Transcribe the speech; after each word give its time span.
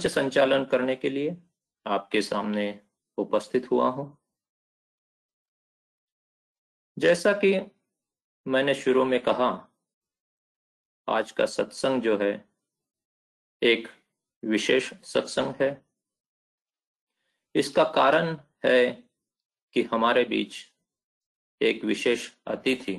मंच 0.00 0.06
संचालन 0.06 0.64
करने 0.64 0.96
के 0.96 1.10
लिए 1.10 1.36
आपके 1.86 2.22
सामने 2.22 2.80
उपस्थित 3.18 3.70
हुआ 3.70 3.88
हूँ। 3.88 4.18
जैसा 6.98 7.32
कि 7.32 7.70
मैंने 8.46 8.74
शुरू 8.74 9.04
में 9.04 9.20
कहा, 9.22 9.68
आज 11.08 11.32
का 11.32 11.46
सत्संग 11.46 12.02
जो 12.02 12.18
है, 12.18 12.48
एक 13.62 13.88
विशेष 14.44 14.94
सत्संग 14.94 15.54
है। 15.60 15.70
इसका 17.54 17.84
कारण 17.84 18.36
है 18.64 19.04
कि 19.72 19.82
हमारे 19.82 20.24
बीच 20.24 20.56
एक 21.60 21.84
विशेष 21.84 22.34
अतिथि 22.46 22.96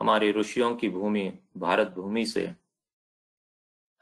हमारी 0.00 0.32
ऋषियों 0.32 0.76
की 0.76 0.88
भूमि, 0.88 1.38
भारत 1.56 1.86
भूमि 1.86 2.26
से 2.26 2.54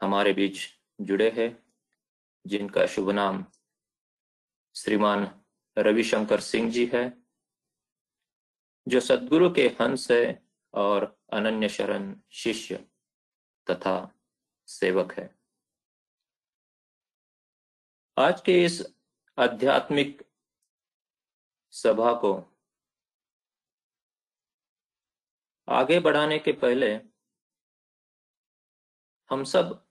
हमारे 0.01 0.33
बीच 0.33 0.74
जुड़े 1.01 1.29
हैं, 1.31 1.63
जिनका 2.47 2.85
शुभ 2.85 3.09
नाम 3.09 3.45
श्रीमान 4.75 5.43
रविशंकर 5.77 6.39
सिंह 6.39 6.71
जी 6.71 6.85
है, 6.85 7.23
जो 8.87 8.99
सदगुरु 8.99 9.53
के 9.53 9.67
हंस 9.81 10.11
है 10.11 10.47
और 10.73 11.21
अनन्य 11.33 11.69
शरण 11.69 12.15
शिष्य 12.31 12.77
तथा 13.71 14.19
सेवक 14.67 15.13
है। 15.13 15.39
आज 18.17 18.41
के 18.41 18.65
इस 18.65 18.95
आध्यात्मिक 19.39 20.23
सभा 21.71 22.13
को 22.13 22.33
आगे 25.69 25.99
बढ़ाने 25.99 26.39
के 26.39 26.51
पहले 26.51 27.01
हम 29.29 29.43
सब 29.43 29.87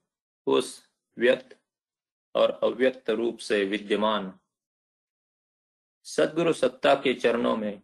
उस 0.46 0.93
व्यक्त 1.18 1.58
और 2.34 2.50
अव्यक्त 2.50 3.10
रूप 3.10 3.38
से 3.38 3.64
विद्यमान। 3.64 4.38
सदगुरु 6.02 6.52
सत्ता 6.52 6.94
के 6.94 7.14
चरणों 7.14 7.56
में 7.56 7.82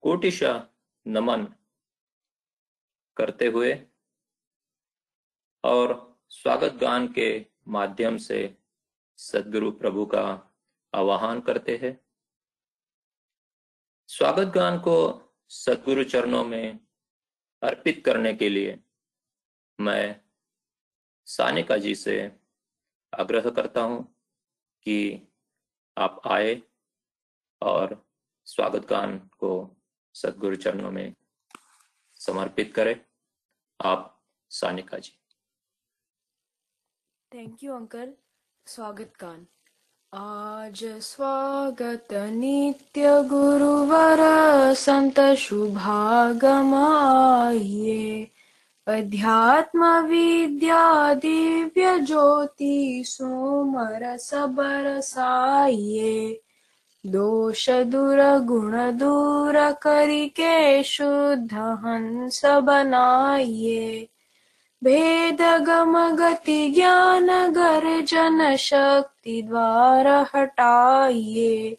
कोटिशा 0.00 0.70
नमन 1.06 1.54
करते 3.16 3.46
हुए 3.46 3.86
और 5.64 6.18
स्वागत 6.30 6.72
गान 6.72 7.12
के 7.12 7.46
माध्यम 7.68 8.16
से 8.16 8.58
सदगुरु 9.16 9.70
प्रभु 9.70 10.06
का 10.06 10.54
आवाहन 10.94 11.40
करते 11.40 11.76
हैं। 11.76 12.00
स्वागत 14.06 14.46
गान 14.46 14.78
को 14.78 14.96
सदगुरु 15.48 16.04
चरणों 16.04 16.44
में 16.44 16.78
अर्पित 17.62 18.02
करने 18.04 18.34
के 18.34 18.48
लिए 18.48 18.80
मैं 19.80 20.27
सानिका 21.28 21.76
जी 21.76 21.94
से 21.94 22.32
आग्रह 23.18 23.50
करता 23.50 23.80
हूँ 23.80 24.16
कि 24.82 25.28
आप 25.98 26.22
आए 26.26 26.62
और 27.62 28.08
स्वागत 28.46 28.86
गान 28.88 29.18
को 29.18 29.76
सदगुरु 30.14 30.56
चरणों 30.56 30.90
में 30.90 31.14
समर्पित 32.14 32.74
करें। 32.74 33.00
आप 33.80 34.24
Sanika 34.50 34.98
ji. 34.98 35.18
Thank 37.34 37.64
you 37.64 37.74
uncle 37.74 38.14
स्वागत 38.66 39.12
गान। 39.20 39.46
आज 40.14 40.84
स्वागत 40.84 42.08
नित्य 42.12 43.22
गुरुवर, 43.22 44.18
संत 44.74 45.20
शुभागम 45.20 46.74
आइए। 46.74 48.30
अध्यात्म 48.88 49.86
विद्या 50.06 51.12
दिव्य 51.14 51.98
ज्योति 52.06 53.02
सोमर 53.06 54.16
सबर 54.16 55.00
साइए 55.00 56.40
दोष 57.04 57.68
दूर 57.90 58.20
गुण 58.46 58.76
दूर 58.98 59.58
करिके 59.82 60.82
शुद्ध 60.82 61.52
हंस 61.84 62.40
बनाइए 62.64 64.08
भेद 64.82 65.42
गम 65.66 65.98
गति 66.16 66.70
ज्ञान 66.74 67.28
गर्जन 67.52 68.56
शक्ति 68.58 69.42
द्वार 69.42 70.08
हटाइए 70.34 71.76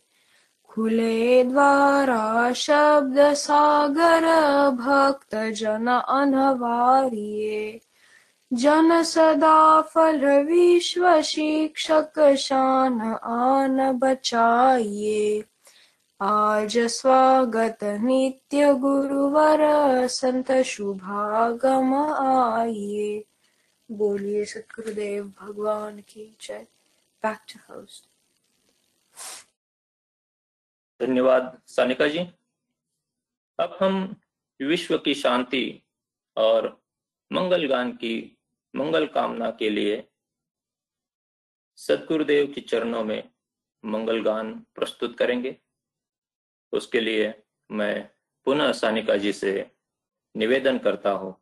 खुले 0.69 1.43
द्वारा 1.43 2.53
शब्द 2.53 3.33
सागर 3.33 4.25
भक्त 4.75 5.35
जन 5.35 5.87
अनवारिये। 5.87 7.81
जन 8.53 9.03
सदा 9.03 9.81
फल 9.81 10.25
विश्व 10.43 11.21
शिक्षक 11.21 12.35
शान 12.39 13.01
आन 13.23 13.91
बचाइए 13.91 15.43
आज 16.21 16.77
स्वागत 16.77 17.79
नित्य 17.83 18.73
गुरुवर 18.73 19.59
संत 20.07 20.51
शुभागम 20.51 21.93
आइए 21.95 23.23
बोलिए 23.91 24.45
सतगुरुदेव, 24.45 25.33
भगवान 25.41 25.99
की 25.99 26.37
जय। 26.41 26.65
बैक 27.23 27.39
टू 27.49 27.73
होस्ट 27.73 28.08
धन्यवाद, 31.01 31.61
सानिका 31.67 32.07
जी। 32.07 32.19
अब 33.59 33.77
हम 33.81 34.21
विश्व 34.61 34.97
की 34.97 35.13
शांति 35.15 35.83
और 36.37 36.83
मंगल 37.31 37.67
गान 37.67 37.91
की 37.91 38.37
मंगल 38.75 39.07
कामना 39.07 39.51
के 39.51 39.69
लिए 39.69 40.09
सदगुरुदेव 41.75 42.53
के 42.53 42.61
चरणों 42.61 43.03
में 43.03 43.31
मंगल 43.85 44.23
गान 44.23 44.65
प्रस्तुत 44.75 45.17
करेंगे। 45.17 45.61
उसके 46.71 46.99
लिए 46.99 47.43
मैं 47.71 48.11
पुनः 48.45 48.71
सानिका 48.71 49.17
जी 49.17 49.33
से 49.33 49.71
निवेदन 50.37 50.79
करता 50.79 51.11
हूँ। 51.11 51.41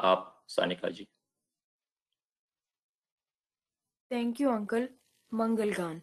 आप, 0.00 0.44
Sanika 0.48 0.88
ji. 0.88 1.08
Thank 4.10 4.40
you 4.40 4.50
uncle 4.50 4.88
मंगल 5.34 5.72
गान। 5.72 6.02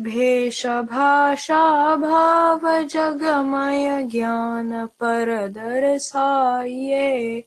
भेष 0.00 0.66
भाषा 0.66 1.96
भाव 1.96 2.82
जगमय 2.82 4.02
ज्ञान 4.02 4.86
पर 4.86 5.48
दर्शाइए 5.48 7.44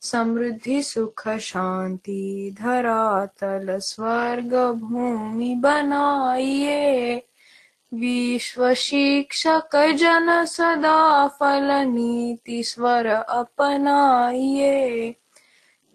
समृद्धि, 0.00 0.82
सुख, 0.82 1.28
शांति 1.28 2.56
धरातल 2.60 3.78
स्वर्ग, 3.78 4.72
भूमि 4.72 5.54
बनाइए 5.54 7.22
विश्व 7.94 8.74
शिक्षक 8.74 9.76
जन 9.76 10.44
सदा 10.44 11.28
फल, 11.28 11.70
नीति, 11.70 12.62
स्वर 12.62 13.06
अपनाइए 13.06 15.14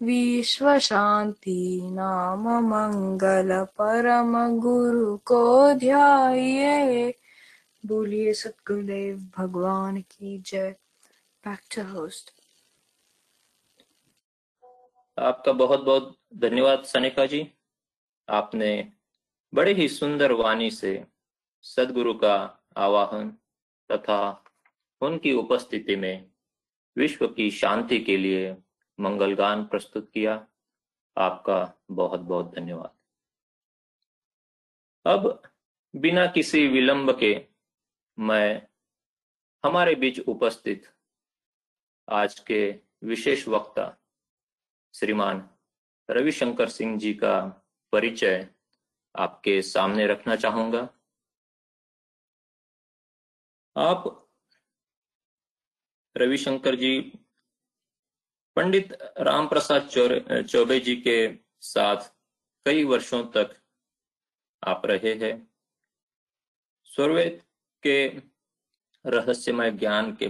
विश्व 0.00 0.78
शांति 0.78 1.80
नाम 1.92 2.48
मंगल 2.66 3.64
परम 3.78 4.60
गुरु 4.60 5.16
को 5.16 5.74
ध्याइए 5.74 7.14
बोलिए 7.86 8.34
सतगुरुदेव 8.34 9.16
भगवान 9.38 10.00
की 10.00 10.38
जय। 10.38 10.70
बैक 11.44 11.60
टू 11.74 11.82
होस्ट 11.92 12.30
आपका 15.18 15.52
बहुत 15.52 15.80
बहुत 15.80 16.16
धन्यवाद 16.36 16.84
सनिका 16.84 17.26
जी। 17.26 17.46
आपने 18.28 18.92
बड़े 19.52 19.72
ही 19.74 19.88
सुंदर 19.88 20.32
वाणी 20.32 20.70
से 20.70 21.06
सदगुरु 21.64 22.14
का 22.14 22.34
आवाहन 22.76 23.30
तथा 23.90 24.20
उनकी 25.00 25.32
उपस्थिति 25.32 25.96
में 25.96 26.30
विश्व 26.96 27.26
की 27.26 27.50
शांति 27.50 27.98
के 27.98 28.16
लिए 28.16 28.56
मंगल 28.98 29.34
गान 29.34 29.64
प्रस्तुत 29.64 30.10
किया। 30.12 30.34
आपका 31.16 31.72
बहुत 31.90 32.20
बहुत 32.20 32.54
धन्यवाद। 32.54 32.96
अब 35.06 35.42
बिना 35.94 36.26
किसी 36.26 36.66
विलंब 36.66 37.10
के 37.18 37.34
मैं 38.18 38.66
हमारे 39.64 39.94
बीच 39.94 40.18
उपस्थित 40.20 40.92
आज 42.08 42.38
के 42.40 42.60
विशेष 43.04 43.46
वक्ता, 43.48 43.96
श्रीमान 44.94 45.48
रविशंकर 46.08 46.68
सिंह 46.68 46.98
जी 46.98 47.14
का 47.14 47.40
परिचय 47.92 48.48
आपके 49.14 49.60
सामने 49.62 50.06
रखना 50.06 50.36
चाहूँगा। 50.36 50.88
आप 53.76 54.30
रविशंकर 56.16 56.74
जी 56.74 57.18
पंडित 58.58 58.92
राम 59.18 59.48
प्रसाद 59.48 59.88
चौबे 60.42 60.80
जी 60.80 60.96
के 60.96 61.38
साथ 61.60 61.96
कई 62.64 62.84
वर्षों 62.84 63.24
तक 63.24 63.56
आप 64.66 64.82
रहे 64.86 65.14
हैं। 65.14 65.52
स्वर्वेद 66.84 67.42
के 67.82 68.08
रहस्यमय 69.06 69.70
ज्ञान 69.70 70.16
के 70.22 70.28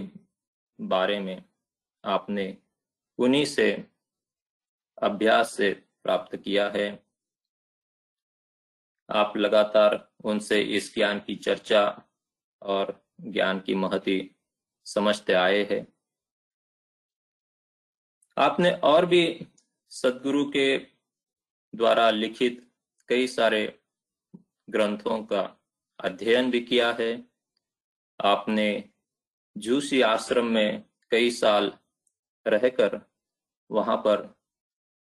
बारे 0.81 1.19
में 1.19 1.43
आपने 2.05 2.57
उन्हीं 3.17 3.45
से 3.45 3.87
अभ्यास 5.01 5.53
से 5.53 5.73
प्राप्त 6.03 6.35
किया 6.35 6.69
है। 6.69 7.03
आप 9.09 9.37
लगातार 9.37 10.11
उनसे 10.23 10.61
इस 10.61 10.95
ज्ञान 10.95 11.19
की 11.19 11.35
चर्चा 11.35 12.03
और 12.61 13.05
ज्ञान 13.21 13.59
की 13.59 13.75
महती 13.75 14.35
समझते 14.85 15.33
आए 15.33 15.67
हैं। 15.71 15.98
आपने 18.39 18.71
और 18.71 19.05
भी 19.05 19.47
सदगुरु 19.89 20.45
के 20.51 20.77
द्वारा 21.75 22.09
लिखित 22.09 22.71
कई 23.07 23.27
सारे 23.27 23.79
ग्रंथों 24.69 25.23
का 25.23 25.41
अध्ययन 25.99 26.51
भी 26.51 26.59
किया 26.59 26.91
है। 26.99 27.25
आपने 28.19 28.89
जूसी 29.57 30.01
आश्रम 30.01 30.45
में 30.45 30.83
कई 31.11 31.31
साल 31.31 31.73
रहकर 32.47 32.99
वहाँ 33.71 33.97
पर 33.97 34.39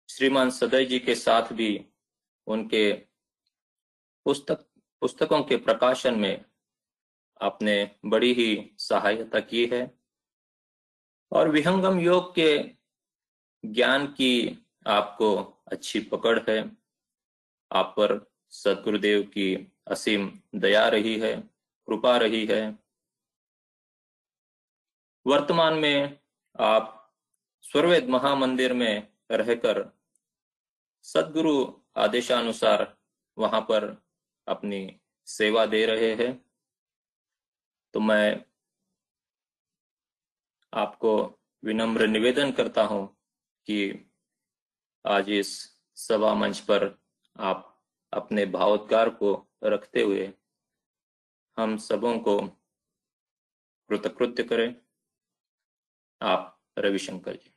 श्रीमान 0.09 0.49
सदय 0.49 0.85
जी 0.85 0.99
के 0.99 1.15
साथ 1.15 1.53
भी 1.53 1.85
उनके 2.47 2.91
पुस्तक, 4.25 4.65
पुस्तकों 5.01 5.43
के 5.43 5.57
प्रकाशन 5.57 6.19
में 6.19 6.45
आपने 7.41 7.91
बड़ी 8.05 8.33
ही 8.33 8.71
सहायता 8.79 9.39
की 9.39 9.65
है। 9.65 9.99
और 11.31 11.49
विहंगम 11.49 11.99
योग 11.99 12.35
के 12.35 12.77
ज्ञान 13.73 14.07
की 14.07 14.65
आपको 14.87 15.35
अच्छी 15.67 15.99
पकड़ 15.99 16.39
है। 16.49 16.71
आप 17.71 17.93
पर 17.97 18.31
सदगुरुदेव 18.49 19.21
की 19.23 19.71
असीम 19.87 20.39
दया 20.55 20.87
रही 20.87 21.19
है, 21.19 21.41
कृपा 21.87 22.17
रही 22.17 22.45
है। 22.45 22.79
वर्तमान 25.27 25.73
में 25.73 26.19
आप 26.59 27.13
स्वर्वेद 27.61 28.09
महामंदिर 28.09 28.73
में 28.73 29.07
रहकर 29.31 29.97
सदगुरु 31.01 31.73
आदेशानुसार 31.97 32.97
वहाँ 33.37 33.61
पर 33.61 34.03
अपनी 34.47 34.99
सेवा 35.25 35.65
दे 35.65 35.85
रहे 35.85 36.13
हैं। 36.15 36.45
तो 37.93 37.99
मैं 37.99 38.45
आपको 40.73 41.39
विनम्र 41.63 42.07
निवेदन 42.07 42.51
करता 42.51 42.83
हूँ 42.83 43.16
कि 43.67 44.09
आज 45.05 45.29
इस 45.29 45.77
सभा 45.95 46.33
मंच 46.33 46.59
पर 46.59 46.99
आप 47.39 47.83
अपने 48.13 48.45
भावोद्गार 48.45 49.09
को 49.09 49.47
रखते 49.63 50.01
हुए 50.01 50.33
हम 51.57 51.77
सबों 51.77 52.19
को 52.19 52.47
कृतकृत्य 53.89 54.43
करें। 54.43 54.75
आप 56.21 56.59
रविशंकर 56.77 57.35
जी। 57.35 57.53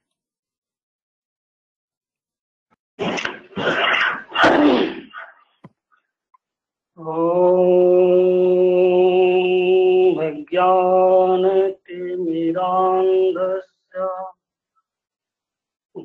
ज्ञान 10.51 11.43
ज्ञानतिमिरान्धस्य 11.43 13.60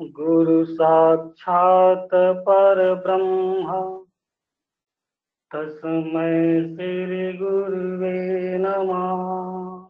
गुरु 0.00 0.64
साक्षात् 0.64 2.44
परब्रह्म। 2.44 4.05
तस्मै 5.54 6.74
श्रीगुरुवे 6.74 8.58
नमः। 8.58 9.86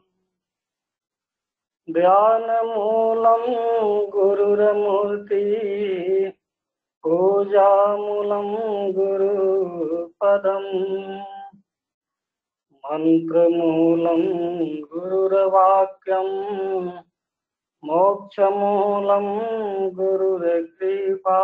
ध्यानमूलं 1.92 4.10
गुरुर्मूर्ति 4.10 5.44
पूजामूलं 7.02 8.92
गुरुपदम्। 8.92 11.20
मन्त्रमूलं 12.76 14.80
गुरुर्वाक्यम्। 14.80 16.90
मोक्षमूलं 17.84 19.94
गुरुर्कृपा 19.94 21.40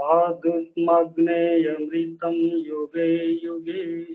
पादुग्मग्नेयमृतं 0.00 2.66
युगे 2.66 3.46
युगे 3.46 4.14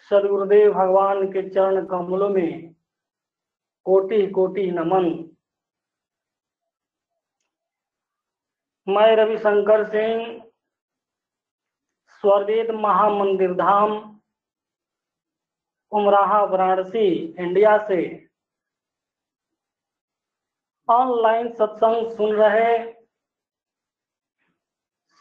सदगुरुदेव 0.10 0.74
भगवान 0.74 1.32
के 1.32 1.50
चरण 1.50 1.86
कमलों 1.86 2.30
में 2.30 2.76
कोटि 3.86 4.28
कोटि 4.28 4.72
नमन। 4.72 5.06
मैं 8.88 9.16
रविशंकर 9.16 9.88
सिंह 9.90 10.44
स्वर्वेद 12.22 12.72
महामंदिर 12.72 13.54
धाम, 13.54 14.20
उमराहा, 15.92 16.44
वाराणसी, 16.44 17.08
इंडिया 17.40 17.78
से 17.88 18.30
ऑनलाइन 20.90 21.52
सत्संग 21.54 22.12
सुन 22.12 22.36
रहे 22.36 22.78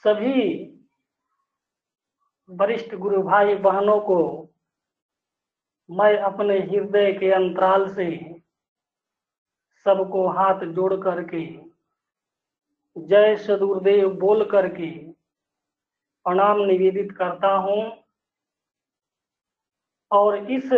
सभी 0.04 0.40
वरिष्ठ 2.48 2.94
गुरु 2.94 3.22
भाई 3.22 3.54
बहनों 3.56 4.00
को 4.00 4.18
मैं 5.88 6.16
अपने 6.20 6.58
हृदय 6.60 7.12
के 7.12 7.30
अंतराल 7.32 7.88
से 7.94 8.08
सबको 9.86 10.26
हाथ 10.28 10.64
जोड़ 10.66 10.94
करके, 10.94 11.44
जय 12.96 13.36
सदगुरुदेव 13.36 14.10
बोल 14.16 14.44
करके 14.50 14.90
प्रणाम 16.26 16.60
निवेदित 16.62 17.12
करता 17.12 17.54
हूँ। 17.56 17.80
और 20.10 20.50
इस 20.52 20.70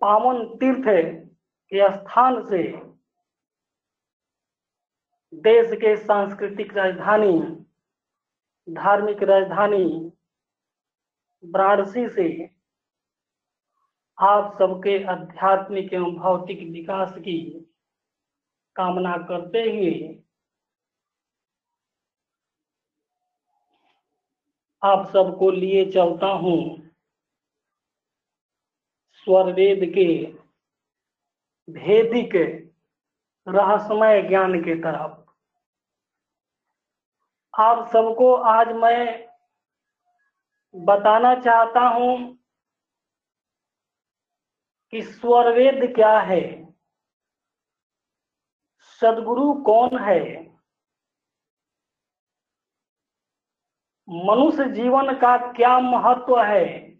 पावन 0.00 0.44
तीर्थ 0.56 0.86
के 1.74 1.88
स्थान 1.92 2.44
से 2.46 2.62
देश 5.32 5.70
के 5.74 5.96
सांस्कृतिक 5.96 6.76
राजधानी, 6.76 7.38
धार्मिक 8.68 9.22
राजधानी, 9.22 10.12
वाराणसी 11.44 12.08
से 12.08 12.28
आप 14.18 14.52
सबके 14.58 15.04
आध्यात्मिक 15.04 15.92
एवं 15.92 16.14
भौतिक 16.14 16.58
विकास 16.70 17.14
की 17.18 17.38
कामना 18.76 19.16
करते 19.16 19.62
हुए 19.62 20.22
आप 24.82 25.06
सबको 25.06 25.50
लिए 25.50 25.84
चलता 25.90 26.26
हूँ। 26.26 26.90
स्वरवेद 29.12 29.80
के 29.94 30.08
भेदिक 31.70 32.34
रहस्यमय 33.48 34.22
ज्ञान 34.22 34.60
के 34.60 34.74
तरफ़ 34.74 35.24
आप 37.60 37.88
सबको 37.88 38.34
आज 38.34 38.68
मैं 38.68 39.28
बताना 40.76 41.34
चाहता 41.34 41.80
हूँ 41.80 42.38
कि 44.90 45.02
स्वरवेद 45.02 45.94
क्या 45.94 46.18
है? 46.20 46.72
सदगुरु 48.80 49.54
कौन 49.54 49.98
है? 49.98 50.44
मनुष्य 54.08 54.64
जीवन 54.70 55.14
का 55.14 55.52
क्या 55.52 55.78
महत्व 55.78 56.42
है? 56.42 56.93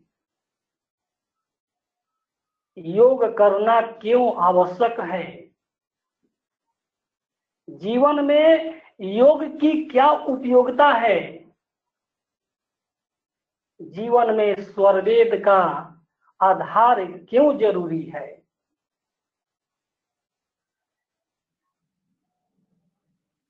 योग 2.78 3.25
करना 3.38 3.81
क्यों 3.81 4.37
आवश्यक 4.37 5.00
है? 5.00 5.50
जीवन 7.69 8.25
में 8.25 8.83
योग 9.00 9.45
की 9.61 9.85
क्या 9.88 10.11
उपयोगिता 10.11 10.88
है? 10.88 11.45
जीवन 13.83 14.35
में 14.35 14.62
स्वरवेद 14.62 15.45
का 15.45 15.61
आधार 16.43 17.04
क्यों 17.04 17.59
ज़रूरी 17.59 18.02
है? 18.02 18.43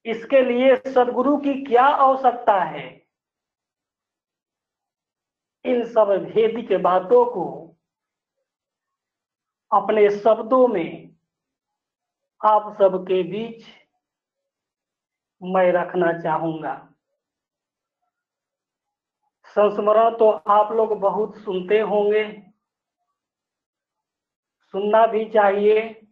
इसके 0.07 0.41
लिए 0.41 0.77
सदगुरु 0.77 1.37
की 1.37 1.65
क्या 1.65 1.85
आवश्यकता 1.85 2.63
है? 2.65 3.07
इन 5.65 5.85
सब 5.85 6.09
भेदिक 6.09 6.83
बातों 6.83 7.25
को 7.27 7.64
अपने 9.75 10.11
शब्दों 10.11 10.69
में 10.69 11.17
आप 12.45 12.77
सबके 12.79 13.23
बीच 13.23 13.65
मैं 15.43 15.73
रखना 15.73 16.21
चाहूँगा। 16.23 16.91
संस्मरण 19.45 20.17
तो 20.19 20.31
आप 20.31 20.73
लोग 20.73 21.01
बहुत 21.01 21.37
सुनते 21.37 21.81
होंगे। 21.81 22.43
सुनना 24.63 25.07
भी 25.07 25.31
चाहिए। 25.31 26.07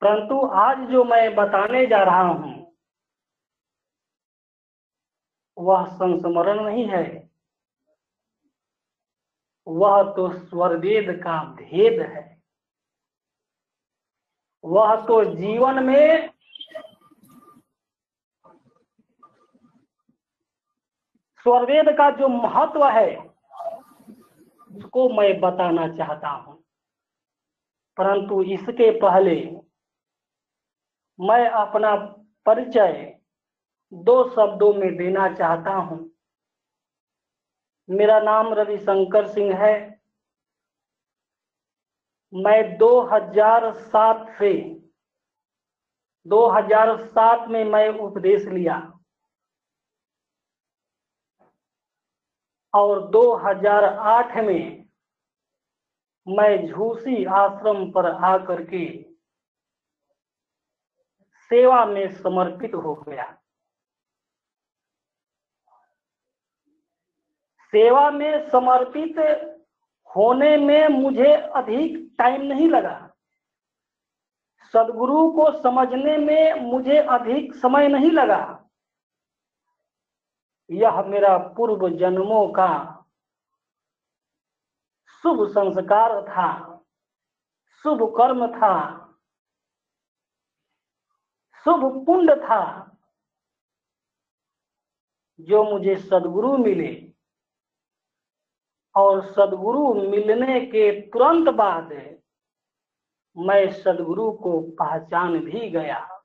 परंतु 0.00 0.46
आज 0.46 0.78
जो 0.78 1.04
मैं 1.04 1.34
बताने 1.34 1.86
जा 1.86 2.02
रहा 2.02 2.22
हूँ, 2.22 2.76
वह 5.58 5.86
संस्मरण 5.86 6.64
नहीं 6.64 6.88
है। 6.88 7.25
वह 9.68 10.02
तो 10.02 10.32
स्वरवेद 10.38 11.20
का 11.24 11.44
भेद 11.44 12.00
है। 12.00 12.42
वह 14.64 14.94
तो 15.06 15.24
जीवन 15.24 15.84
में 15.84 16.30
स्वरवेद 21.40 21.88
का 21.88 22.10
जो 22.10 22.28
महत्व 22.28 22.86
है, 22.88 23.16
उसको 24.76 25.08
मैं 25.08 25.40
बताना 25.40 25.88
चाहता 25.88 26.28
हूँ। 26.28 26.64
परंतु 27.96 28.42
इसके 28.42 28.90
पहले 28.90 29.56
मैं 31.20 31.48
अपना 31.48 31.94
परिचय 32.46 33.18
दो 33.92 34.30
शब्दों 34.30 34.74
में 34.74 34.96
देना 34.96 35.28
चाहता 35.34 35.70
हूँ। 35.70 36.15
मेरा 37.88 38.18
नाम 38.20 38.52
रविशंकर 38.54 39.26
सिंह 39.26 39.54
है। 39.56 39.74
मैं 42.32 42.76
2007 42.78 44.26
से 44.38 44.52
2007 46.26 47.48
में 47.48 47.64
मैं 47.64 47.88
उपदेश 47.98 48.44
लिया 48.44 48.76
और 52.74 53.06
2008 53.10 54.36
में 54.36 54.86
मैं 56.28 56.66
झूसी 56.66 57.24
आश्रम 57.24 57.90
पर 57.92 58.10
आकर 58.24 58.64
के 58.64 58.86
सेवा 61.50 61.84
में 61.84 62.10
समर्पित 62.12 62.74
हो 62.74 62.94
गया। 62.94 63.24
सेवा 67.76 68.10
में 68.10 68.50
समर्पित 68.50 69.18
होने 70.16 70.56
में 70.56 70.88
मुझे 70.88 71.34
अधिक 71.36 72.14
टाइम 72.18 72.42
नहीं 72.42 72.68
लगा। 72.68 73.14
सदगुरु 74.72 75.32
को 75.32 75.62
समझने 75.62 76.16
में 76.16 76.54
मुझे 76.54 76.98
अधिक 76.98 77.54
समय 77.54 77.88
नहीं 77.88 78.10
लगा। 78.10 78.68
यह 80.70 81.02
मेरा 81.02 81.38
पूर्व 81.38 81.88
जन्मों 81.88 82.48
का 82.48 83.04
शुभ 85.22 85.48
संस्कार 85.48 86.22
था, 86.22 86.78
शुभ 87.82 88.02
कर्म 88.16 88.46
था, 88.46 89.06
शुभ 91.64 92.06
पुण्य 92.06 92.36
था, 92.36 92.92
जो 95.40 95.64
मुझे 95.64 95.96
सदगुरु 95.96 96.56
मिले। 96.56 97.05
और 98.96 99.32
सदगुरु 99.32 99.94
मिलने 99.94 100.60
के 100.60 101.00
तुरंत 101.00 101.48
बाद 101.48 101.92
मैं 103.36 103.72
सदगुरु 103.72 104.32
को 104.32 104.60
पहचान 104.60 105.38
भी 105.38 105.70
गया। 105.70 106.22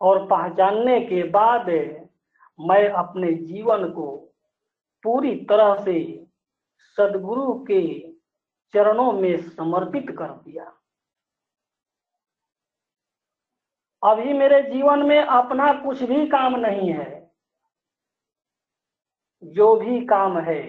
और 0.00 0.26
पहचानने 0.26 1.00
के 1.00 1.22
बाद 1.22 1.66
मैं 2.60 2.88
अपने 2.88 3.32
जीवन 3.32 3.90
को 3.90 4.34
पूरी 5.02 5.34
तरह 5.44 5.84
से 5.84 6.26
सदगुरु 6.96 7.64
के 7.64 8.12
चरणों 8.74 9.12
में 9.12 9.36
समर्पित 9.50 10.06
कर 10.18 10.28
दिया। 10.28 10.64
अभी 14.02 14.32
मेरे 14.32 14.62
जीवन 14.62 15.02
में 15.02 15.20
अपना 15.20 15.72
कुछ 15.72 16.02
भी 16.02 16.26
काम 16.28 16.56
नहीं 16.56 16.92
है। 16.92 17.17
जो 19.42 19.76
भी 19.76 20.06
काम 20.06 20.38
है, 20.38 20.62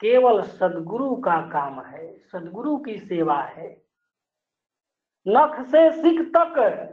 केवल 0.00 0.42
सदगुरु 0.42 1.16
का 1.16 1.50
काम 1.50 1.82
है, 1.82 2.18
सदगुरु 2.18 2.76
की 2.76 2.98
सेवा 2.98 3.42
है। 3.42 3.82
नख 5.28 5.66
से 5.66 6.02
सिख 6.02 6.32
तक 6.36 6.88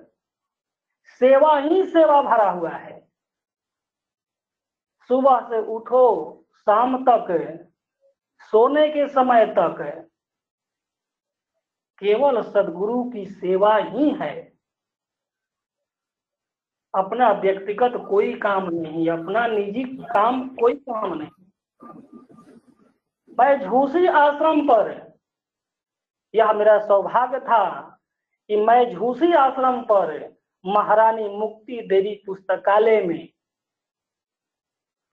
सेवा 1.07 1.59
ही 1.59 1.85
सेवा 1.85 2.21
भरा 2.21 2.51
हुआ 2.51 2.69
है। 2.69 3.09
सुबह 5.07 5.39
से 5.39 5.59
उठो, 5.59 6.35
शाम 6.55 7.05
तक, 7.09 7.59
सोने 8.41 8.89
के 8.89 9.07
समय 9.07 9.45
तक, 9.45 10.09
केवल 11.99 12.41
सदगुरु 12.41 13.03
की 13.03 13.25
सेवा 13.25 13.75
ही 13.75 14.09
है। 14.09 14.58
अपना 16.93 17.31
व्यक्तिगत 17.31 17.93
कोई 18.09 18.33
काम 18.33 18.69
नहीं, 18.69 19.09
अपना 19.09 19.45
निजी 19.47 19.83
काम 19.83 20.47
कोई 20.55 20.73
काम 20.73 21.13
नहीं। 21.13 21.29
मैं 23.39 23.59
झूसी 23.59 24.05
आश्रम 24.07 24.61
पर, 24.67 24.89
यह 26.33 26.53
मेरा 26.53 26.77
सौभाग्य 26.79 27.39
था 27.39 27.65
कि 28.49 28.55
मैं 28.55 28.93
झूसी 28.93 29.31
आश्रम 29.33 29.81
पर 29.81 30.17
महारानी 30.65 31.27
मुक्ति 31.29 31.81
देवी 31.89 32.13
पुस्तकालय 32.25 33.01
में 33.03 33.29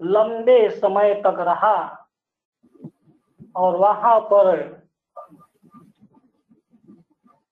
लंबे 0.00 0.68
समय 0.71 1.14
तक 1.26 1.37
रहा 1.38 1.76
और 3.56 3.76
वहाँ 3.76 4.18
पर 4.21 4.49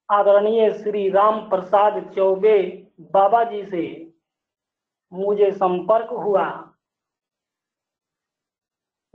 आदरणीय 0.08 0.72
श्री 0.72 1.08
राम 1.10 1.40
प्रसाद 1.50 2.02
चौबे 2.16 2.58
बाबा 3.12 3.44
जी 3.44 3.64
से 3.64 4.13
मुझे 5.12 5.50
संपर्क 5.52 6.10
हुआ। 6.10 6.46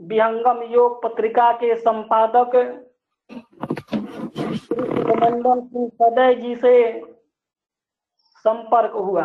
विहंगम 0.00 0.62
योग 0.62 1.02
पत्रिका 1.02 1.52
के 1.52 1.74
संपादक 1.76 2.52
सिंह 5.62 5.88
सदय 5.94 6.34
जी 6.34 6.54
से 6.56 6.72
संपर्क 8.44 8.92
हुआ 8.92 9.24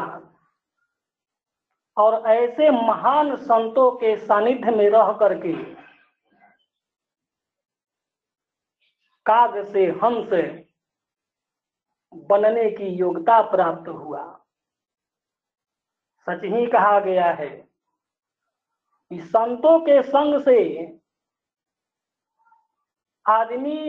और 1.97 2.13
ऐसे 2.29 2.69
महान 2.71 3.35
संतों 3.35 3.91
के 3.91 4.15
सानिध्य 4.17 4.71
में 4.71 4.89
रह 4.89 5.11
करके 5.13 5.53
काग 9.25 9.63
से 9.65 9.85
हंस 10.03 10.29
बनने 12.29 12.69
की 12.71 12.87
योग्यता 12.95 13.41
प्राप्त 13.51 13.87
हुआ। 13.89 14.23
सच 16.27 16.43
ही 16.43 16.65
कहा 16.65 16.99
गया 16.99 17.31
है 17.33 17.49
कि 19.11 19.19
संतों 19.21 19.79
के 19.79 20.01
संग 20.03 20.41
से 20.41 20.59
आदमी 23.25 23.81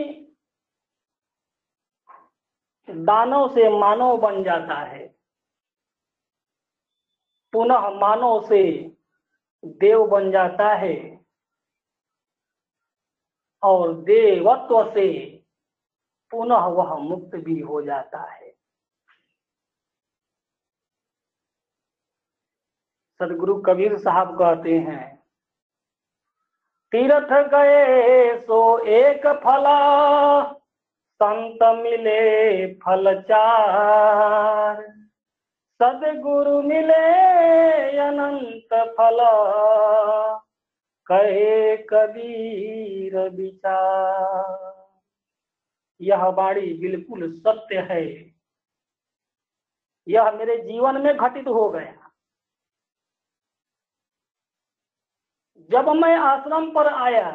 दानव 2.89 3.47
से 3.49 3.69
मानव 3.69 4.17
बन 4.17 4.43
जाता 4.43 4.79
है। 4.81 5.05
पुनः 7.53 7.89
मानव 7.89 8.47
से 8.47 8.61
देव 9.65 10.05
बन 10.07 10.31
जाता 10.31 10.73
है 10.75 10.95
और 13.63 13.93
देवत्व 14.03 14.83
से 14.93 15.07
पुनः 16.31 16.65
वह 16.69 16.95
मुक्त 16.99 17.35
भी 17.35 17.59
हो 17.59 17.81
जाता 17.81 18.21
है। 18.31 18.46
सदगुरु 23.19 23.55
कबीर 23.61 23.97
साहब 23.97 24.37
कहते 24.39 24.73
हैं, 24.79 25.17
तीर्थ 26.91 27.31
गए 27.47 28.37
सो 28.41 28.59
एक 28.79 29.27
फला, 29.43 29.79
संत 31.19 31.63
मिले 31.77 32.67
फल 32.75 33.21
चार। 33.21 34.81
सदगुरु 35.79 36.61
मिले 36.61 37.97
अनंत 37.99 38.73
फल, 38.97 39.17
कहे 41.07 41.77
कबीर 41.89 43.17
विचार। 43.29 44.65
यह 46.01 46.29
बाणी 46.31 46.73
बिल्कुल 46.79 47.31
सत्य 47.33 47.79
है। 47.91 48.03
यह 50.07 50.31
मेरे 50.31 50.57
जीवन 50.57 51.01
में 51.01 51.15
घटित 51.17 51.47
हो 51.47 51.69
गया। 51.69 52.06
जब 55.69 55.89
मैं 55.89 56.15
आश्रम 56.15 56.71
पर 56.71 56.87
आया, 56.87 57.31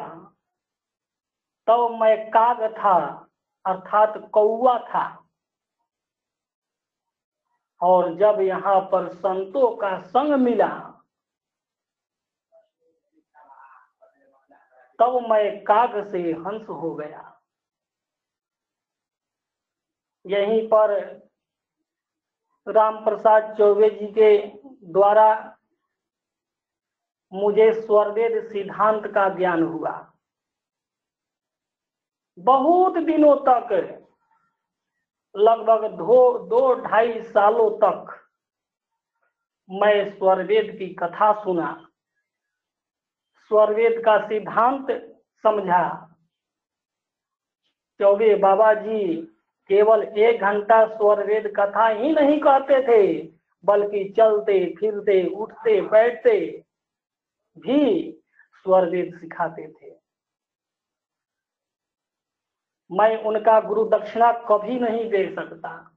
तब 1.67 1.75
तो 1.75 1.89
मैं 1.89 2.29
काग 2.29 2.73
था, 2.73 3.27
अर्थात 3.65 4.13
कौआ 4.33 4.77
था। 4.79 5.27
और 7.81 8.15
जब 8.15 8.41
यहाँ 8.41 8.79
पर 8.81 9.13
संतों 9.13 9.75
का 9.75 10.01
संग 10.01 10.33
मिला, 10.33 10.89
तब 14.99 15.05
तो 15.05 15.19
मैं 15.19 15.63
काग 15.63 16.11
से 16.11 16.31
हंस 16.31 16.69
हो 16.69 16.95
गया। 16.95 17.41
यहीं 20.25 20.67
पर 20.67 20.91
राम 22.67 23.05
प्रसाद 23.05 23.57
चौबे 23.57 23.89
जी 23.89 24.07
के 24.07 24.47
द्वारा 24.91 25.52
मुझे 27.33 27.73
स्वरवेद 27.73 28.43
सिद्धांत 28.43 29.07
का 29.07 29.29
ज्ञान 29.29 29.63
हुआ। 29.63 30.13
बहुत 32.39 32.93
दिनों 32.93 33.35
तक, 33.35 33.71
लगभग 35.37 35.97
दो 35.97 36.39
दो 36.39 36.75
ढाई 36.75 37.21
सालों 37.21 37.69
तक 37.77 38.27
मैं 39.69 40.09
स्वरवेद 40.09 40.75
की 40.79 40.87
कथा 40.93 41.43
सुना। 41.43 41.87
स्वरवेद 43.39 44.01
का 44.05 44.27
सिद्धांत 44.27 44.87
समझा। 45.43 46.15
चौबे 47.99 48.35
बाबा 48.35 48.73
जी 48.73 49.21
केवल 49.67 50.03
एक 50.03 50.41
घंटा 50.41 50.85
स्वरवेद 50.87 51.53
कथा 51.59 51.87
ही 51.87 52.11
नहीं 52.13 52.39
कहते 52.39 52.83
थे, 52.87 53.29
बल्कि 53.65 54.09
चलते, 54.09 54.75
फिरते, 54.79 55.27
उठते, 55.27 55.81
बैठते 55.81 56.65
भी 57.57 58.11
स्वरवेद 58.53 59.17
सिखाते 59.17 59.71
थे। 59.71 60.03
मैं 62.91 63.23
उनका 63.23 63.61
गुरु 63.61 63.89
दक्षिणा 63.89 64.31
कभी 64.31 64.79
नहीं 64.79 65.09
दे 65.09 65.35
सकता। 65.35 65.89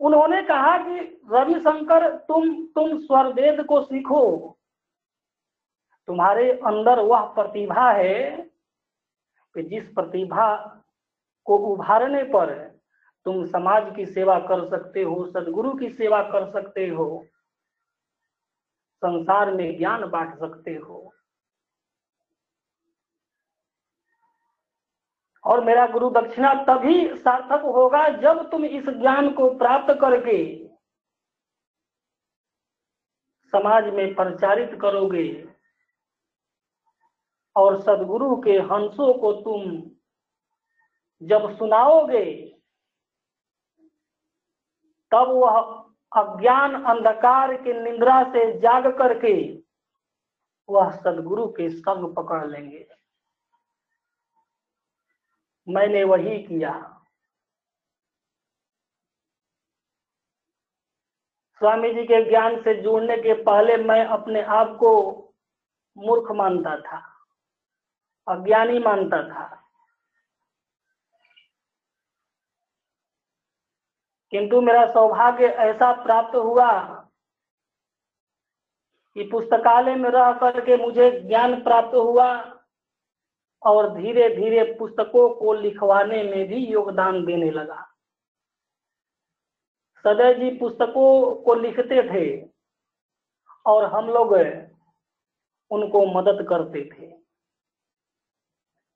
उन्होंने 0.00 0.42
कहा 0.42 0.78
कि, 0.78 1.22
रविशंकर, 1.32 2.16
तुम 2.16 2.66
तुम 2.66 2.98
स्वरवेद 2.98 3.66
को 3.66 3.80
सीखो। 3.80 4.56
तुम्हारे 6.06 6.52
अंदर 6.52 6.98
वह 6.98 7.34
प्रतिभा 7.34 7.92
है 7.92 8.42
कि 9.54 9.62
जिस 9.62 9.88
प्रतिभा 9.88 10.76
को 11.44 11.56
उभारने 11.58 12.22
पर 12.22 12.68
तुम 13.24 13.44
समाज 13.44 13.96
की 13.96 14.06
सेवा 14.06 14.38
कर 14.38 14.70
सकते 14.70 15.02
हो, 15.02 15.26
सदगुरु 15.26 15.74
की 15.74 15.90
सेवा 15.90 16.22
कर 16.22 16.52
सकते 16.52 16.88
हो। 16.88 17.26
संसार 19.02 19.52
में 19.54 19.78
ज्ञान 19.78 20.04
बांट 20.10 20.38
सकते 20.38 20.74
हो। 20.76 20.98
और 25.44 25.64
मेरा 25.64 25.86
गुरु 25.86 26.10
दक्षिणा 26.10 26.52
तभी 26.64 26.96
सार्थक 27.18 27.64
होगा 27.66 28.08
जब 28.16 28.50
तुम 28.50 28.64
इस 28.64 28.88
ज्ञान 28.88 29.32
को 29.32 29.48
प्राप्त 29.58 29.94
करके 30.00 30.38
समाज 33.52 33.84
में 33.94 34.14
प्रचारित 34.14 34.78
करोगे 34.80 35.28
और 37.56 37.80
सदगुरु 37.82 38.36
के 38.36 38.52
हंसों 38.52 39.12
को 39.14 39.32
तुम 39.32 39.62
जब 41.22 41.56
सुनाओगे, 41.56 42.24
तब 45.12 45.30
वह 45.30 45.58
अज्ञान 46.12 46.84
अंधकार 46.84 47.54
के 47.56 47.72
निंद्रा 47.82 48.22
से 48.22 48.58
जाग 48.60 48.86
करके 48.98 49.32
वह 50.68 50.90
सदगुरु 50.90 51.46
के 51.46 51.70
संग 51.70 52.14
पकड़ 52.14 52.46
लेंगे। 52.46 52.88
मैंने 55.68 56.04
वही 56.04 56.42
किया। 56.42 56.72
स्वामी 61.60 61.94
जी 61.94 62.04
के 62.04 62.28
ज्ञान 62.30 62.60
से 62.62 62.74
जुड़ने 62.82 63.16
के 63.16 63.34
पहले 63.42 63.76
मैं 63.76 64.04
अपने 64.04 64.42
आप 64.42 64.76
को 64.80 64.92
मूर्ख 65.98 66.30
मानता 66.32 66.76
था, 66.80 66.98
अज्ञानी 68.28 68.78
मानता 68.78 69.22
था। 69.28 69.59
किंतु 74.32 74.60
मेरा 74.60 74.86
सौभाग्य 74.92 75.46
ऐसा 75.46 75.92
प्राप्त 76.04 76.36
हुआ 76.36 76.70
कि 79.16 79.24
पुस्तकालय 79.24 79.94
में 79.94 80.10
रह 80.10 80.32
करके 80.32 80.76
मुझे 80.76 81.10
ज्ञान 81.20 81.62
प्राप्त 81.62 81.94
हुआ 81.94 82.28
और 83.62 83.88
धीरे 83.94 84.28
धीरे 84.36 84.62
पुस्तकों 84.74 85.28
को 85.34 85.52
लिखवाने 85.52 86.22
में 86.22 86.46
भी 86.48 86.66
योगदान 86.66 87.24
देने 87.24 87.50
लगा। 87.50 87.86
सदय 90.04 90.34
जी 90.34 90.50
पुस्तकों 90.58 91.34
को 91.36 91.54
लिखते 91.54 92.02
थे 92.02 92.26
और 93.66 93.84
हम 93.84 94.06
लोग 94.06 94.32
उनको 95.70 96.04
मदद 96.06 96.46
करते 96.48 96.88
थे। 96.92 97.08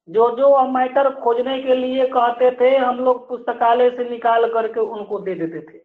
जो 0.09 0.37
जो 0.37 0.67
मैटर 0.69 1.21
खोजने 1.21 1.63
के 1.63 1.75
लिए 1.75 2.07
कहते 2.07 2.51
थे, 2.61 2.77
हम 2.77 2.97
लोग 2.97 3.29
पुस्तकालय 3.29 3.91
से 3.91 4.11
निकाल 4.11 4.53
करके 4.53 4.81
उनको 4.81 5.19
दे 5.19 5.35
देते 5.35 5.61
थे। 5.61 5.79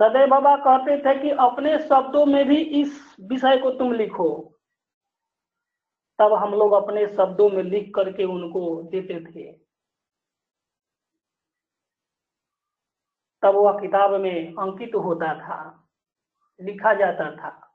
सदैव 0.00 0.28
बाबा 0.28 0.56
कहते 0.56 0.96
थे 0.98 1.22
कि 1.22 1.30
अपने 1.30 1.78
शब्दों 1.78 2.26
में 2.26 2.48
भी 2.48 2.56
इस 2.56 3.16
विषय 3.20 3.56
को 3.56 3.70
तुम 3.70 3.92
लिखो। 3.92 4.56
तब 6.18 6.32
हम 6.32 6.54
लोग 6.54 6.72
अपने 6.72 7.06
शब्दों 7.06 7.50
में 7.50 7.62
लिख 7.62 7.92
करके 7.94 8.24
उनको 8.24 8.82
देते 8.82 9.20
थे। 9.24 9.52
तब 13.42 13.54
वह 13.54 13.80
किताब 13.80 14.14
में 14.14 14.54
अंकित 14.54 14.94
होता 14.94 15.34
था, 15.34 15.88
लिखा 16.60 16.94
जाता 16.94 17.30
था। 17.36 17.69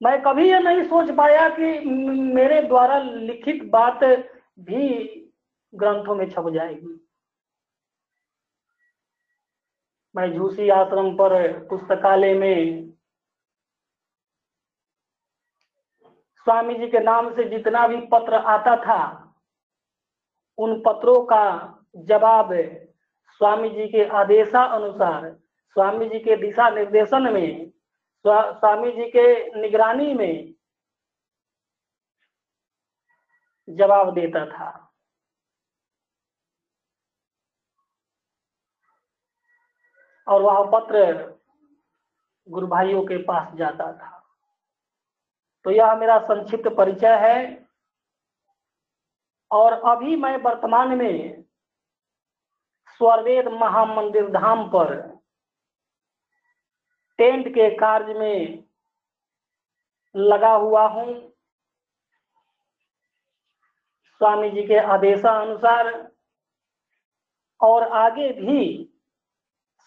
मैं 0.00 0.20
कभी 0.22 0.48
ये 0.50 0.58
नहीं 0.60 0.82
सोच 0.82 1.10
पाया 1.16 1.48
कि 1.48 1.78
मेरे 2.34 2.60
द्वारा 2.62 2.98
लिखित 2.98 3.64
बात 3.70 4.04
भी 4.60 4.88
ग्रंथों 5.72 6.14
में 6.14 6.28
छप 6.30 6.48
जाएगी। 6.48 6.96
मैं 10.14 10.32
झूसी 10.34 10.68
आश्रम 10.68 11.10
पर 11.16 11.42
पुस्तकालय 11.68 12.34
में 12.34 12.88
स्वामी 16.46 16.74
जी 16.74 16.86
के 16.88 17.00
नाम 17.00 17.34
से 17.34 17.44
जितना 17.48 17.86
भी 17.88 17.96
पत्र 18.12 18.34
आता 18.34 18.76
था, 18.76 19.02
उन 20.58 20.80
पत्रों 20.80 21.20
का 21.24 21.44
जवाब 21.98 22.52
स्वामी 23.40 23.68
जी 23.70 23.86
के 23.88 24.04
आदेशा 24.18 24.62
अनुसार 24.74 25.30
स्वामी 25.76 26.08
जी 26.08 26.18
के 26.18 26.36
दिशा 26.36 26.68
निर्देशन 26.70 27.32
में 27.32 27.70
स्वामी 28.26 28.92
जी 28.92 29.10
के 29.10 29.60
निगरानी 29.60 30.14
में 30.14 30.54
जवाब 33.68 34.14
देता 34.14 34.46
था। 34.46 34.94
और 40.28 40.42
वह 40.42 40.70
पत्र 40.70 41.26
गुरु 42.48 42.66
भाइयों 42.66 43.02
के 43.02 43.16
पास 43.16 43.54
जाता 43.54 43.92
था। 43.92 44.34
तो 45.64 45.70
यह 45.70 45.94
मेरा 45.94 46.18
संक्षिप्त 46.18 46.76
परिचय 46.76 47.16
है। 47.18 47.66
और 49.50 49.72
अभी 49.72 50.16
मैं 50.16 50.36
वर्तमान 50.36 50.98
में 50.98 51.42
स्वर्वेद 52.88 53.48
महामंदिर 53.48 54.30
धाम 54.30 54.68
पर 54.68 55.19
टेंट 57.20 57.48
के 57.48 57.68
कार्य 57.76 58.14
में 58.14 58.64
लगा 60.14 60.52
हुआ 60.52 60.86
हूँ। 60.88 61.14
स्वामी 64.20 64.50
जी 64.50 64.62
के 64.62 64.78
आदेशानुसार 64.88 65.90
और 67.60 67.82
आगे 67.82 68.30
भी 68.32 68.62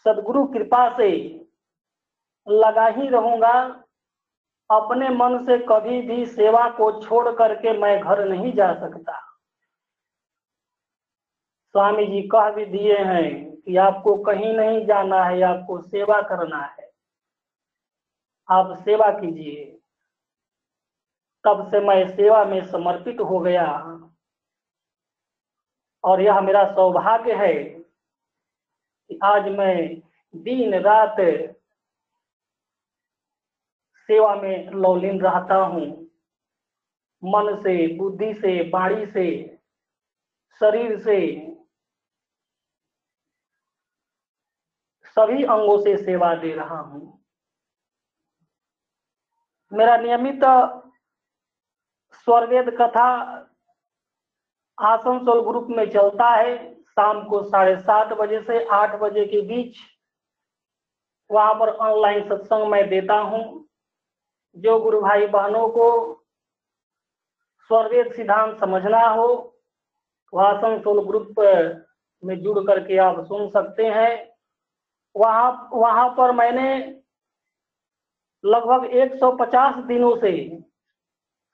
सदगुरु 0.06 0.46
कृपा 0.48 0.88
से 0.98 1.10
लगा 2.48 2.86
ही 2.88 3.08
रहूँगा। 3.10 3.56
अपने 4.70 5.10
मन 5.10 5.44
से 5.46 5.58
कभी 5.70 6.02
भी 6.02 6.26
सेवा 6.26 6.68
को 6.70 6.92
छोड़ 7.02 7.30
करके 7.36 7.78
मैं 7.78 8.00
घर 8.02 8.26
नहीं 8.30 8.54
जा 8.54 8.74
सकता। 8.80 9.20
स्वामी 11.76 12.06
जी 12.06 12.22
कह 12.28 12.50
भी 12.52 12.66
दिए 12.68 12.98
हैं 12.98 13.56
कि 13.56 13.78
आपको 13.80 14.16
कहीं 14.24 14.54
नहीं 14.54 14.86
जाना 14.86 15.24
है, 15.24 15.42
आपको 15.42 15.82
सेवा 15.82 16.22
करना 16.22 16.62
है। 16.62 16.93
आप 18.52 18.78
सेवा 18.80 19.10
कीजिए। 19.10 19.80
तब 21.46 21.72
से 21.72 21.80
मैं 21.80 22.16
सेवा 22.16 22.46
में 22.46 22.72
समर्पित 22.72 23.20
हो 23.20 23.40
गया। 23.40 23.68
और 26.04 26.22
यह 26.22 26.42
मेरा 26.42 26.74
सौभाग्य 26.74 27.34
है 27.34 27.64
कि 29.10 29.20
आज 29.24 29.48
मैं 29.48 30.02
दिन 30.36 30.76
रात 30.76 31.16
सेवा 33.98 34.36
में 34.36 34.70
लौलीन 34.72 35.22
रहता 35.22 35.56
हूँ। 35.56 36.04
मन 37.26 37.62
से, 37.64 37.98
बुद्धि 37.98 38.34
से 38.34 38.70
बाड़ी 38.70 39.06
से, 39.06 39.58
शरीर 40.60 41.00
से, 41.00 41.18
सभी 45.06 45.44
अंगों 45.44 45.82
से 45.82 45.98
सेवा 45.98 46.36
दे 46.36 46.54
रहा 46.54 46.80
हूँ। 46.80 47.23
मेरा 49.74 49.96
नियमित 49.98 50.44
स्वर्वेद 52.28 52.70
कथा 52.82 53.08
आसनसोल 54.78 55.42
ग्रुप 55.42 55.68
में 55.70 55.90
चलता 55.90 56.30
है। 56.30 56.58
शाम 56.92 57.24
को 57.24 57.42
साढ़े 57.44 57.76
सात 57.78 58.14
बजे 58.14 58.42
से 58.42 58.64
आठ 58.72 58.96
बजे 59.00 59.26
के 59.26 59.42
बीच 59.42 59.78
वहाँ 61.30 61.54
पर 61.56 61.70
ऑनलाइन 61.70 62.28
सत्संग 62.30 62.68
मैं 62.68 62.88
देता 62.90 63.18
हूँ। 63.22 63.44
जो 64.56 64.80
गुरु 64.80 65.02
भाई 65.02 65.28
बहनों 65.28 65.68
को 65.70 65.88
स्वर्वेद 67.70 68.12
सिद्धांत 68.14 68.60
समझना 68.60 69.06
हो 69.08 69.28
वह 70.34 70.44
आसनसोल 70.46 71.06
ग्रुप 71.06 71.40
में 72.24 72.40
जुड़ 72.42 72.60
करके 72.60 72.98
आप 73.00 73.24
सुन 73.28 73.50
सकते 73.50 73.86
हैं। 73.88 74.12
वहाँ 75.16 75.70
वहाँ 75.74 76.10
पर 76.10 76.32
मैंने 76.32 77.03
लगभग 78.46 78.86
150 78.86 79.84
दिनों 79.84 80.18
से 80.18 80.62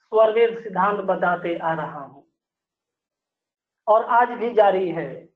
स्वर्वेद 0.02 0.60
सिद्धांत 0.63 0.99
बताते 0.99 1.58
आ 1.58 1.73
रहा 1.73 1.99
हूँ। 1.99 2.28
और 3.88 4.04
आज 4.04 4.30
भी 4.30 4.54
जारी 4.54 4.89
है। 4.89 5.30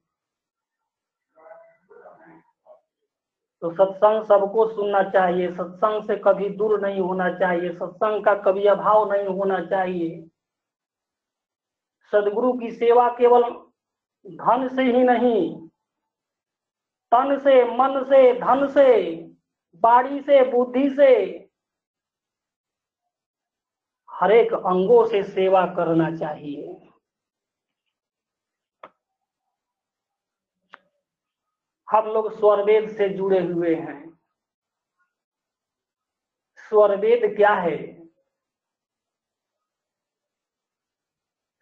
तो 3.61 3.73
सत्संग 3.73 4.23
सबको 4.23 4.69
सुनना 4.69 5.03
चाहिए, 5.03 5.51
सत्संग 5.51 6.03
से 6.03 6.15
कभी 6.15 6.49
दूर 6.49 6.81
नहीं 6.81 7.01
होना 7.01 7.29
चाहिए, 7.39 7.73
सत्संग 7.73 8.25
का 8.25 8.35
कभी 8.35 8.65
अभाव 8.65 9.13
नहीं 9.13 9.27
होना 9.27 9.65
चाहिए। 9.65 10.29
सदगुरु 12.11 12.53
की 12.53 12.71
सेवा 12.71 13.09
केवल 13.09 13.43
धन 14.27 14.69
से 14.75 14.83
ही 14.83 15.03
नहीं, 15.03 15.67
तन 17.11 17.39
से, 17.39 17.65
मन 17.65 18.03
से, 18.03 18.33
धन 18.33 18.67
से, 18.67 19.17
बाड़ी 19.75 20.21
से, 20.21 20.51
बुद्धि 20.51 20.89
से 20.89 21.42
हरेक 24.23 24.53
अंगों 24.53 25.07
से 25.07 25.23
सेवा 25.23 25.65
करना 25.65 26.17
चाहिए। 26.17 26.89
हम 31.89 32.05
लोग 32.05 32.37
स्वरवेद 32.37 32.97
से 32.97 33.09
जुड़े 33.09 33.39
हुए 33.39 33.75
हैं। 33.75 34.19
स्वरवेद 36.57 37.35
क्या 37.35 37.53
है? 37.53 38.07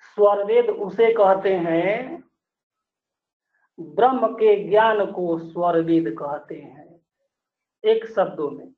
स्वरवेद 0.01 0.69
उसे 0.69 1.13
कहते 1.13 1.55
हैं, 1.55 2.23
ब्रह्म 3.79 4.33
के 4.33 4.69
ज्ञान 4.69 5.11
को 5.11 5.39
स्वरवेद 5.39 6.15
कहते 6.19 6.55
हैं। 6.55 7.01
एक 7.83 8.05
शब्दों 8.05 8.51
में, 8.51 8.71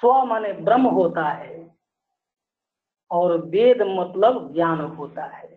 स्व 0.00 0.24
माने 0.24 0.52
ब्रह्म 0.52 0.86
होता 0.86 1.28
है। 1.28 1.63
और 3.14 3.38
वेद 3.38 3.82
मतलब 3.82 4.54
ज्ञान 4.54 4.80
होता 4.80 5.24
है। 5.24 5.48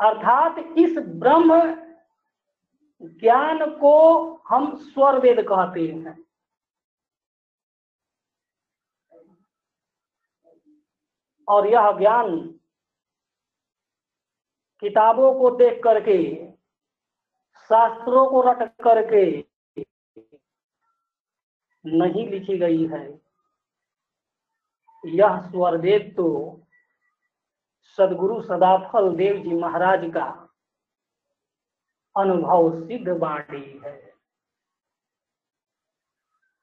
अर्थात 0.00 0.58
इस 0.58 0.98
ब्रह्म 0.98 1.50
ज्ञान 3.02 3.78
को 3.78 4.34
हम 4.48 4.76
स्वर 4.76 5.18
वेद 5.18 5.40
कहते 5.40 5.88
हैं। 5.88 6.24
और 11.48 11.66
यह 11.66 11.98
ज्ञान 11.98 12.46
किताबों 14.80 15.34
को 15.34 15.50
देख 15.56 15.82
करके, 15.84 16.50
शास्त्रों 17.68 18.30
को 18.30 18.42
रट 18.42 18.82
करके 18.82 19.44
नहीं 21.86 22.28
लिखी 22.28 22.58
गई 22.58 22.86
है। 22.86 23.27
यह 25.04 25.38
स्वरवेद 25.40 26.12
तो 26.16 26.28
सदगुरु 27.98 28.40
सदाफल 28.42 29.14
देव 29.16 29.36
जी 29.42 29.54
महाराज 29.54 30.10
का 30.10 30.26
अनुभव 32.16 32.70
सिद्ध 32.86 33.08
वाणी 33.08 33.80
है। 33.84 33.96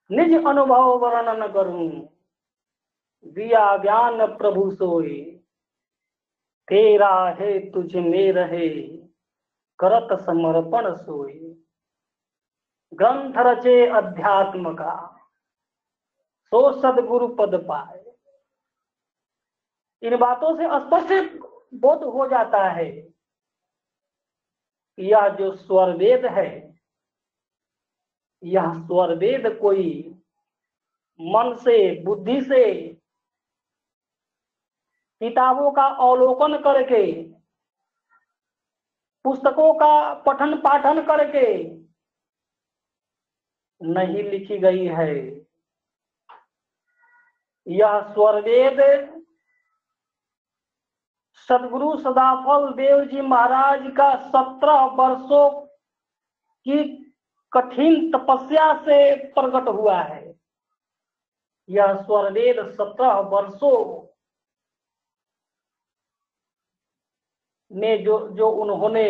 निज 0.09 0.33
अनुभव 0.37 0.97
वर्णन 0.97 1.47
करूँ 1.47 1.89
दिया 3.25 3.65
ज्ञान 3.77 4.25
प्रभु 4.37 4.69
सोए, 4.71 5.19
तेरा 6.67 7.13
है 7.29 7.59
तुझ 7.71 7.95
में 7.95 8.31
रहे, 8.33 8.69
करत 9.79 10.19
समर्पण 10.19 10.93
सोए। 10.95 11.33
ग्रंथ 12.93 13.33
रचे 13.37 13.85
अध्यात्म 13.87 14.73
का, 14.73 14.95
सो 16.51 16.71
सदगुरु 16.81 17.27
पद 17.35 17.55
पाए। 17.67 18.03
इन 20.03 20.17
बातों 20.17 20.55
से 20.57 20.67
स्पष्ट 20.79 21.39
बोध 21.73 22.03
हो 22.03 22.27
जाता 22.27 22.63
है 22.69 22.85
यह 24.97 25.27
जो 25.29 25.55
स्वर 25.55 25.95
वेद 25.97 26.25
है, 26.25 26.49
यह 28.43 28.73
स्वर 28.73 29.15
वेद 29.15 29.47
कोई 29.61 30.15
मन 31.19 31.55
से, 31.55 32.03
बुद्धि 32.03 32.41
से, 32.41 32.63
किताबों 35.21 35.71
का 35.71 35.85
अवलोकन 36.01 36.57
करके, 36.57 37.23
पुस्तकों 39.25 39.73
का 39.73 40.13
पठन 40.13 40.55
पाठन 40.61 41.01
करके 41.05 41.47
नहीं 43.81 44.23
लिखी 44.23 44.57
गई 44.57 44.85
है। 44.85 45.13
यह 47.67 47.99
स्वरवेद 48.13 48.81
सदगुरु 51.49 51.97
सदाफल 51.97 52.71
देव 52.73 53.03
जी 53.05 53.21
महाराज 53.23 53.81
का 53.97 54.09
सत्रह 54.21 54.85
वर्षों 54.95 55.49
की 56.65 56.83
कठिन 57.53 58.11
तपस्या 58.11 58.73
से 58.81 58.97
प्रकट 59.33 59.67
हुआ 59.69 60.01
है। 60.01 60.23
यह 61.69 61.93
स्वर्णेद 62.01 62.65
सत्रह 62.71 63.19
वर्षों 63.29 63.77
में 67.71 68.03
जो 68.03 68.17
जो 68.29 68.49
उन्होंने 68.63 69.07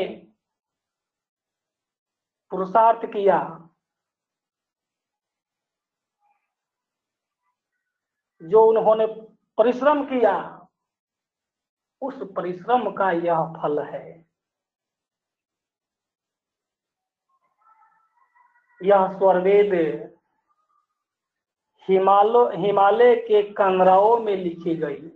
पुरुषार्थ 2.51 3.05
किया, 3.05 3.39
जो 8.41 8.65
उन्होंने 8.65 9.05
परिश्रम 9.57 10.03
किया 10.05 10.54
उस 12.05 12.19
परिश्रम 12.35 12.89
का 12.91 13.11
यह 13.11 13.41
फल 13.53 13.79
है। 13.83 14.09
यह 18.81 19.07
स्वरवेद 19.13 19.73
हिमालय 21.87 22.57
हिमालय 22.57 23.15
के 23.17 23.41
कंगराओं 23.53 24.17
में 24.19 24.35
लिखी 24.35 24.75
गई। 24.75 25.11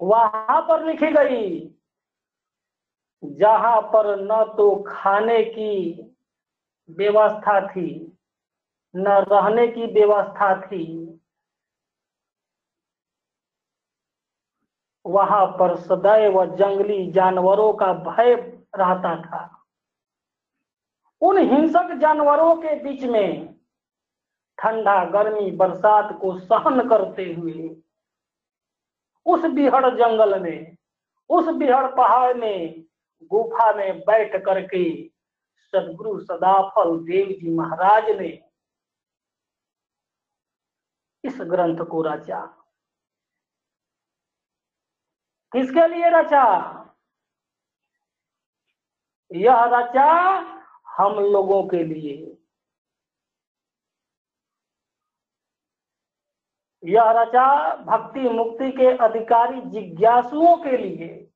वहाँ 0.00 0.60
पर 0.62 0.84
लिखी 0.86 1.10
गई, 1.12 1.60
जहाँ 3.22 3.80
पर 3.92 4.16
न 4.22 4.42
तो 4.56 4.70
खाने 4.82 5.42
की 5.44 5.92
व्यवस्था 6.88 7.60
थी, 7.68 7.90
न 8.94 9.08
रहने 9.28 9.66
की 9.68 9.86
व्यवस्था 9.92 10.54
थी 10.60 10.84
वहाँ 15.04 15.46
पर 15.46 15.76
सदैव 15.76 16.44
जंगली 16.56 17.10
जानवरों 17.12 17.72
का 17.72 17.92
भय 17.92 18.34
रहता 18.76 19.14
था। 19.22 19.64
उन 21.22 21.38
हिंसक 21.38 21.94
जानवरों 21.94 22.54
के 22.56 22.74
बीच 22.82 23.04
में 23.04 23.54
ठंडा, 24.58 25.04
गर्मी, 25.04 25.50
बरसात 25.50 26.18
को 26.20 26.38
सहन 26.38 26.88
करते 26.88 27.32
हुए, 27.34 27.76
उस 29.26 29.44
बिहड़ 29.44 29.94
जंगल 29.94 30.40
में, 30.42 30.76
उस 31.30 31.48
बिहड़ 31.48 31.86
पहाड़ 31.86 32.34
में, 32.34 32.84
गुफा 33.30 33.72
में 33.72 34.00
बैठ 34.00 34.44
करके 34.44 34.84
सदगुरु 35.72 36.18
सदाफल 36.20 36.96
देव 36.98 37.28
जी 37.40 37.54
महाराज 37.54 38.10
ने 38.10 38.28
इस 41.24 41.38
ग्रंथ 41.40 41.84
को 41.84 42.02
रचा। 42.02 42.63
किसके 45.54 45.86
लिए 45.88 46.08
रचा? 46.10 46.46
यह 49.30 49.64
रचा 49.64 50.10
हम 50.88 51.18
लोगों 51.32 51.62
के 51.68 51.82
लिए। 51.84 52.14
यह 56.84 57.10
रचा 57.10 57.74
भक्ति 57.76 58.20
मुक्ति 58.20 58.70
के 58.72 58.86
अधिकारी 58.96 59.60
जिज्ञासुओं 59.70 60.56
के 60.56 60.76
लिए। 60.76 61.30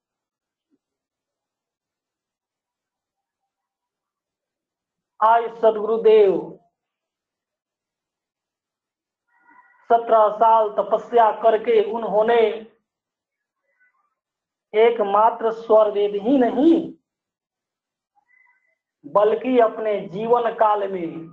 आज 5.21 5.45
सदगुरुदेव, 5.59 6.35
सत्रह 9.89 10.29
साल 10.37 10.69
तपस्या 10.69 11.31
करके 11.43 11.83
उन्होंने 11.93 12.41
एकमात्र 14.75 15.51
स्वर 15.53 15.91
वेद 15.91 16.15
ही 16.23 16.39
नहीं, 16.39 16.95
बल्कि 19.07 19.59
अपने 19.59 20.01
जीवन 20.09 20.51
काल 20.55 20.93
में 20.93 21.29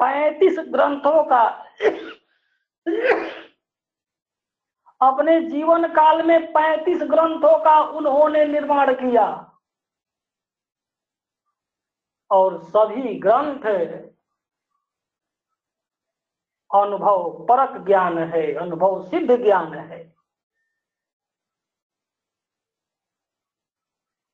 पैतीस 0.00 0.58
ग्रंथों 0.58 1.22
का 1.24 1.42
अपने 5.00 5.40
जीवन 5.40 5.86
काल 5.88 6.22
में 6.22 6.52
पैतीस 6.52 7.02
ग्रंथों 7.02 7.58
का 7.64 7.78
उन्होंने 7.80 8.44
निर्माण 8.44 8.92
किया। 8.94 9.26
और 12.30 12.58
सभी 12.62 13.14
ग्रंथ 13.18 13.64
अनुभव 16.70 17.46
परक 17.46 17.86
ज्ञान 17.86 18.18
है, 18.18 18.54
अनुभव 18.54 19.02
सिद्ध 19.08 19.36
ज्ञान 19.42 19.74
है। 19.74 20.17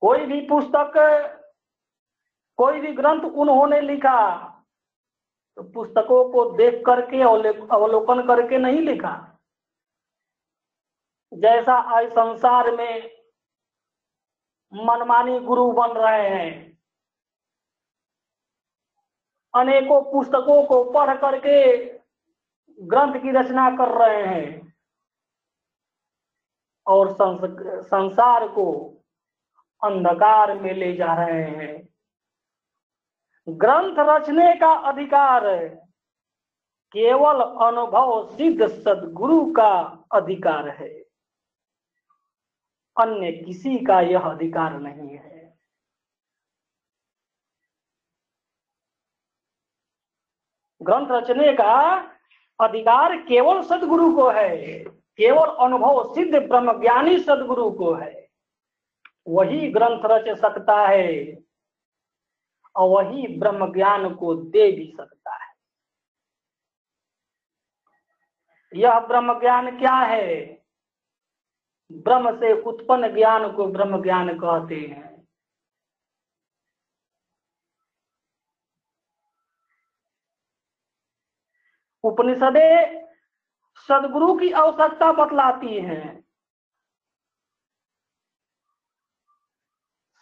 कोई 0.05 0.25
भी 0.27 0.41
पुस्तक, 0.47 0.93
कोई 2.59 2.81
भी 2.81 2.93
ग्रंथ 2.93 3.21
उन्होंने 3.25 3.81
लिखा 3.81 4.21
तो 5.57 5.63
पुस्तकों 5.65 6.25
को 6.31 6.45
देख 6.57 6.83
करके 6.87 7.21
अवलोकन 7.21 8.21
करके 8.27 8.59
नहीं 8.59 8.81
लिखा। 8.81 9.13
जैसा 11.33 11.75
आज 11.97 12.09
संसार 12.11 12.71
में 12.77 13.11
मनमानी 14.73 15.39
गुरु 15.41 15.71
बन 15.73 15.93
रहे 15.99 16.29
हैं, 16.29 16.51
अनेकों 19.55 20.01
पुस्तकों 20.13 20.63
को 20.67 20.83
पढ़ 20.93 21.17
करके 21.19 21.63
ग्रंथ 22.79 23.21
की 23.23 23.31
रचना 23.33 23.71
कर 23.77 23.99
रहे 23.99 24.23
हैं, 24.25 24.75
और 26.87 27.13
संसार 27.85 28.49
को 28.49 28.67
अंधकार 29.85 30.59
में 30.59 30.75
ले 30.75 30.95
जा 30.97 31.15
रहे 31.15 31.43
हैं। 31.43 31.89
ग्रंथ 33.49 33.97
रचने 33.99 34.57
का 34.57 34.73
अधिकार 34.73 35.69
केवल 36.93 37.41
अनुभव 37.41 38.37
सिद्ध 38.37 38.67
सदगुरु 38.67 39.53
का 39.53 40.05
अधिकार 40.13 40.69
है। 40.69 41.05
अन्य 43.01 43.33
किसी 43.33 43.79
का 43.79 44.01
यह 44.01 44.21
अधिकार 44.21 44.79
नहीं 44.79 45.17
है। 45.17 45.59
ग्रंथ 50.83 51.07
रचने 51.11 51.53
का 51.53 51.97
अधिकार 52.61 53.17
केवल 53.17 53.63
सदगुरु 53.63 54.17
को 54.17 54.31
है। 54.31 54.85
केवल 54.89 55.47
अनुभव 55.47 56.15
सिद्ध 56.15 56.49
ब्रह्मज्ञानी 56.49 57.19
सदगुरु 57.19 57.71
को 57.71 57.95
है। 57.95 58.24
वही 59.29 59.71
ग्रंथ 59.71 60.03
रच 60.05 60.39
सकता 60.39 60.87
है 60.89 61.39
और 62.77 62.89
वही 62.89 63.39
ब्रह्म 63.39 63.73
ज्ञान 63.73 64.15
को 64.15 64.35
दे 64.35 64.73
भी 64.73 64.95
सकता 64.97 65.45
है। 65.45 65.55
यह 68.75 69.01
ब्रह्म 69.01 69.41
ज्ञान 69.41 69.79
क्या 69.79 69.95
है? 69.95 70.63
ब्रह्म 71.93 72.41
से 72.41 72.63
उत्पन्न 72.63 73.15
ज्ञान 73.15 73.53
को 73.53 73.67
ब्रह्म 73.67 74.03
ज्ञान 74.03 74.39
कहते 74.39 74.75
हैं। 74.75 75.15
उपनिषदे 82.05 83.01
सदगुरु 83.77 84.39
की 84.39 84.51
आवश्यकता 84.51 85.13
बतलाती 85.13 85.81
हैं। 85.81 86.24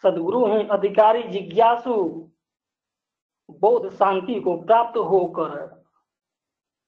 सदगुरु 0.03 0.45
ही, 0.47 0.67
अधिकारी, 0.67 1.23
जिज्ञासु, 1.23 1.93
बोध 3.51 3.93
शांति 3.93 4.39
को 4.39 4.61
प्राप्त 4.61 4.97
होकर 4.97 5.83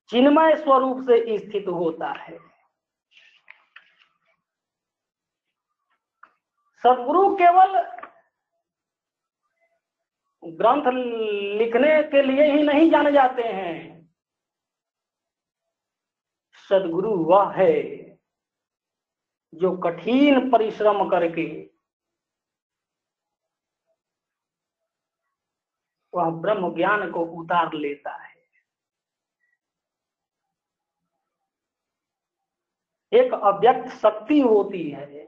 चिन्मय 0.09 0.55
स्वरूप 0.55 1.01
से 1.01 1.37
स्थित 1.37 1.67
होता 1.67 2.11
है। 2.11 2.37
सदगुरु 6.83 7.35
केवल 7.35 7.81
ग्रंथ 10.43 10.91
लिखने 11.57 12.03
के 12.03 12.21
लिए 12.21 12.51
ही 12.51 12.63
नहीं 12.63 12.89
जाने 12.91 13.11
जाते 13.11 13.43
हैं। 13.43 14.09
सदगुरु 16.69 17.09
वह 17.09 17.51
है 17.51 17.83
जो 19.53 19.77
कठिन 19.77 20.51
परिश्रम 20.51 21.09
करके 21.09 21.74
वह 26.15 26.29
ब्रह्म 26.41 26.73
ज्ञान 26.75 27.09
को 27.11 27.25
उतार 27.41 27.73
लेता 27.73 28.15
है। 28.15 28.33
एक 33.11 33.33
अव्यक्त 33.33 33.89
शक्ति 33.95 34.39
होती 34.39 34.89
है 34.91 35.23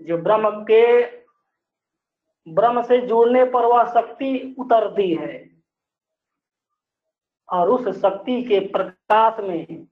जो 0.00 0.18
ब्रह्म 0.18 0.50
के 0.64 0.84
ब्रह्म 2.46 2.82
से 2.82 3.00
जुड़ने 3.06 3.44
पर 3.44 3.64
वह 3.64 3.84
शक्ति 3.90 4.56
उतरती 4.58 5.14
है 5.14 5.38
और 7.48 7.68
उस 7.68 7.88
शक्ति 8.00 8.42
के 8.42 8.60
प्रकाश 8.68 9.40
में 9.40 9.86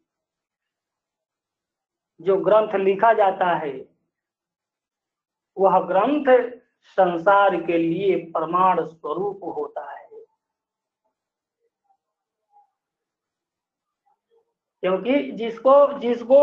जो 2.21 2.37
ग्रंथ 2.37 2.75
लिखा 2.75 3.13
जाता 3.13 3.55
है, 3.55 3.73
वह 5.57 5.79
ग्रंथ 5.81 6.58
संसार 6.83 7.57
के 7.63 7.79
लिए 7.79 8.17
प्रमाण 8.33 8.85
स्वरूप 8.85 9.41
होता 9.45 9.91
है। 9.91 10.07
क्योंकि 14.83 15.21
जिसको 15.33 15.99
जिसको 15.99 16.41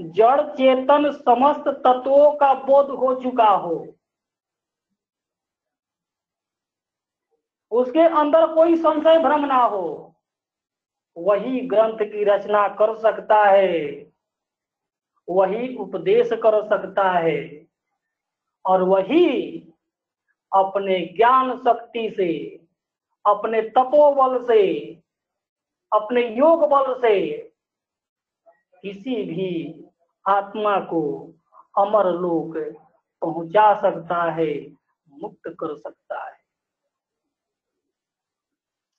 जड़ 0.00 0.40
चेतन 0.54 1.10
समस्त 1.12 1.68
तत्वों 1.68 2.32
का 2.32 2.52
बोध 2.54 2.90
हो 2.90 3.14
चुका 3.22 3.48
हो, 3.48 3.76
उसके 7.72 8.00
अंदर 8.00 8.46
कोई 8.54 8.76
संशय 8.76 9.18
भ्रम 9.18 9.44
ना 9.44 9.62
हो, 9.64 10.14
वही 11.16 11.60
ग्रंथ 11.60 11.98
की 12.02 12.24
रचना 12.24 12.66
कर 12.68 12.96
सकता 12.98 13.42
है, 13.44 14.12
वही 15.28 15.76
उपदेश 15.76 16.28
कर 16.32 16.62
सकता 16.68 17.10
है, 17.10 17.66
और 18.64 18.82
वही 18.82 19.65
अपने 20.56 21.00
ज्ञान 21.00 21.58
शक्ति 21.58 22.10
से, 22.16 22.56
अपने 23.26 23.62
तपोबल 23.62 24.46
से, 24.46 24.92
अपने 25.92 26.28
योग 26.28 26.60
बल 26.60 27.00
से 27.00 27.38
किसी 28.82 29.24
भी 29.24 29.84
आत्मा 30.28 30.80
को 30.80 31.32
अमर 31.78 32.12
लोक 32.12 32.78
पहुँचा 33.22 33.80
सकता 33.80 34.30
है, 34.30 34.76
मुक्त 35.10 35.48
कर 35.48 35.76
सकता 35.76 36.30
है। 36.30 36.36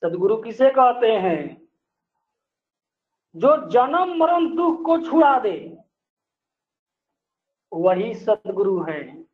सदगुरु 0.02 0.38
किसे 0.38 0.70
कहते 0.70 1.12
हैं? 1.12 1.68
जो 3.36 3.70
जन्म 3.70 4.18
मरण 4.18 4.56
दुख 4.56 4.86
को 4.86 5.02
छुड़ा 5.02 5.40
दे, 5.40 5.78
वही 7.74 8.14
सदगुरु 8.14 8.84
है। 8.84 9.27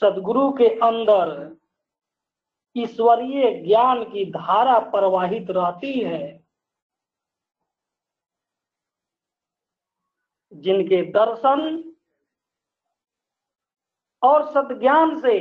सदगुरु 0.00 0.50
के 0.52 0.68
अंदर 0.68 1.56
ईश्वरीय 2.76 3.62
ज्ञान 3.66 4.04
की 4.04 4.24
धारा 4.30 4.78
प्रवाहित 4.78 5.50
रहती 5.50 6.00
है। 6.00 6.44
जिनके 10.52 11.02
दर्शन 11.12 11.92
और 14.22 14.46
सदज्ञान 14.52 15.20
से 15.20 15.38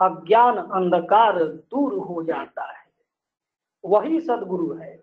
अज्ञान 0.00 0.56
अंधकार 0.56 1.44
दूर 1.44 1.94
हो 1.98 2.22
जाता 2.22 2.64
है, 2.72 2.86
वही 3.84 4.20
सदगुरु 4.20 4.72
है। 4.74 5.01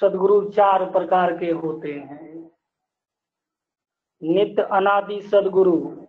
सदगुरु 0.00 0.50
चार 0.50 0.90
प्रकार 0.90 1.38
के 1.38 1.50
होते 1.50 1.92
हैं। 1.92 2.50
नित्य 4.22 4.62
अनादि 4.62 5.22
सदगुरु, 5.22 6.06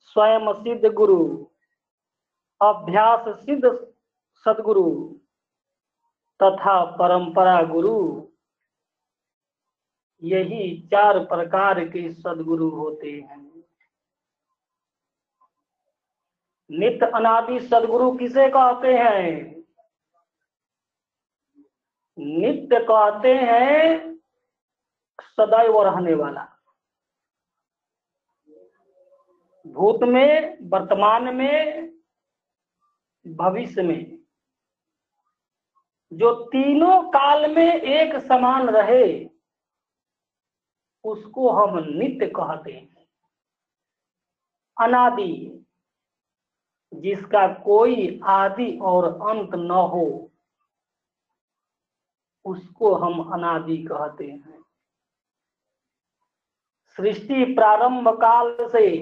स्वयं 0.00 0.52
सिद्ध 0.52 0.92
गुरु, 0.92 1.46
अभ्यास 2.62 3.28
सिद्ध 3.28 3.88
सदगुरु 4.34 5.14
तथा 6.42 6.84
परंपरा 6.84 7.62
गुरु। 7.62 8.28
यही 10.22 10.88
चार 10.90 11.18
प्रकार 11.18 11.84
के 11.84 12.12
सदगुरु 12.12 12.68
होते 12.68 13.10
हैं। 13.12 13.64
नित्य 16.70 17.06
अनादि 17.06 17.60
सदगुरु 17.60 18.12
किसे 18.12 18.48
कहते 18.48 18.94
हैं? 18.94 19.53
नित्य 22.18 22.80
कहते 22.80 23.34
हैं, 23.34 24.14
सदैव 25.20 25.82
रहने 25.82 26.14
वाला। 26.14 26.50
भूत 29.66 30.00
में, 30.02 30.58
वर्तमान 30.62 31.34
में, 31.34 31.88
भविष्य 33.26 33.82
में, 33.82 34.18
जो 36.12 36.34
तीनों 36.34 37.02
काल 37.02 37.54
में 37.54 37.80
एक 37.80 38.22
समान 38.22 38.68
रहे, 38.68 39.28
उसको 41.04 41.50
हम 41.50 41.78
नित्य 41.78 42.26
कहते 42.26 42.72
हैं। 42.72 43.06
अनादि, 44.80 45.66
जिसका 46.94 47.54
कोई 47.54 48.20
आदि 48.24 48.78
और 48.82 49.04
अंत 49.30 49.54
न 49.54 49.70
हो 49.70 50.30
उसको 52.44 52.94
हम 52.94 53.32
अनादि 53.32 53.76
कहते 53.82 54.26
हैं। 54.26 54.62
सृष्टि 56.96 57.44
प्रारंभ 57.54 58.08
काल 58.08 58.56
से 58.72 58.98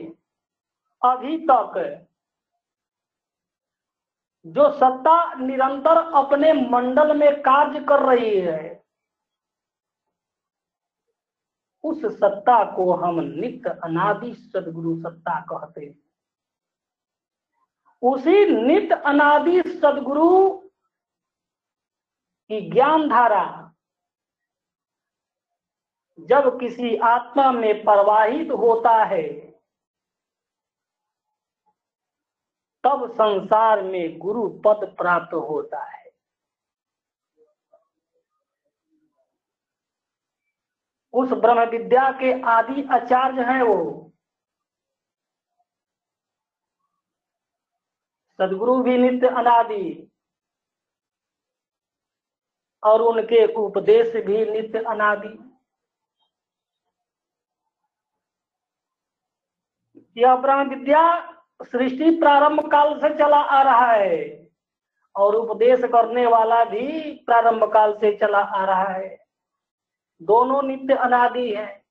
अभी 1.03 1.39
तक 1.39 2.07
जो 4.47 4.71
सत्ता 4.73 5.35
निरंतर 5.35 5.97
अपने 5.97 6.53
मंडल 6.53 7.17
में 7.17 7.41
कार्य 7.43 7.81
कर 7.81 8.03
रही 8.03 8.39
है, 8.39 8.85
उस 11.85 12.05
सत्ता 12.07 12.65
को 12.77 12.93
हम 12.93 13.21
नित्य 13.21 13.71
अनादि 13.85 14.35
सदगुरु 14.35 14.97
सत्ता 14.97 15.41
कहते 15.41 15.81
हैं। 15.81 16.01
उसी 18.03 18.45
नित्य 18.63 18.95
अनादि 18.95 19.63
सदगुरु 19.63 20.62
की 22.53 22.71
ज्ञान 22.71 23.09
धारा। 23.09 23.75
जब 26.21 26.61
किसी 26.61 26.97
आत्मा 26.97 27.53
में 27.53 27.85
प्रवाहित 27.85 28.51
होता 28.51 29.05
है, 29.05 29.51
तब 32.85 33.13
संसार 33.13 33.83
में 33.83 34.19
गुरु 34.19 34.49
पद 34.49 34.95
प्राप्त 34.99 35.35
होता 35.35 35.85
है। 35.85 36.11
उस 41.13 41.31
ब्रह्म 41.31 41.71
विद्या 41.71 42.13
के 42.13 42.43
आदि 42.43 42.83
आचार्य 42.83 43.43
हैं 43.43 43.63
वो। 43.63 44.13
सदगुरु 48.39 48.83
भी 48.83 48.99
नित्य 48.99 49.27
अनादि। 49.27 50.12
और 52.83 53.03
उनके 53.03 53.47
उपदेश 53.55 54.17
भी 54.17 54.45
नित्य 54.51 54.79
अनादि। 54.79 55.49
यह 60.17 60.37
ब्रह्म 60.37 60.69
विद्या 60.69 61.33
सृष्टि 61.63 62.11
प्रारंभ 62.11 62.71
काल 62.71 62.99
से 63.01 63.19
चला 63.19 63.37
आ 63.37 63.63
रहा 63.63 63.93
है 63.93 64.51
और 65.17 65.35
उपदेश 65.35 65.81
करने 65.85 66.27
वाला 66.27 66.65
भी 66.65 67.13
प्रारंभ 67.15 67.65
काल 67.73 67.95
से 67.95 68.17
चला 68.17 68.39
आ 68.39 68.65
रहा 68.65 68.93
है। 68.93 69.27
दोनों 70.23 70.63
नित्य 70.63 70.95
अनादि 70.95 71.55
है। 71.55 71.85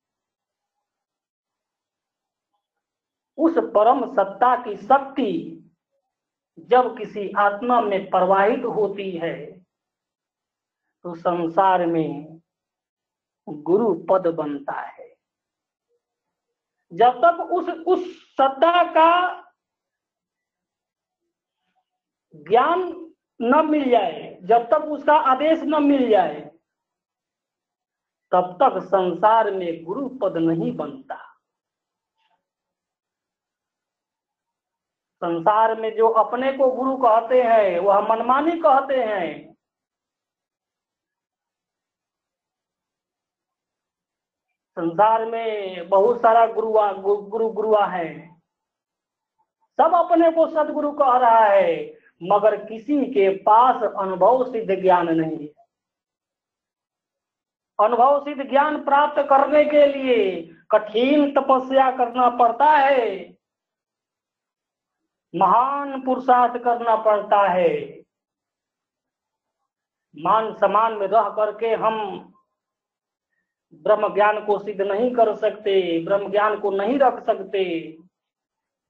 उस 3.38 3.58
परम 3.58 4.06
सत्ता 4.14 4.56
की 4.56 4.76
शक्ति 4.78 5.58
जब 6.60 6.98
किसी 6.98 7.32
आत्मा 7.32 7.82
में 7.82 8.10
प्रवाहित 8.10 8.64
होती 8.66 9.12
है 9.12 9.61
तो 11.04 11.16
संसार 11.16 11.86
में 11.86 12.42
गुरु 13.50 13.94
पद 14.10 14.28
बनता 14.28 14.82
है। 14.82 15.16
जब 16.94 17.12
तक 17.18 17.40
उस 17.40 17.70
उस 17.88 18.34
सत्ता 18.34 18.84
का 18.84 19.42
ज्ञान 22.36 23.12
न 23.42 23.70
मिल 23.70 23.90
जाए, 23.90 24.40
जब 24.44 24.70
तक 24.70 24.82
उसका 24.82 25.14
आदेश 25.14 25.60
न 25.64 25.84
मिल 25.84 26.10
जाए, 26.10 26.52
तब 28.32 28.58
तक 28.62 28.84
संसार 28.84 29.52
में 29.52 29.84
गुरु 29.84 30.10
पद 30.10 30.38
नहीं 30.38 30.76
बनता। 30.76 31.16
संसार 35.16 35.82
में 35.82 35.96
जो 35.96 36.08
अपने 36.08 36.54
को 36.54 36.72
गुरु 36.72 36.98
कहते 36.98 37.42
हैं, 37.42 37.80
वह 37.80 38.02
मनमानी 38.10 38.52
कहते 38.52 39.04
हैं 39.04 39.51
संसार 44.72 45.26
में 45.26 45.90
बहुत 45.90 46.22
सारा 46.22 46.46
गुरुआ 46.46 46.92
गुरु, 46.94 47.50
गुरुआ 47.50 47.86
है। 47.86 48.36
सब 49.78 49.92
अपने 49.96 50.32
को 50.32 50.48
सदगुरु 50.48 50.92
कह 50.92 51.18
रहा 51.18 51.46
है, 51.46 51.98
मगर 52.24 52.66
किसी 52.66 53.06
के 53.06 53.30
पास 53.30 53.76
अनुभव 54.00 54.52
सिद्ध 54.52 54.82
ज्ञान 54.82 55.10
नहीं 55.10 55.38
है। 55.38 55.54
अनुभव 57.86 58.26
सिद्ध 58.26 58.50
ज्ञान 58.50 58.84
प्राप्त 58.84 59.22
करने 59.22 59.66
के 59.66 59.86
लिए 59.86 60.42
कठिन 60.72 61.34
तपस्या 61.34 61.92
करना 61.92 62.30
पड़ता 62.30 62.66
है। 62.66 63.38
महान 65.36 66.02
पुरुषार्थ 66.02 66.64
करना 66.64 66.96
पड़ता 66.96 67.48
है। 67.48 68.04
मान 70.18 70.54
सम्मान 70.54 70.94
में 70.94 71.08
रह 71.08 71.30
करके 71.30 71.68
हम 71.68 72.28
ब्रह्म 73.74 74.14
ज्ञान 74.14 74.46
को 74.46 74.58
सिद्ध 74.60 74.82
नहीं 74.82 75.12
कर 75.16 75.36
सकते 75.36 76.00
ब्रह्म 76.06 76.32
ज्ञान 76.32 76.60
को 76.60 76.72
नहीं 76.72 77.00
रख 77.00 77.26
सकते। 77.26 77.64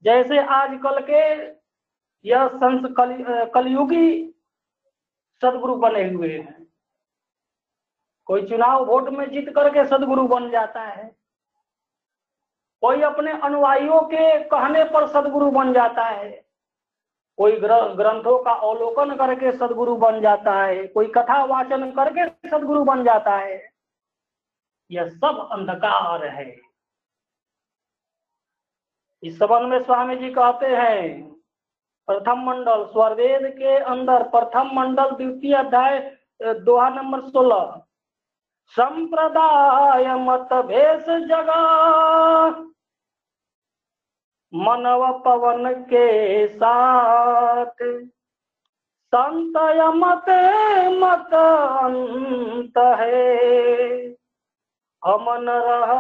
जैसे 0.04 0.40
आजकल 0.40 1.00
के 1.02 1.22
यह 2.26 2.48
संस 2.48 2.94
कल, 2.98 3.50
कलयुगी 3.54 4.36
सदगुरु 5.42 5.76
बने 5.76 6.10
हुए 6.10 6.38
हैं। 6.38 6.68
कोई 8.26 8.48
चुनाव 8.48 8.86
वोट 8.86 9.10
में 9.10 9.30
जीत 9.32 9.50
करके 9.50 9.86
सदगुरु 9.86 10.28
बन 10.28 10.50
जाता 10.50 10.82
है। 10.82 11.16
कोई 12.82 13.02
अपने 13.02 13.32
अनुयायियों 13.32 14.02
के 14.02 14.44
कहने 14.44 14.84
पर 14.84 15.08
सदगुरु 15.08 15.52
बन 15.52 15.74
जाता 15.74 16.04
है। 16.04 16.30
कोई 17.38 17.60
ग्रंथों 17.60 18.44
का 18.44 18.52
अवलोकन 18.52 19.16
करके 19.16 19.52
सदगुरु 19.52 19.96
बन 19.96 20.22
जाता 20.22 20.64
है। 20.64 20.88
कोई 20.88 21.08
कथा 21.08 21.44
वाचन 21.44 21.92
करके 21.92 22.50
सदगुरु 22.50 22.84
बन 22.84 23.04
जाता 23.04 23.38
है। 23.38 23.71
यह 24.92 25.10
सब 25.10 25.50
अंधकार 25.52 26.26
है। 26.26 26.60
इस 29.24 29.40
संबंध 29.40 29.70
में 29.70 29.80
स्वामी 29.84 30.16
जी 30.16 30.30
कहते 30.30 30.68
हैं, 30.68 31.32
प्रथम 32.08 32.40
मंडल 32.40 32.86
स्वरवेद 32.86 33.46
के 33.58 33.76
अंदर 33.78 34.24
प्रथम 34.30 34.70
मंडल 34.74 35.12
द्वितीय 35.12 35.54
अध्याय 35.56 36.18
दोहा 36.42 36.90
नंबर 36.90 37.22
सोलह। 37.22 37.82
संप्रदाय 38.68 40.06
मत 40.16 40.54
भेष 40.66 41.06
जगा। 41.28 41.62
मनव 44.54 45.20
पवन 45.20 45.74
के 45.84 46.48
साथ 46.48 47.76
संत 49.14 49.58
मत 49.96 50.30
मत 50.96 51.34
अंत 51.84 52.78
है। 53.00 54.21
अमन 55.04 55.46
रह 55.50 55.92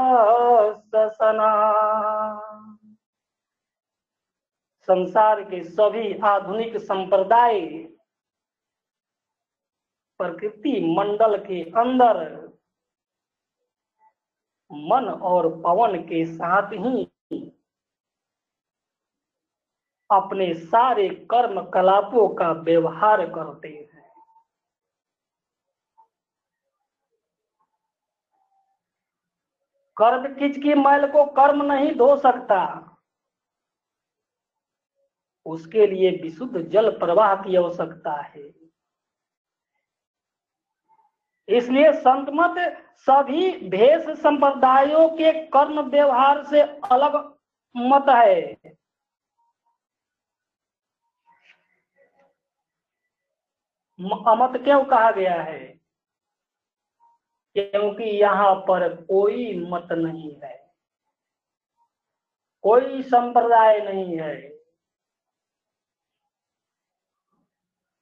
संसार 4.88 5.41
के 5.43 5.64
सभी 5.64 6.14
आधुनिक 6.24 6.78
संप्रदाय 6.78 7.60
प्रकृति 10.20 10.74
मंडल 10.97 11.38
के 11.38 11.62
अंदर 11.80 12.20
मन 14.72 15.10
और 15.24 15.49
पवन 15.62 15.97
के 16.02 16.26
साथ 16.26 16.74
ही 16.74 17.04
अपने 20.10 20.54
सारे 20.54 21.08
कर्म 21.32 21.62
कलापों 21.70 22.28
का 22.36 22.52
व्यवहार 22.52 23.26
करते 23.30 23.70
हैं। 23.70 24.01
कर्म 30.02 30.36
किच 30.36 30.64
की 30.64 30.74
मैल 30.74 31.12
को 31.12 31.26
कर्म 31.26 31.74
नहीं 31.74 31.95
धो 31.95 32.18
सकता? 32.18 32.88
उसके 35.45 35.88
लिए 35.88 36.12
विशुद्ध 36.24 36.62
जल 36.62 36.99
प्रवाह 36.99 37.36
की 37.36 37.56
आवश्यकता 37.56 38.12
है। 38.22 38.62
इसलिए 41.49 41.93
संत 41.93 42.30
मत 42.30 42.56
सभी 42.97 43.70
भेष 43.70 44.20
संप्रदायों 44.20 45.10
के 45.10 45.47
कर्म 45.47 45.82
व्यवहार 45.82 46.43
से 46.43 46.62
अलग 46.62 47.38
मत 47.78 48.06
है। 48.10 48.54
अमत 54.28 54.64
क्यों 54.64 54.86
कहा 54.86 55.12
गया 55.12 55.41
है? 55.43 55.80
क्योंकि 57.56 58.04
यहाँ 58.04 58.56
पर 58.56 58.95
कोई 58.95 59.66
मत 59.70 59.88
नहीं 59.91 60.36
है। 60.43 60.74
कोई 62.64 63.02
संप्रदाय 63.04 63.80
नहीं 63.80 64.20
है। 64.20 64.52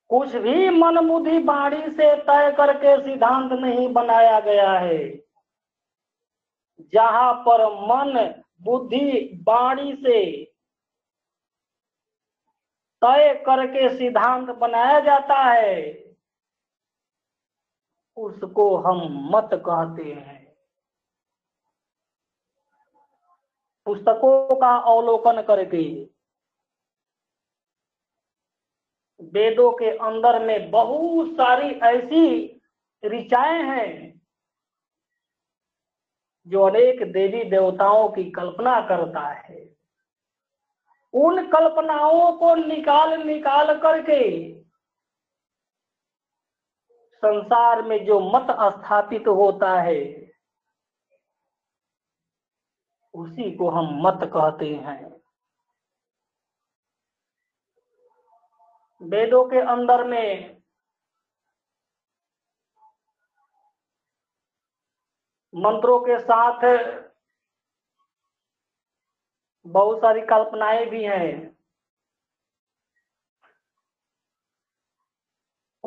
कुछ 0.10 0.36
भी 0.36 0.70
मन 0.70 1.08
बुद्धि 1.08 1.40
बाणी 1.40 1.92
से 1.92 2.16
तय 2.16 2.52
करके 2.52 3.04
सिद्धांत 3.04 3.52
नहीं 3.52 3.94
बनाया 3.94 4.40
गया 4.40 4.72
है। 4.72 5.24
जहाँ 6.94 7.34
पर 7.34 7.66
मन, 7.66 8.44
बुद्धि, 8.62 9.42
बाणी 9.44 9.94
से 9.96 10.46
तय 13.02 13.34
करके 13.34 13.98
सिद्धांत 13.98 14.50
बनाया 14.50 15.00
जाता 15.00 15.36
है 15.36 16.09
उसको 18.20 18.78
हम 18.78 19.30
मत 19.36 19.50
कहते 19.54 20.14
हैं। 20.14 20.58
पुस्तकों 23.88 24.56
का 24.56 24.76
अवलोकन 24.76 25.42
करके, 25.42 25.84
वेदों 29.20 29.72
के 29.72 29.90
अंदर 29.98 30.46
में 30.46 30.72
बहुत 30.72 31.30
सारी 31.30 31.70
ऐसी 31.70 32.62
ऋचाएँ 33.04 33.64
हैं, 33.64 34.22
जो 36.48 36.62
अनेक 36.62 37.12
देवी 37.12 37.44
देवताओं 37.44 38.10
की 38.10 38.32
कल्पना 38.32 38.80
करता 38.82 39.28
है। 39.28 39.76
उन 41.14 41.48
कल्पनाओं 41.48 42.32
को 42.34 42.56
निकाल 42.56 43.22
निकाल 43.24 43.80
करके 43.80 44.20
संसार 47.20 47.82
में 47.82 48.06
जो 48.06 48.20
मत 48.20 48.48
स्थापित 48.74 49.28
होता 49.28 49.82
है, 49.82 50.32
उसी 53.14 53.56
को 53.56 53.70
हम 53.70 53.88
मत 54.08 54.20
कहते 54.24 54.76
हैं। 54.76 55.20
वेदों 59.02 59.46
के 59.46 59.60
अंदर 59.60 60.04
में 60.04 60.60
मंत्रों 65.56 66.00
के 66.00 66.20
साथ 66.20 66.64
बहुत 69.68 69.98
सारी 69.98 70.22
कल्पनाएँ 70.22 70.86
भी 70.86 71.04
हैं। 71.04 71.59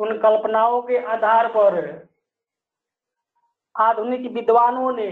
उन 0.03 0.17
कल्पनाओं 0.17 0.81
के 0.81 0.97
आधार 1.05 1.47
पर 1.47 1.77
आधुनिक 3.75 4.31
विद्वानों 4.31 4.91
ने 4.91 5.09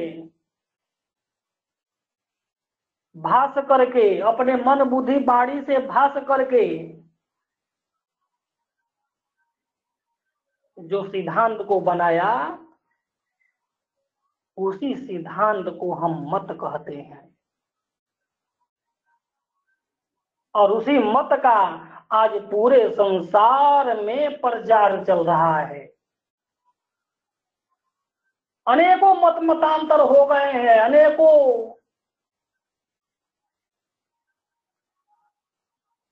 भाष 3.16 3.54
करके, 3.68 4.20
अपने 4.22 4.56
मन 4.56 4.84
बुद्धि 4.84 5.20
बाड़ी 5.20 5.62
से 5.62 5.78
भाष 5.88 6.12
करके 6.28 6.66
जो 10.78 11.04
सिद्धांत 11.08 11.62
को 11.68 11.80
बनाया, 11.82 12.32
उसी 14.58 14.96
सिद्धांत 14.98 15.66
को 15.80 15.94
हम 15.94 16.14
मत 16.30 16.48
कहते 16.52 16.96
हैं। 16.96 17.30
और 20.56 20.72
उसी 20.72 20.98
मत 21.00 21.30
का 21.34 21.58
आज 22.14 22.32
पूरे 22.52 22.90
संसार 22.92 24.02
में 24.02 24.42
प्रचार 24.42 25.06
चल 25.06 25.26
रहा 25.26 25.60
है। 25.60 25.94
अनेकों 28.68 29.16
मत 29.16 29.36
मतांतर 29.44 30.00
हो 30.00 30.26
गए 30.26 30.52
हैं, 30.52 30.80
अनेकों 30.80 31.72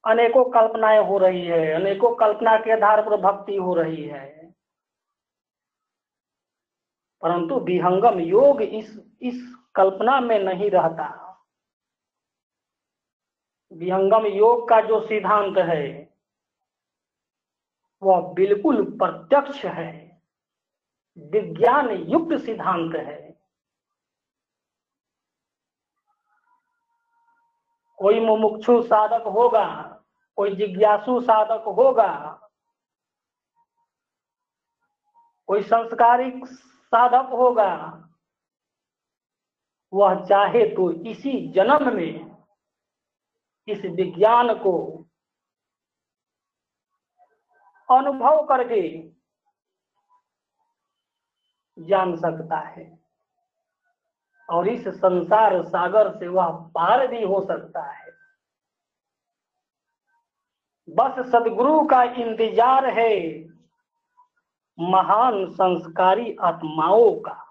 अनेकों 0.06 0.46
कल्पनाएँ 0.46 1.04
हो 1.04 1.18
रही 1.18 1.46
है, 1.46 1.74
अनेकों 1.74 2.16
कल्पना 2.16 2.58
के 2.58 2.72
आधार 2.72 3.02
पर 3.02 3.18
भक्ति 3.18 3.56
हो 3.56 3.76
रही 3.76 4.04
है। 4.04 4.54
परंतु 7.22 7.60
विहंगम 7.60 8.20
योग 8.20 8.62
इस 8.62 9.18
इस 9.22 9.56
कल्पना 9.76 10.20
में 10.20 10.40
नहीं 10.40 10.72
रहता। 10.72 11.29
विहंगम 13.72 14.26
योग 14.26 14.70
का 14.70 14.82
जो 14.82 15.08
सिद्धांत 15.08 15.58
है, 15.58 16.14
वह 18.04 18.34
बिल्कुल 18.34 18.98
प्रत्यक्ष 18.98 19.66
है। 19.66 20.22
विज्ञान 21.18 21.90
युक्त 21.90 22.46
सिद्धांत 22.46 22.96
है। 22.96 23.30
कोई 27.98 28.20
मुमुक्षु 28.20 28.82
साधक 28.82 29.28
होगा, 29.28 29.66
कोई 30.38 30.56
जिज्ञासु 30.56 31.22
साधक 31.22 31.64
होगा, 31.68 32.42
कोई 35.48 35.64
संस्कारिक 35.64 36.46
साधक 36.46 37.30
होगा, 37.30 38.04
वह 39.94 40.26
चाहे 40.26 40.76
तो 40.76 40.92
इसी 40.92 41.52
जन्म 41.52 41.96
में 41.96 42.29
इस 43.72 43.86
विज्ञान 43.86 44.54
को 44.54 45.06
अनुभव 47.90 48.46
करके 48.46 48.82
जान 51.78 52.16
सकता 52.16 52.60
है? 52.60 53.00
और 54.50 54.68
इस 54.68 54.88
संसार 54.88 55.64
सागर 55.64 56.12
से 56.20 56.28
वह 56.28 56.50
पार 56.76 57.08
भी 57.08 57.24
हो 57.24 57.46
सकता 57.46 57.84
है। 57.92 58.12
बस 60.88 61.20
सदगुरु 61.30 61.86
का 61.88 62.04
इंतज़ार 62.04 62.86
है 62.86 63.44
महान 64.80 65.46
संस्कारी 65.52 66.36
आत्माओं 66.36 67.16
का। 67.20 67.49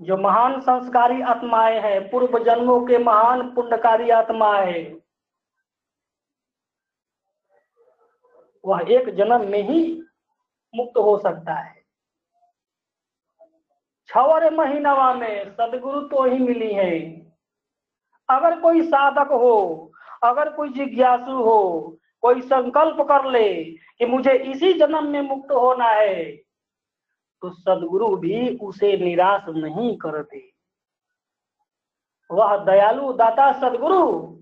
जो 0.00 0.16
महान 0.16 0.60
संस्कारी 0.60 1.22
आत्माएँ 1.22 1.80
हैं, 1.80 2.10
पूर्व 2.10 2.44
जन्मों 2.44 2.86
के 2.86 2.98
महान 2.98 3.54
पुण्यकारी 3.54 4.10
आत्माएँ 4.10 5.00
वह 8.64 8.80
एक 8.90 9.14
जन्म 9.14 9.50
में 9.50 9.62
ही 9.62 10.02
मुक्त 10.74 10.96
हो 10.96 11.18
सकता 11.18 11.54
है। 11.54 11.84
छवर 14.06 14.54
महीनवा 14.54 15.14
में 15.14 15.50
सदगुरु 15.50 16.00
तो 16.00 16.24
ही 16.24 16.38
मिली 16.38 16.72
है। 16.74 17.00
अगर 18.30 18.60
कोई 18.60 18.82
साधक 18.82 19.32
हो, 19.32 19.92
अगर 20.22 20.52
कोई 20.52 20.68
जिज्ञासु 20.68 21.42
हो, 21.42 21.96
कोई 22.22 22.40
संकल्प 22.40 23.00
कर 23.00 23.30
ले 23.30 23.64
कि 23.64 24.06
मुझे 24.06 24.32
इसी 24.32 24.72
जन्म 24.72 25.06
में 25.06 25.20
मुक्त 25.20 25.52
होना 25.52 25.88
है 25.88 26.43
तो 27.44 27.50
सदगुरु 27.50 28.16
भी 28.16 28.58
उसे 28.58 28.96
निराश 28.96 29.42
नहीं 29.48 29.96
करते। 29.96 30.54
वह 32.30 32.64
दयालु 32.64 33.12
दाता 33.12 33.52
सदगुरु, 33.60 34.36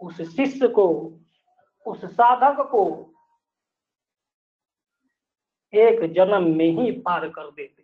उस 0.00 0.36
शिष्य 0.36 0.68
को, 0.68 1.12
उस 1.86 2.04
साधक 2.04 2.60
को 2.60 3.14
एक 5.74 6.12
जन्म 6.12 6.56
में 6.56 6.66
ही 6.66 6.90
पार 6.92 7.28
कर 7.28 7.50
देते। 7.50 7.82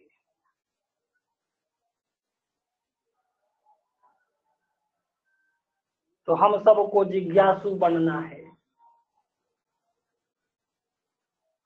तो 6.26 6.34
हम 6.34 6.58
सबको 6.60 7.04
जिज्ञासु 7.04 7.74
बनना 7.74 8.20
है। 8.20 8.48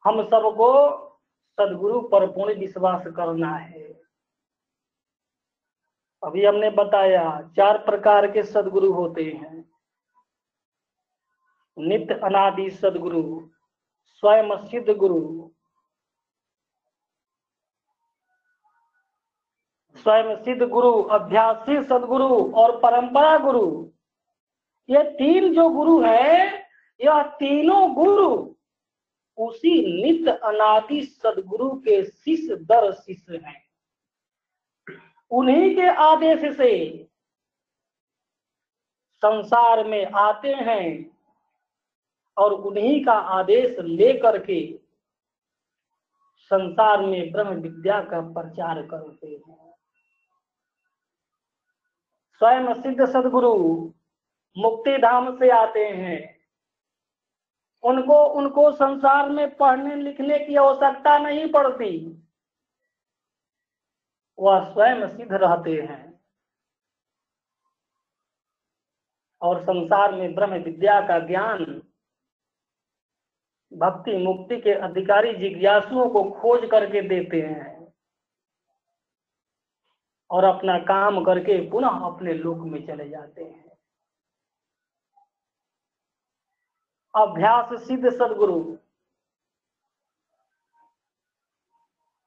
हम 0.05 0.23
सबको 0.23 1.12
सदगुरु 1.61 2.01
पर 2.01 2.27
पूर्ण 2.27 2.55
विश्वास 2.55 3.07
करना 3.07 3.55
है। 3.55 3.83
अभी 6.25 6.45
हमने 6.45 6.71
बताया, 6.71 7.51
चार 7.57 7.79
प्रकार 7.79 8.31
के 8.31 8.43
सदगुरु 8.43 8.93
होते 8.93 9.25
हैं। 9.25 9.71
नित्य 11.79 12.15
अनादि 12.15 12.71
सदगुरु, 12.71 13.49
स्वयं 14.07 14.57
सिद्ध 14.67 14.91
गुरु, 14.91 15.51
स्वयं 19.97 20.37
सिद्ध 20.43 20.63
गुरु 20.63 21.03
अभ्यासी 21.03 21.83
सदगुरु 21.83 22.53
और 22.53 22.81
परंपरा 22.81 23.39
गुरु। 23.39 23.87
ये 24.89 25.03
तीन 25.11 25.55
जो 25.55 25.69
गुरु 25.69 26.01
है, 26.03 26.59
यह 27.01 27.23
तीनों 27.23 27.95
गुरु 27.95 28.55
उसी 29.47 30.03
नित्य 30.03 30.31
अनादि 30.31 31.03
सदगुरु 31.03 31.71
के 31.71 32.05
शिष्य 32.05 32.57
दर 32.57 32.93
शिष्य 32.93 33.43
हैं। 33.47 33.61
उन्हीं 35.31 35.75
के 35.75 35.87
आदेश 35.89 36.57
से 36.57 36.73
संसार 39.17 39.85
में 39.89 40.05
आते 40.07 40.49
हैं 40.49 41.17
और 42.37 42.53
उन्हीं 42.53 43.05
का 43.05 43.13
आदेश 43.13 43.77
लेकर 43.79 44.39
के 44.39 44.61
संसार 46.51 47.07
में 47.07 47.33
ब्रह्म 47.33 47.55
विद्या 47.55 48.01
का 48.01 48.21
प्रचार 48.33 48.83
करते 48.83 49.27
हैं। 49.27 49.75
स्वयं 52.41 52.75
सिद्ध 52.75 53.05
सदगुरु 53.05 53.55
मुक्ति 54.57 54.97
धाम 54.99 55.37
से 55.39 55.51
आते 55.51 55.87
हैं। 55.87 56.42
उनको 57.83 58.25
उनको 58.25 58.73
संसार 58.73 59.31
में 59.31 59.57
पढ़ने, 59.57 59.97
लिखने 59.97 60.39
की 60.39 60.57
आवश्यकता 60.57 61.19
नहीं 61.19 61.53
पड़ती। 61.53 62.23
वह 64.39 64.73
स्वयं 64.73 65.17
सिद्ध 65.17 65.33
रहते 65.33 65.83
हैं। 65.83 66.21
और 69.43 69.63
संसार 69.63 70.13
में 70.13 70.35
ब्रह्म 70.35 70.55
विद्या 70.55 71.01
का 71.01 71.19
ज्ञान, 71.19 71.83
भक्ति 73.73 74.17
मुक्ति 74.17 74.61
के 74.61 74.71
अधिकारी 74.71 75.35
जिज्ञासुओं 75.35 76.11
को 76.11 76.25
खोज 76.25 76.71
करके 76.71 77.03
देते 77.03 77.41
हैं 77.41 77.95
और 80.31 80.45
अपना 80.45 80.79
काम 80.79 81.25
करके 81.25 81.71
पुनः 81.71 81.89
अपने 81.89 82.35
लोक 82.35 82.59
में 82.59 82.87
चले 82.87 83.09
जाते 83.09 83.45
हैं। 83.45 83.72
अभ्यास 87.15 87.87
सिद्ध 87.87 88.09
सदगुरु। 88.11 88.59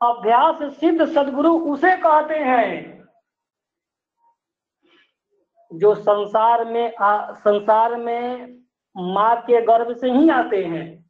अभ्यास 0.01 0.79
सिद्ध 0.79 1.05
सदगुरु 1.05 1.73
उसे 1.73 1.95
कहते 1.97 2.39
हैं 2.39 2.95
जो 5.73 5.95
संसार 5.95 6.65
में 6.65 6.95
आ, 6.95 7.33
संसार 7.33 7.95
में 7.95 8.55
माँ 8.97 9.41
के 9.41 9.61
गर्भ 9.61 9.95
से 9.97 10.11
ही 10.11 10.29
आते 10.29 10.63
हैं। 10.65 11.05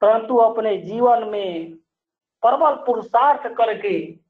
परंतु 0.00 0.36
अपने 0.36 0.76
जीवन 0.76 1.28
में 1.28 1.74
प्रबल 2.42 2.74
पुरुषार्थ 2.86 3.54
करके 3.56 4.23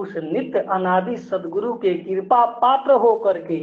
उस 0.00 0.16
नित्य 0.16 0.60
अनादि 0.60 1.16
सदगुरु 1.16 1.74
के 1.74 1.94
कृपा 1.98 2.44
पात्र 2.58 2.92
हो 2.92 3.14
करके 3.18 3.60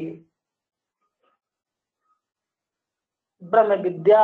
ब्रह्म 3.43 3.81
विद्या 3.81 4.23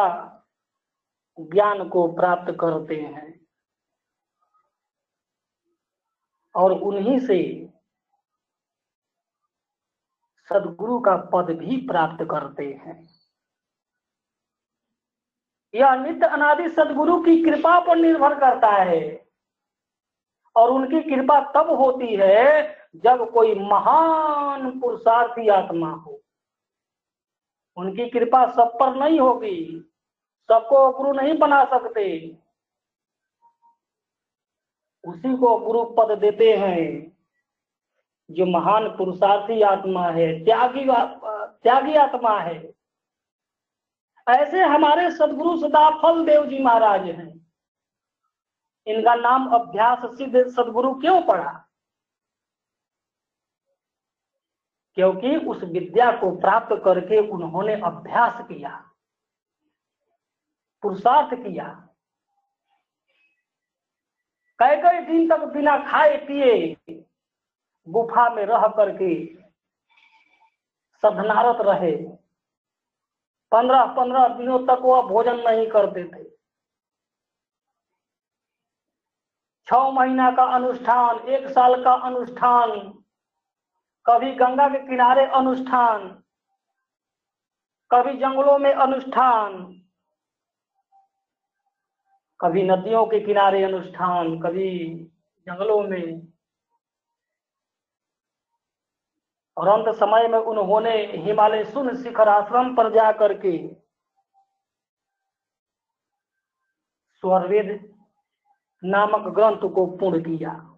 ज्ञान 1.39 1.89
को 1.89 2.07
प्राप्त 2.13 2.51
करते 2.51 3.01
हैं 3.01 3.45
और 6.55 6.71
उन्हीं 6.71 7.19
से 7.19 7.69
सदगुरु 10.49 10.99
का 10.99 11.15
पद 11.33 11.49
भी 11.49 11.77
प्राप्त 11.87 12.23
करते 12.23 12.65
हैं। 12.85 13.07
यह 15.73 15.95
नित्य 15.95 16.27
अनादि 16.27 16.69
सदगुरु 16.69 17.21
की 17.23 17.43
कृपा 17.43 17.79
पर 17.79 17.95
निर्भर 17.95 18.39
करता 18.39 18.71
है। 18.71 19.22
और 20.55 20.71
उनकी 20.71 21.01
कृपा 21.01 21.39
तब 21.51 21.69
होती 21.71 22.15
है 22.15 22.75
जब 22.95 23.31
कोई 23.31 23.55
महान 23.55 24.79
पुरुषार्थी 24.79 25.47
आत्मा 25.47 25.91
हो। 25.91 26.19
उनकी 27.77 28.09
कृपा 28.09 28.45
सब 28.51 28.77
पर 28.79 28.95
नहीं 28.95 29.19
होगी, 29.19 29.89
सबको 30.49 30.91
गुरु 30.91 31.13
नहीं 31.13 31.37
बना 31.37 31.63
सकते। 31.65 32.05
उसी 35.03 35.37
को 35.37 35.57
गुरु 35.59 35.83
पद 35.83 36.17
देते 36.19 36.53
हैं। 36.53 37.13
जो 38.31 38.45
महान 38.45 38.87
पुरुषार्थी 38.89 39.61
आत्मा 39.61 40.05
है, 40.07 40.27
त्यागी 40.45 40.85
त्यागी 40.85 41.95
आत्मा 41.95 42.39
है। 42.39 42.73
ऐसे 44.27 44.61
हमारे 44.61 45.09
सदगुरु 45.11 45.57
सदाफल 45.57 46.25
देव 46.25 46.45
जी 46.45 46.59
महाराज 46.59 47.09
हैं। 47.09 47.42
इनका 48.87 49.15
नाम 49.15 49.47
अभ्यास 49.55 50.05
सिद्ध 50.17 50.47
सदगुरु 50.47 50.93
क्यों 50.93 51.21
पड़ा? 51.21 51.51
क्योंकि 54.97 55.35
उस 55.35 55.63
विद्या 55.63 56.11
को 56.11 56.29
प्राप्त 56.35 56.75
करके 56.85 57.19
उन्होंने 57.29 57.73
अभ्यास 57.81 58.41
किया, 58.47 58.71
पुरुषार्थ 60.83 61.33
किया। 61.35 61.67
कई 64.59 64.75
कई 64.81 64.99
दिन 65.01 65.27
तक 65.29 65.43
बिना 65.43 65.77
खाए 65.89 66.17
पिए 66.17 66.75
गुफा 67.87 68.29
में 68.29 68.45
रह 68.45 68.67
करके 68.67 69.13
सधनारत 71.03 71.61
रहे। 71.61 71.95
पंद्रह 73.51 73.85
पंद्रह 73.85 74.27
दिनों 74.27 74.59
तक 74.59 74.81
वह 74.81 75.01
भोजन 75.01 75.39
नहीं 75.39 75.67
करते 75.67 76.03
थे। 76.05 76.32
छ 79.67 79.73
महीना 79.73 80.31
का 80.31 80.43
अनुष्ठान, 80.43 81.19
एक 81.29 81.47
साल 81.47 81.83
का 81.83 81.93
अनुष्ठान, 81.93 82.71
कभी 84.05 84.31
गंगा 84.31 84.67
के 84.69 84.79
किनारे 84.87 85.25
अनुष्ठान, 85.25 86.07
कभी 87.91 88.17
जंगलों 88.17 88.57
में 88.57 88.73
अनुष्ठान, 88.73 89.81
कभी 92.41 92.63
नदियों 92.63 93.05
के 93.05 93.19
किनारे 93.19 93.63
अनुष्ठान, 93.63 94.39
कभी 94.41 94.93
जंगलों 95.47 95.81
में। 95.83 96.27
और 99.57 99.67
अंत 99.67 99.95
समय 99.95 100.27
में 100.27 100.39
उन्होंने 100.39 100.95
हिमालय 101.15 101.63
सुन 101.63 102.03
शिखर 102.03 102.29
आश्रम 102.29 102.75
पर 102.75 102.93
जा 102.93 103.11
करके 103.11 103.57
स्वरवेद 107.23 107.92
नामक 108.83 109.27
ग्रंथ 109.27 109.73
को 109.73 109.85
पूर्ण 109.85 110.21
किया। 110.21 110.69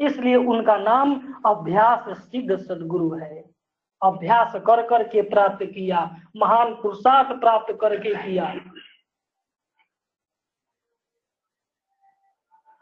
इसलिए 0.00 0.36
उनका 0.36 0.76
नाम 0.76 1.14
अभ्यास 1.46 2.18
सिद्ध 2.18 2.56
सदगुरु 2.56 3.14
है। 3.14 3.54
अभ्यास 4.02 4.52
कर 4.56 4.86
करके 4.88 5.22
प्राप्त 5.22 5.64
किया, 5.64 6.16
महान 6.36 6.74
पुरुषार्थ 6.74 7.40
प्राप्त 7.40 7.78
करके 7.80 8.14
किया। 8.14 8.52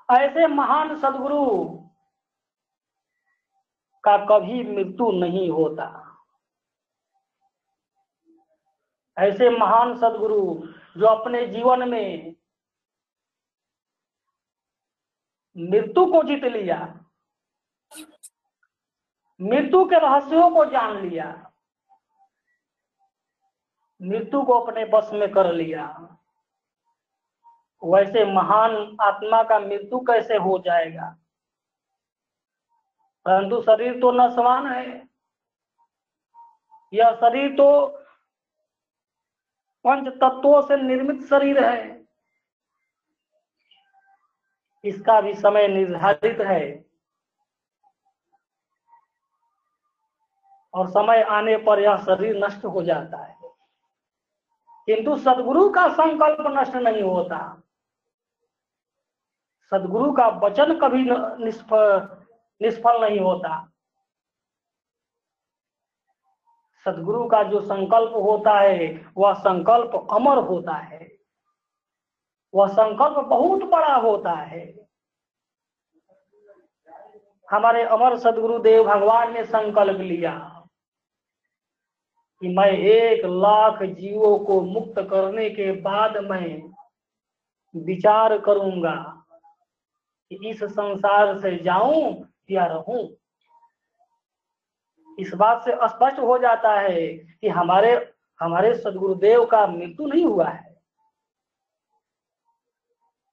ऐसे 0.08 0.46
महान 0.46 0.96
सदगुरु 0.96 1.44
का 4.04 4.16
कभी 4.26 4.62
मृत्यु 4.64 5.10
नहीं 5.10 5.50
होता। 5.50 5.86
ऐसे 9.18 9.50
महान 9.50 9.96
सदगुरु 9.96 10.68
जो 10.96 11.06
अपने 11.06 11.46
जीवन 11.46 11.88
में 11.88 12.34
मृत्यु 15.56 16.06
को 16.06 16.22
जीत 16.22 16.44
लिया, 16.44 16.78
मृत्यु 19.40 19.84
के 19.84 19.98
रहस्यों 19.98 20.50
को 20.50 20.64
जान 20.64 20.96
लिया, 20.96 21.52
मृत्यु 24.02 24.42
को 24.42 24.52
अपने 24.52 24.84
बस 24.84 25.10
में 25.12 25.32
कर 25.32 25.52
लिया, 25.52 25.86
वैसे 27.84 28.24
महान 28.24 28.96
आत्मा 29.00 29.42
का 29.42 29.58
मृत्यु 29.58 30.00
कैसे 30.00 30.36
हो 30.36 30.58
जाएगा? 30.58 31.18
परंतु 33.24 33.62
शरीर 33.62 34.00
तो 34.00 34.12
नसवान 34.12 34.66
है। 34.66 35.08
यह 36.92 37.14
शरीर 37.14 37.52
तो 37.56 38.01
पंच 39.84 40.08
तत्वों 40.08 40.62
से 40.62 40.76
निर्मित 40.76 41.28
शरीर 41.28 41.64
है। 41.64 42.04
इसका 44.84 45.20
भी 45.20 45.34
समय 45.34 45.68
निर्धारित 45.68 46.40
है। 46.40 46.84
और 50.74 50.90
समय 50.90 51.22
आने 51.22 51.56
पर 51.56 51.78
यह 51.78 51.96
शरीर 51.96 52.44
नष्ट 52.44 52.64
हो 52.64 52.82
जाता 52.82 53.24
है। 53.24 53.38
किंतु 54.86 55.16
सदगुरु 55.16 55.70
का 55.70 55.88
संकल्प 55.88 56.58
नष्ट 56.58 56.74
नहीं 56.74 57.02
होता। 57.02 57.62
सदगुरु 59.70 60.12
का 60.12 60.28
वचन 60.28 60.78
कभी 60.78 61.04
निष्फल 61.44 62.16
निष्फल 62.62 63.04
नहीं 63.04 63.20
होता। 63.20 63.71
सदगुरु 66.86 67.26
का 67.28 67.42
जो 67.42 67.60
संकल्प 67.60 68.12
होता 68.16 68.58
है, 68.60 69.10
वह 69.16 69.34
संकल्प 69.34 70.08
अमर 70.12 70.38
होता 70.38 70.72
है। 70.72 71.10
वह 72.54 72.68
संकल्प 72.68 73.26
बहुत 73.26 73.62
बड़ा 73.62 73.94
होता 73.96 74.32
है। 74.32 74.88
हमारे 77.50 77.82
अमर 77.82 78.16
सदगुरु 78.16 78.58
देव 78.58 78.84
भगवान 78.84 79.32
ने 79.32 79.44
संकल्प 79.44 80.00
लिया 80.00 80.48
कि 82.42 82.48
मैं 82.48 82.70
एक 82.72 83.24
लाख 83.24 83.82
जीवों 83.82 84.38
को 84.38 84.60
मुक्त 84.60 85.00
करने 85.10 85.50
के 85.50 85.70
बाद 85.72 86.16
मैं 86.16 86.72
विचार 87.74 88.38
करूँगा 88.38 89.24
कि 90.30 90.48
इस 90.50 90.64
संसार 90.64 91.38
से 91.38 91.56
जाऊँ 91.58 92.28
या 92.50 92.66
रहूँ। 92.66 93.08
इस 95.18 95.34
बात 95.34 95.64
से 95.64 95.72
स्पष्ट 95.88 96.18
हो 96.18 96.38
जाता 96.38 96.80
है 96.80 97.06
कि 97.08 97.48
हमारे 97.48 98.14
हमारे 98.40 98.74
सदगुरुदेव 98.74 99.44
का 99.46 99.66
मृत्यु 99.66 100.06
नहीं 100.06 100.24
हुआ 100.24 100.48
है। 100.48 100.82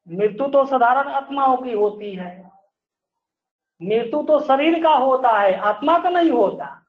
मृत्यु 0.10 0.48
तो 0.48 0.66
साधारण 0.66 1.12
आत्माओं 1.12 1.58
की 1.58 1.74
होती 1.74 2.16
है। 2.16 2.52
मृत्यु 3.82 4.24
तो 4.24 4.40
शरीर 4.40 4.84
का 4.84 4.94
होता 4.94 5.40
है, 5.40 5.56
आत्मा 5.56 6.00
का 6.00 6.10
नहीं 6.10 6.32
होता। 6.32 6.86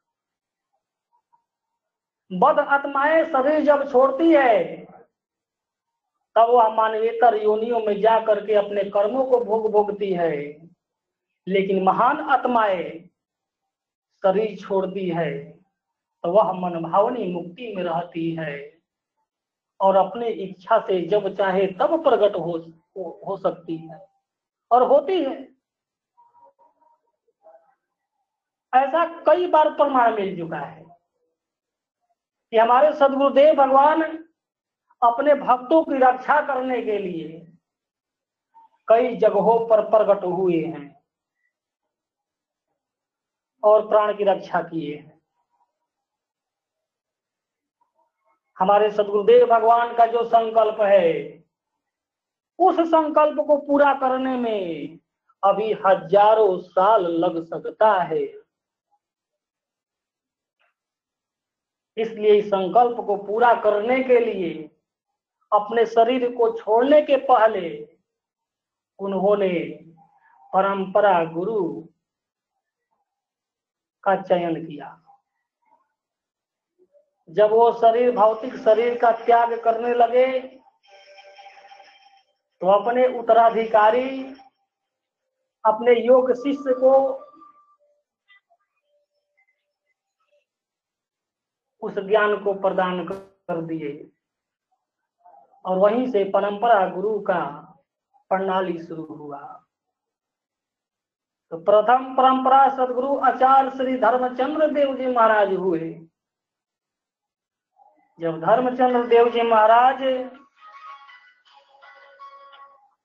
बद 2.32 2.58
आत्माएँ 2.58 3.24
शरीर 3.24 3.60
जब 3.60 3.92
छोड़ती 3.92 4.32
है, 4.32 4.84
तब 6.34 6.46
वह 6.48 6.68
मानवेतर 6.68 7.42
योनियों 7.42 7.80
में 7.80 8.00
जा 8.00 8.20
करके 8.20 8.54
अपने 8.54 8.84
कर्मों 8.84 9.24
को 9.24 9.40
भोग 9.40 9.72
भोगती 9.72 10.12
है। 10.12 10.36
लेकिन 11.48 11.82
महान 11.82 12.20
आत्माएँ 12.20 13.09
शरीर 14.22 14.56
छोड़ती 14.58 15.08
है 15.08 15.30
तो 16.24 16.32
वह 16.32 16.52
मन 16.52 16.80
भावनी 16.82 17.32
मुक्ति 17.32 17.72
में 17.76 17.82
रहती 17.82 18.30
है। 18.34 18.80
और 19.80 19.96
अपने 19.96 20.28
इच्छा 20.28 20.78
से 20.78 21.00
जब 21.06 21.36
चाहे 21.36 21.66
तब 21.66 22.02
प्रकट 22.04 22.36
हो, 22.36 22.56
हो 22.96 23.20
हो 23.28 23.36
सकती 23.36 23.76
है। 23.76 24.06
और 24.70 24.82
होती 24.82 25.22
है। 25.24 25.48
ऐसा 28.74 29.04
कई 29.22 29.46
बार 29.46 29.70
प्रमाण 29.74 30.14
मिल 30.14 30.36
चुका 30.38 30.58
है 30.58 30.84
कि 32.52 32.58
हमारे 32.58 32.92
सदगुरुदेव 32.92 33.54
भगवान 33.54 34.02
अपने 35.02 35.34
भक्तों 35.34 35.82
की 35.84 35.98
रक्षा 35.98 36.40
करने 36.40 36.82
के 36.82 36.98
लिए 36.98 37.46
कई 38.88 39.16
जगहों 39.16 39.58
पर 39.68 39.80
प्रकट 39.90 40.24
हुए 40.24 40.60
हैं। 40.60 40.99
और 43.62 43.88
प्राण 43.88 44.16
की 44.16 44.24
रक्षा 44.24 44.60
किए। 44.62 44.94
हैं 44.94 45.18
हमारे 48.56 48.90
सदगुरुदेव 48.90 49.46
भगवान 49.46 49.94
का 49.96 50.06
जो 50.06 50.24
संकल्प 50.24 50.80
है, 50.80 51.38
उस 52.58 52.80
संकल्प 52.80 53.44
को 53.46 53.56
पूरा 53.56 53.92
करने 53.94 54.36
में 54.36 54.98
अभी 55.42 55.72
हज़ारों 55.86 56.58
साल 56.60 57.06
लग 57.14 57.42
सकता 57.44 57.92
है। 58.02 58.22
इसलिए 61.96 62.34
इस 62.34 62.46
संकल्प 62.46 63.00
को 63.06 63.16
पूरा 63.16 63.52
करने 63.62 64.02
के 64.02 64.18
लिए, 64.20 64.52
अपने 65.52 65.84
शरीर 65.86 66.28
को 66.34 66.50
छोड़ने 66.58 67.00
के 67.02 67.16
पहले, 67.26 67.70
उन्होंने 68.98 69.52
परंपरा 70.52 71.22
गुरु 71.24 71.60
का 74.02 74.14
चयन 74.22 74.66
किया। 74.66 74.96
जब 77.28 77.50
वो 77.50 77.72
शरीर, 77.72 78.10
भौतिक 78.16 78.56
शरीर 78.56 78.98
का 78.98 79.10
त्याग 79.24 79.60
करने 79.62 79.94
लगे 79.94 80.38
तो 82.60 82.66
अपने 82.66 83.06
उत्तराधिकारी, 83.18 84.24
अपने 85.64 85.92
योग 86.00 86.32
शिष्य 86.32 86.74
को 86.74 86.92
उस 91.82 91.98
ज्ञान 91.98 92.36
को 92.44 92.54
प्रदान 92.54 93.04
कर 93.04 93.60
दिए। 93.62 94.10
और 95.64 95.78
वहीं 95.78 96.10
से 96.10 96.24
परंपरा 96.24 96.86
गुरु 96.88 97.18
का 97.20 97.40
प्रणाली 98.28 98.78
शुरू 98.82 99.04
हुआ। 99.04 99.40
तो 101.52 101.56
प्रथम 101.58 102.14
परंपरा 102.16 102.68
सदगुरु 102.68 103.16
आचार्य 103.20 103.70
श्री 103.70 103.96
धर्मचंद्र 103.98 104.70
देव 104.70 104.96
जी 104.96 105.06
महाराज 105.06 105.52
हुए। 105.54 105.88
जब 108.18 108.40
धर्मचंद्र 108.40 109.06
देव 109.06 109.30
जी 109.30 109.42
महाराज 109.42 110.02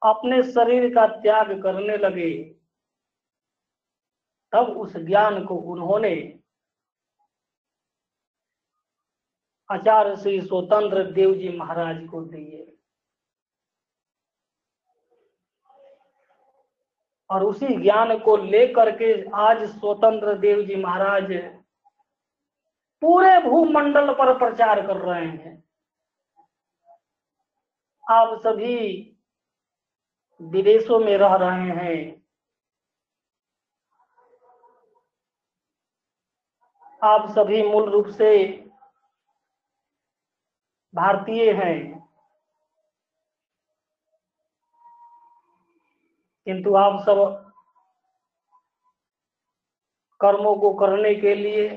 अपने 0.01 0.41
शरीर 0.43 0.93
का 0.95 1.07
त्याग 1.15 1.51
करने 1.63 1.97
लगे, 1.97 2.31
तब 4.53 4.77
उस 4.77 4.97
ज्ञान 4.97 5.43
को 5.45 5.55
उन्होंने 5.73 6.15
आचार्य 9.69 10.15
श्री 10.15 10.39
स्वतंत्र 10.41 11.03
देव 11.11 11.33
जी 11.33 11.57
महाराज 11.57 12.07
को 12.07 12.21
दिए। 12.23 12.74
और 17.29 17.43
उसी 17.43 17.67
ज्ञान 17.81 18.17
को 18.19 18.37
लेकर 18.37 18.91
के 18.91 19.29
आज 19.35 19.63
स्वतंत्र 19.63 20.37
देव 20.37 20.61
जी 20.61 20.75
महाराज 20.75 21.31
पूरे 23.01 23.37
भूमंडल 23.41 24.13
पर 24.13 24.37
प्रचार 24.37 24.87
कर 24.87 24.97
रहे 24.97 25.25
हैं। 25.25 25.63
आप 28.11 28.39
सभी 28.39 28.75
विदेशों 30.41 30.99
में 30.99 31.17
रह 31.17 31.35
रहे 31.35 31.69
हैं। 31.71 32.25
आप 37.03 37.29
सभी 37.29 37.63
मूल 37.63 37.89
रूप 37.89 38.07
से 38.07 38.47
भारतीय 40.93 41.51
हैं। 41.53 41.94
किंतु 46.47 46.75
आप 46.75 46.99
सब 47.01 47.19
कर्मों 50.21 50.55
को 50.55 50.73
करने 50.73 51.13
के 51.15 51.35
लिए 51.35 51.67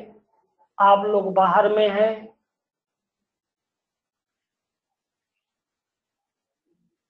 आप 0.78 1.04
लोग 1.06 1.32
बाहर 1.34 1.68
में 1.76 1.88
हैं। 1.90 2.14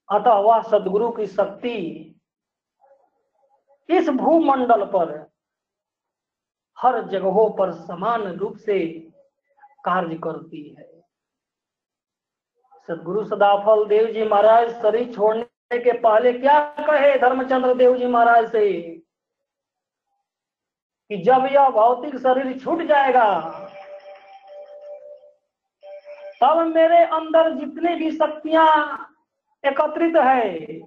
अतः 0.09 0.35
वह 0.35 0.63
सदगुरु 0.63 1.11
की 1.11 1.27
शक्ति 1.27 1.75
इस 3.89 4.09
भूमंडल 4.09 4.85
पर 4.85 5.11
हर 6.79 7.03
जगहों 7.09 7.49
पर 7.51 7.73
समान 7.73 8.27
रूप 8.29 8.57
से 8.57 8.79
कार्य 9.85 10.17
करती 10.17 10.63
है। 10.69 10.87
सदगुरु 12.89 13.25
सदाफल 13.25 13.85
देव 13.87 14.07
जी 14.07 14.25
महाराज, 14.25 14.71
शरीर 14.83 15.15
छोड़ने 15.15 15.45
के 15.73 15.93
पहले 15.93 16.33
क्या 16.33 16.75
कहे 16.81 17.19
धर्मचंद्र 17.19 17.75
देव 17.75 17.97
जी 17.97 18.07
महाराज 18.07 18.53
से? 18.53 18.83
कि 21.11 21.17
जब 21.17 21.49
यह 21.53 21.69
भौतिक 21.71 22.17
शरीर 22.17 22.61
छूट 22.61 22.83
जाएगा, 22.83 23.41
तब 26.43 26.73
मेरे 26.75 26.97
अंदर 26.97 27.55
जितनी 27.55 27.95
भी 27.95 28.11
शक्तियाँ 28.13 28.69
एकत्रित 29.65 30.17
है, 30.17 30.81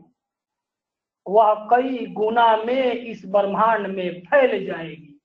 वह 1.27 1.53
कई 1.53 2.05
गुना 2.05 2.57
में 2.57 2.93
इस 2.93 3.25
ब्रह्मांड 3.25 3.87
में 3.87 4.21
फैल 4.21 4.65
जाएगी। 4.65 5.21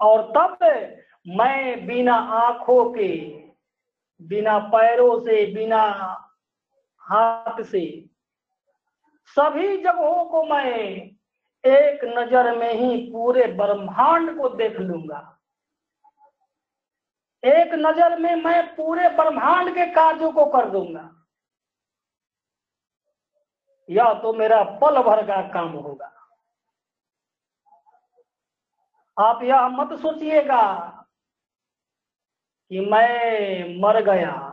और 0.00 0.32
तब 0.36 0.58
मैं 1.28 1.86
बिना 1.86 2.14
आँखों 2.14 2.90
के 2.90 3.41
बिना 4.20 4.58
पैरों 4.58 5.20
से, 5.20 5.44
बिना 5.54 5.82
हाथ 7.02 7.62
से। 7.62 7.84
सभी 9.36 9.76
जगहों 9.76 10.24
को 10.24 10.42
मैं 10.44 10.70
एक 11.64 12.04
नज़र 12.18 12.56
में 12.58 12.72
ही 12.74 12.96
पूरे 13.12 13.46
ब्रह्मांड 13.52 14.36
को 14.38 14.48
देख 14.48 14.78
लूँगा। 14.80 15.28
एक 17.42 17.74
नज़र 17.74 18.18
में 18.18 18.34
मैं 18.36 18.74
पूरे 18.76 19.08
ब्रह्मांड 19.08 19.74
के 19.74 19.86
कार्यों 19.86 20.32
को 20.32 20.44
कर 20.46 20.70
दूँगा। 20.70 21.08
यह 23.88 24.12
तो 24.14 24.32
मेरा 24.32 24.62
पल 24.80 25.02
भर 25.02 25.26
का 25.26 25.40
काम 25.52 25.68
होगा। 25.68 26.12
आप 29.16 29.42
यह 29.42 29.68
मत 29.68 29.98
सोचिएगा 30.00 30.62
कि 32.72 32.80
मैं 32.80 33.80
मर 33.80 34.02
गया। 34.02 34.48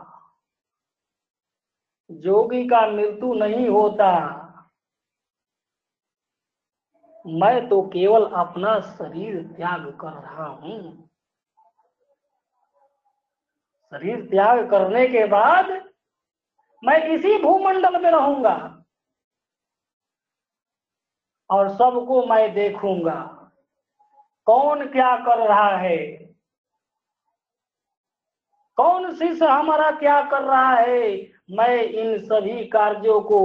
जोगी 2.10 2.68
का 2.68 2.86
मृत्यु 2.86 3.34
नहीं 3.34 3.68
होता। 3.68 4.10
मैं 7.26 7.68
तो 7.68 7.82
केवल 7.82 8.26
अपना 8.26 8.80
शरीर 8.80 9.42
त्याग 9.42 9.98
कर 10.00 10.12
रहा 10.12 10.46
हूँ। 10.46 11.08
शरीर 13.92 14.26
त्याग 14.26 14.70
करने 14.70 15.06
के 15.08 15.26
बाद 15.26 15.70
मैं 16.84 17.08
इसी 17.08 17.42
भूमंडल 17.42 18.02
में 18.02 18.10
रहूँगा 18.10 18.84
और 21.50 21.68
सबको 21.68 22.26
मैं 22.26 22.54
देखूँगा। 22.54 23.50
कौन 24.46 24.92
क्या 24.92 25.16
कर 25.16 25.48
रहा 25.48 25.76
है? 25.76 26.29
कौन 28.80 29.14
शिष्य 29.14 29.46
हमारा 29.46 29.90
क्या 29.90 30.30
कर 30.30 30.42
रहा 30.42 30.74
है? 30.74 31.32
मैं 31.50 31.82
इन 31.82 32.18
सभी 32.18 32.64
कार्यों 32.64 33.20
को 33.20 33.40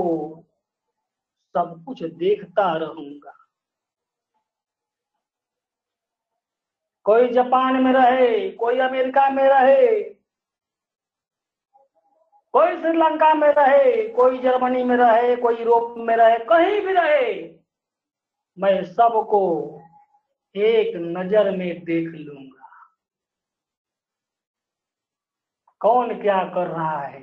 सब 1.58 1.84
कुछ 1.88 2.04
देखता 2.04 2.78
रहूँगा। 2.78 3.34
कोई 7.04 7.28
जापान 7.28 7.84
में 7.84 7.94
रहे, 7.94 8.52
कोई 8.52 8.80
अमेरिका 8.80 9.30
में 9.30 9.44
रहे, 9.44 10.04
कोई 12.54 12.82
श्रीलंका 12.82 13.34
में 13.34 13.50
रहे, 13.50 14.10
कोई 14.10 14.38
जर्मनी 14.38 14.84
में 14.84 14.98
रहे, 14.98 15.36
कोई 15.36 15.56
यूरोप 15.56 15.96
में 15.98 16.16
रहे, 16.18 16.38
कहीं 16.40 16.82
भी 16.82 16.94
रहे, 16.94 17.56
मैं 18.60 18.84
सबको 18.84 19.42
एक 20.56 20.96
नज़र 20.96 21.58
में 21.58 21.84
देख 21.84 22.08
लूँगा। 22.08 22.45
कौन 25.82 26.22
क्या 26.22 26.44
कर 26.44 26.68
रहा 26.68 27.00
है? 27.02 27.22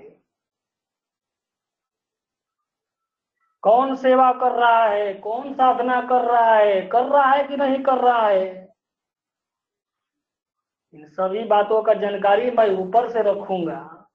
कौन 3.63 3.95
सेवा 3.97 4.33
कर 4.33 4.53
रहा 4.53 4.85
है? 4.85 5.15
कौन 5.15 5.55
साधना 5.55 6.01
कर 6.01 6.21
रहा 6.21 6.55
है? 6.55 6.87
कर 6.87 7.05
रहा 7.05 7.31
है 7.33 7.49
कि 7.49 7.57
नहीं 7.57 7.83
कर 7.83 7.99
रहा 7.99 8.29
है? 8.29 8.75
इन 10.95 11.09
सभी 11.09 11.45
बातों 11.45 11.83
का 11.83 11.95
जानकारी 11.95 12.51
मैं 12.51 12.69
ऊपर 12.71 13.11
से 13.11 13.23
रखूँगा। 13.23 14.09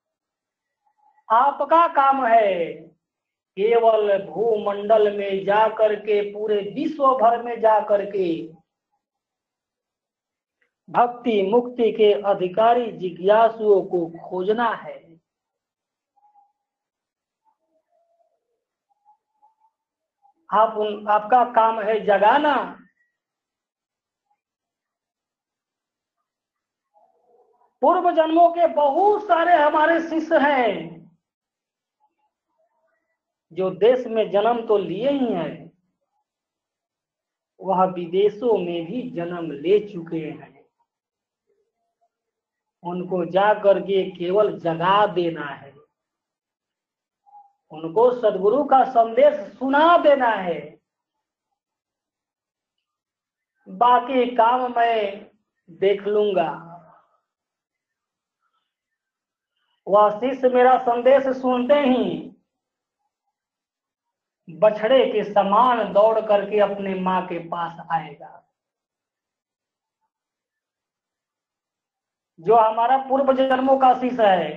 आपका 1.30 1.88
काम 1.88 2.26
है 2.26 2.74
केवल 3.58 4.26
भूमंडल 4.26 5.18
में 5.18 5.46
जा 5.46 5.68
करके 5.68 6.22
पूरे 6.34 6.56
विश्व 6.76 7.08
भर 7.08 7.44
में 7.44 7.60
जा 7.62 7.80
करके 7.80 8.28
भक्ति 10.90 11.42
मुक्ति 11.44 11.92
के 11.92 12.12
अधिकारी 12.22 12.92
जिज्ञासुओं 12.92 13.82
को 13.84 14.06
खोजना 14.20 14.70
है। 14.74 14.96
आप 20.50 20.78
उन, 20.78 21.08
आपका 21.08 21.44
काम 21.54 21.80
है 21.80 22.00
जगाना। 22.06 22.56
पूर्व 27.82 28.12
जन्मों 28.12 28.50
के 28.50 28.68
बहुत 28.68 29.24
सारे 29.24 29.54
हमारे 29.54 30.00
शिष्य 30.02 30.38
हैं, 30.40 31.12
जो 33.52 33.70
देश 33.70 34.08
में 34.08 34.30
जन्म 34.32 34.66
तो 34.68 34.78
लिए 34.78 35.10
ही 35.10 35.34
हैं, 35.34 35.72
वह 37.60 37.84
विदेशों 37.86 38.58
में 38.58 38.86
भी 38.86 39.10
जन्म 39.12 39.52
ले 39.52 39.80
चुके 39.88 40.18
हैं। 40.18 40.57
उनको 42.84 43.26
जा 43.26 43.54
करके 43.54 44.12
केवल 44.12 44.60
जगा 44.60 45.06
देना 45.08 45.46
है। 45.46 45.76
उनको 47.72 48.12
सदगुरु 48.12 48.64
का 48.64 48.84
संदेश 48.84 49.54
सुना 49.54 49.98
देना 49.98 50.28
है। 50.28 50.80
बाकी 53.70 54.26
काम 54.36 54.76
मैं 54.76 55.32
देख 55.70 56.08
लूँगा। 56.08 56.64
वह 59.88 60.10
शिष्य 60.20 60.50
मेरा 60.50 60.78
संदेश 60.78 61.24
सुनते 61.38 61.74
ही 61.74 62.32
बछड़े 64.50 65.06
के 65.06 65.24
समान 65.24 65.94
दौड़ 65.94 66.20
करके 66.22 66.60
अपने 66.60 66.96
माँ 66.96 67.26
के 67.28 67.40
पास 67.40 67.88
आएगा। 67.92 68.47
जो 72.40 72.56
हमारा 72.56 72.98
पूर्व 72.98 73.34
जन्मों 73.34 73.78
का 73.78 73.94
शिष्य 74.00 74.26
है, 74.26 74.52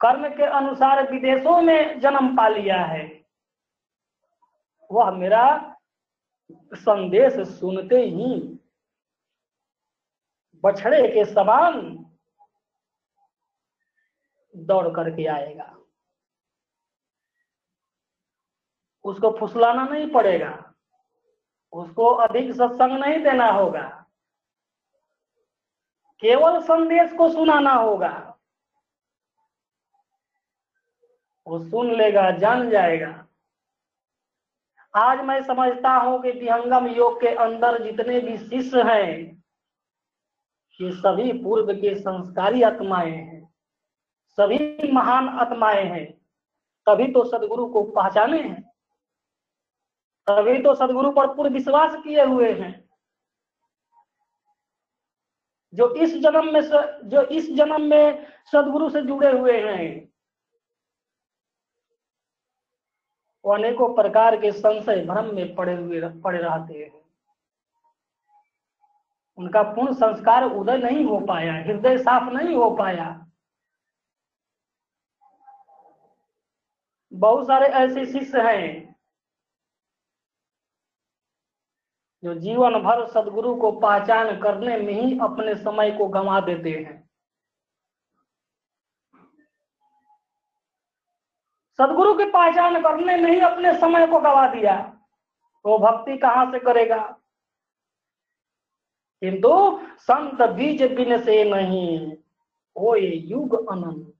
कर्म 0.00 0.28
के 0.28 0.44
अनुसार 0.44 1.10
विदेशों 1.10 1.60
में 1.62 2.00
जन्म 2.00 2.36
पा 2.36 2.48
लिया 2.48 2.84
है, 2.84 3.04
वह 4.90 5.10
मेरा 5.10 5.46
संदेश 6.74 7.40
सुनते 7.48 7.96
ही 7.96 8.38
बछड़े 10.64 11.08
के 11.08 11.24
समान 11.24 11.80
दौड़ 14.54 14.88
करके 14.88 15.26
आएगा। 15.26 15.72
उसको 19.04 19.30
फुसलाना 19.38 19.84
नहीं 19.84 20.10
पड़ेगा, 20.10 20.52
उसको 21.72 22.06
अधिक 22.06 22.52
सत्संग 22.52 22.98
नहीं 22.98 23.22
देना 23.22 23.50
होगा। 23.50 24.05
केवल 26.20 26.62
संदेश 26.62 27.12
को 27.12 27.32
सुनाना 27.32 27.72
होगा। 27.72 28.38
वो 31.46 31.58
सुन 31.58 31.92
लेगा, 31.92 32.30
जान 32.30 32.70
जाएगा। 32.70 33.26
आज 34.94 35.20
मैं 35.20 35.42
समझता 35.42 35.90
हूँ 35.90 36.22
कि 36.22 36.30
विहंगम 36.30 36.86
योग 36.86 37.20
के 37.20 37.28
अंदर 37.28 37.82
जितने 37.82 38.20
भी 38.20 38.38
शिष्य 38.38 38.82
हैं, 38.82 39.44
ये 40.80 40.92
सभी 40.92 41.32
पूर्व 41.32 41.72
के 41.72 41.94
संस्कारी 41.94 42.62
आत्माएँ 42.62 43.12
हैं। 43.12 43.54
सभी 44.28 44.92
महान 44.92 45.28
आत्माएँ 45.28 45.84
हैं। 45.84 46.12
तभी 46.86 47.12
तो 47.12 47.24
सदगुरु 47.24 47.66
को 47.66 47.82
पहचाने 47.82 48.42
हैं। 48.42 48.72
तभी 50.26 50.62
तो 50.62 50.74
सदगुरु 50.74 51.10
पर 51.10 51.34
पूर्ण 51.34 51.50
विश्वास 51.50 51.94
किए 51.94 52.24
हुए 52.24 52.52
हैं। 52.52 52.85
जो 55.76 55.94
इस 55.94 56.16
जन्म 56.16 56.52
में 56.52 56.60
जो 57.04 57.22
इस 57.22 57.50
जन्म 57.54 57.82
में 57.82 58.26
सदगुरु 58.52 58.88
से 58.90 59.02
जुड़े 59.02 59.30
हुए 59.30 59.60
हैं। 59.62 60.08
वो 63.44 63.54
अनेकों 63.54 63.94
प्रकार 63.94 64.36
के 64.36 64.52
संशय 64.52 65.04
भ्रम 65.04 65.34
में 65.34 65.54
पड़े 65.54 65.74
हुए 65.74 66.00
पड़े 66.20 66.38
रहते 66.38 66.74
हैं। 66.74 66.90
उनका 69.38 69.62
पूर्ण 69.62 69.92
संस्कार 69.94 70.44
उदय 70.44 70.78
नहीं 70.78 71.04
हो 71.04 71.18
पाया, 71.20 71.54
हृदय 71.54 71.98
साफ़ 71.98 72.32
नहीं 72.32 72.54
हो 72.56 72.70
पाया। 72.70 73.12
बहुत 77.12 77.46
सारे 77.46 77.66
ऐसे 77.66 78.04
शिष्य 78.06 78.40
हैं 78.42 78.95
जो 82.24 82.34
जीवन 82.34 82.72
भर 82.72 83.06
सदगुरु 83.08 83.54
को 83.56 83.72
पहचान 83.72 84.40
करने 84.40 84.76
में 84.76 84.92
ही 84.92 85.18
अपने 85.18 85.54
समय 85.54 85.90
को 85.90 86.08
गंवा 86.08 86.40
देते 86.40 86.70
हैं। 86.70 87.10
सदगुरु 91.78 92.14
की 92.14 92.24
पहचान 92.24 92.82
करने 92.82 93.16
में 93.16 93.30
ही 93.30 93.40
अपने 93.40 93.78
समय 93.78 94.06
को 94.06 94.20
गवा 94.20 94.46
दिया। 94.48 94.76
तो 95.64 95.78
भक्ति 95.78 96.16
कहाँ 96.16 96.52
से 96.52 96.58
करेगा? 96.58 97.18
किंतु 99.20 99.80
संत 99.98 100.42
बीज 100.42 100.82
बिन 100.82 101.22
से 101.22 101.44
नहीं 101.44 102.12
हो 102.80 102.96
युग 102.96 103.70
अनंत। 103.70 104.12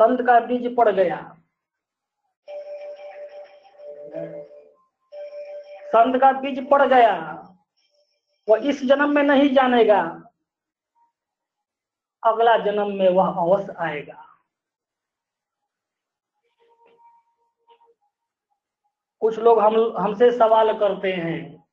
संत 0.00 0.26
का 0.26 0.40
बीज 0.40 0.76
पड़ 0.76 0.88
गया। 0.88 1.41
संत 5.92 6.20
का 6.20 6.32
बीज 6.32 6.70
पड़ 6.70 6.82
गया। 6.82 7.38
वो 8.48 8.56
इस 8.56 8.84
जन्म 8.84 9.14
में 9.14 9.22
नहीं 9.22 9.54
जानेगा। 9.54 10.22
अगला 12.26 12.56
जन्म 12.58 12.94
में 12.94 13.08
वह 13.08 13.28
अवश्य 13.28 13.74
आएगा। 13.78 14.26
कुछ 19.20 19.38
लोग 19.38 19.58
हम, 19.58 19.96
हमसे 19.98 20.32
सवाल 20.32 20.78
करते 20.78 21.12
हैं। 21.12 21.64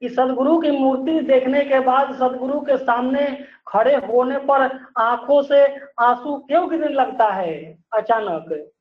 कि 0.00 0.08
सदगुरु 0.08 0.60
की 0.60 0.70
मूर्ति 0.70 1.20
देखने 1.20 1.64
के 1.64 1.80
बाद 1.80 2.14
सदगुरु 2.14 2.60
के 2.60 2.76
सामने 2.78 3.46
खड़े 3.68 3.94
होने 3.94 4.38
पर 4.38 4.86
आँखों 4.98 5.42
से 5.42 5.80
आँसू 5.98 6.38
क्यों 6.38 6.70
गिरने 6.70 6.88
लगता 6.88 7.28
है? 7.28 7.78
अचानक 7.94 8.72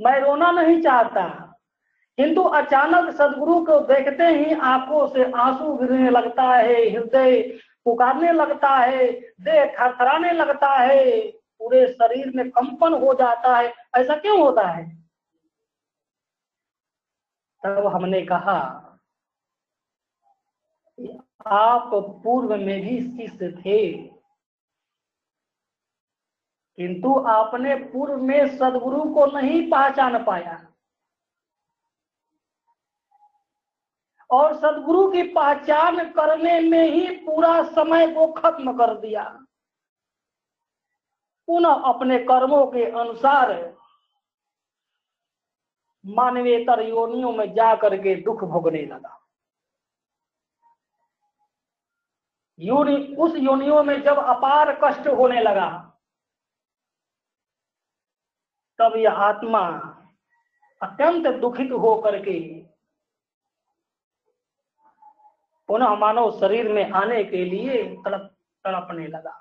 मैं 0.00 0.20
रोना 0.20 0.50
नहीं 0.50 0.82
चाहता। 0.82 1.50
किंतु 2.16 2.42
अचानक 2.42 3.14
सदगुरु 3.14 3.66
को 3.66 3.80
देखते 3.80 4.24
ही 4.24 4.54
आँखों 4.54 5.06
से 5.08 5.32
आँसू 5.32 5.74
गिरने 5.74 6.10
लगता 6.10 6.42
है, 6.42 6.90
हृदय 6.90 7.42
पुकारने 7.84 8.32
लगता 8.32 8.68
है, 8.68 9.12
देह 9.40 9.64
थरथराने 9.64 10.32
लगता 10.32 10.68
है, 10.68 11.20
पूरे 11.30 11.86
शरीर 11.86 12.32
में 12.36 12.50
कंपन 12.50 12.92
हो 12.92 13.14
जाता 13.14 13.56
है। 13.56 13.74
ऐसा 13.96 14.16
क्यों 14.16 14.40
होता 14.40 14.68
है? 14.68 15.04
तब 17.64 17.86
हमने 17.86 18.22
कहा 18.22 18.80
आप 21.46 21.90
पूर्व 21.94 22.56
में 22.56 22.80
भी 22.80 23.00
शिष्य 23.00 23.50
थे। 23.50 24.13
किंतु 26.76 27.14
आपने 27.28 27.74
पूर्व 27.74 28.16
में 28.16 28.58
सदगुरु 28.58 29.14
को 29.14 29.26
नहीं 29.26 29.70
पहचान 29.70 30.24
पाया। 30.24 30.66
और 34.30 34.56
सदगुरु 34.56 35.12
की 35.12 35.22
पहचान 35.22 36.08
करने 36.10 36.60
में 36.60 36.90
ही 36.90 37.16
पूरा 37.16 37.62
समय 37.62 38.06
को 38.06 38.32
खत्म 38.32 38.78
कर 38.78 38.98
दिया। 39.00 39.44
पुनः 41.46 41.68
अपने 41.68 42.18
कर्मों 42.18 42.66
के 42.66 42.84
अनुसार 42.90 43.76
मानवेतर 46.06 46.82
योनियों 46.82 47.32
में 47.32 47.54
जा 47.54 47.74
करके 47.74 48.14
दुख 48.14 48.44
भोगने 48.44 48.82
लगा। 48.82 49.20
योनि, 52.58 53.16
उस 53.18 53.34
योनियों 53.36 53.82
में 53.82 54.02
जब 54.02 54.18
अपार 54.18 54.80
कष्ट 54.84 55.08
होने 55.08 55.40
लगा 55.40 55.83
तब 58.84 58.96
यह 58.96 59.12
आत्मा 59.12 59.60
अत्यंत 60.82 61.26
दुखित 61.40 61.72
हो 61.72 62.02
करके 62.02 62.64
पुनः 65.68 65.94
मानव 65.94 66.30
शरीर 66.40 66.72
में 66.72 66.90
आने 66.90 67.24
के 67.24 67.44
लिए 67.44 67.96
तड़प 67.96 68.34
तड़पने 68.64 69.06
लगा। 69.06 69.40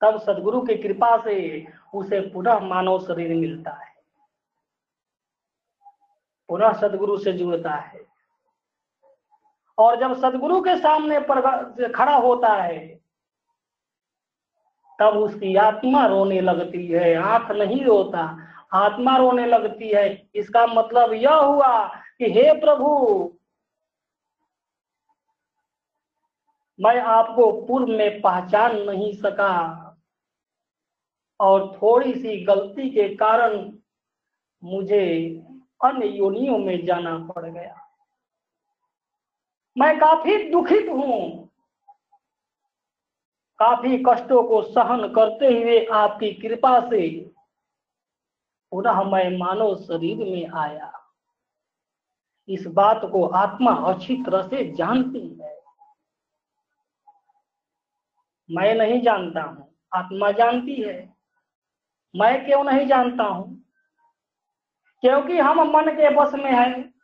तब 0.00 0.18
सदगुरु 0.18 0.60
की 0.60 0.76
कृपा 0.76 1.16
से 1.24 1.66
उसे 1.94 2.20
पुनः 2.20 2.58
मानव 2.58 2.98
शरीर 3.00 3.34
मिलता 3.36 3.70
है। 3.70 3.94
पुनः 6.48 6.72
सदगुरु 6.72 7.18
से 7.18 7.32
जुड़ता 7.32 7.74
है। 7.74 8.06
और 9.78 9.96
जब 9.96 10.14
सदगुरु 10.20 10.60
के 10.60 10.76
सामने 10.76 11.20
खड़ा 11.88 12.16
होता 12.16 12.52
है 12.62 13.00
तब 15.00 15.16
उसकी 15.16 15.56
आत्मा 15.56 16.06
रोने 16.06 16.40
लगती 16.40 16.86
है, 16.86 17.14
आँख 17.14 17.50
नहीं 17.50 17.84
रोता, 17.84 18.38
आत्मा 18.72 19.16
रोने 19.16 19.46
लगती 19.46 19.88
है। 19.88 20.28
इसका 20.34 20.66
मतलब 20.66 21.12
यह 21.12 21.34
हुआ 21.34 21.86
कि 21.88 22.30
हे 22.30 22.52
प्रभु, 22.60 23.32
मैं 26.80 27.00
आपको 27.00 27.66
पूर्व 27.66 27.86
में 27.86 28.20
पहचान 28.20 28.76
नहीं 28.82 29.12
सका 29.12 29.86
और 31.40 31.78
थोड़ी 31.82 32.14
सी 32.14 32.44
गलती 32.44 32.90
के 32.90 33.08
कारण 33.14 33.72
मुझे 34.64 35.04
अन्य 35.84 36.06
योनियों 36.06 36.58
में 36.58 36.84
जाना 36.84 37.18
पड़ 37.18 37.46
गया। 37.46 37.76
मैं 39.78 39.98
काफ़ी 39.98 40.50
दुखित 40.50 40.88
हूँ। 40.88 41.49
काफ़ी 43.60 43.98
कष्टों 43.98 44.42
को 44.42 44.62
सहन 44.62 45.08
करते 45.08 45.46
हुए 45.46 45.84
आपकी 45.84 46.32
कृपा 46.32 46.80
से 46.80 47.30
पुनः 48.72 49.02
मैं 49.02 49.38
मानव 49.38 49.74
शरीर 49.76 50.16
में 50.16 50.48
आया। 50.50 50.92
इस 52.48 52.66
बात 52.66 53.00
को 53.12 53.26
आत्मा 53.26 53.72
अच्छी 53.72 54.16
तरह 54.16 54.42
से 54.42 54.72
जानती 54.72 55.28
है। 55.42 55.58
मैं 58.50 58.74
नहीं 58.74 59.00
जानता 59.02 59.42
हूँ, 59.42 59.76
आत्मा 59.94 60.30
जानती 60.30 60.74
है। 60.74 61.16
मैं 62.16 62.46
क्यों 62.46 62.64
नहीं 62.64 62.86
जानता 62.86 63.24
हूँ? 63.24 63.64
क्योंकि 65.00 65.38
हम 65.38 65.60
मन 65.76 65.90
के 65.90 66.14
बस 66.16 66.34
में 66.34 66.52
हैं। 66.52 66.94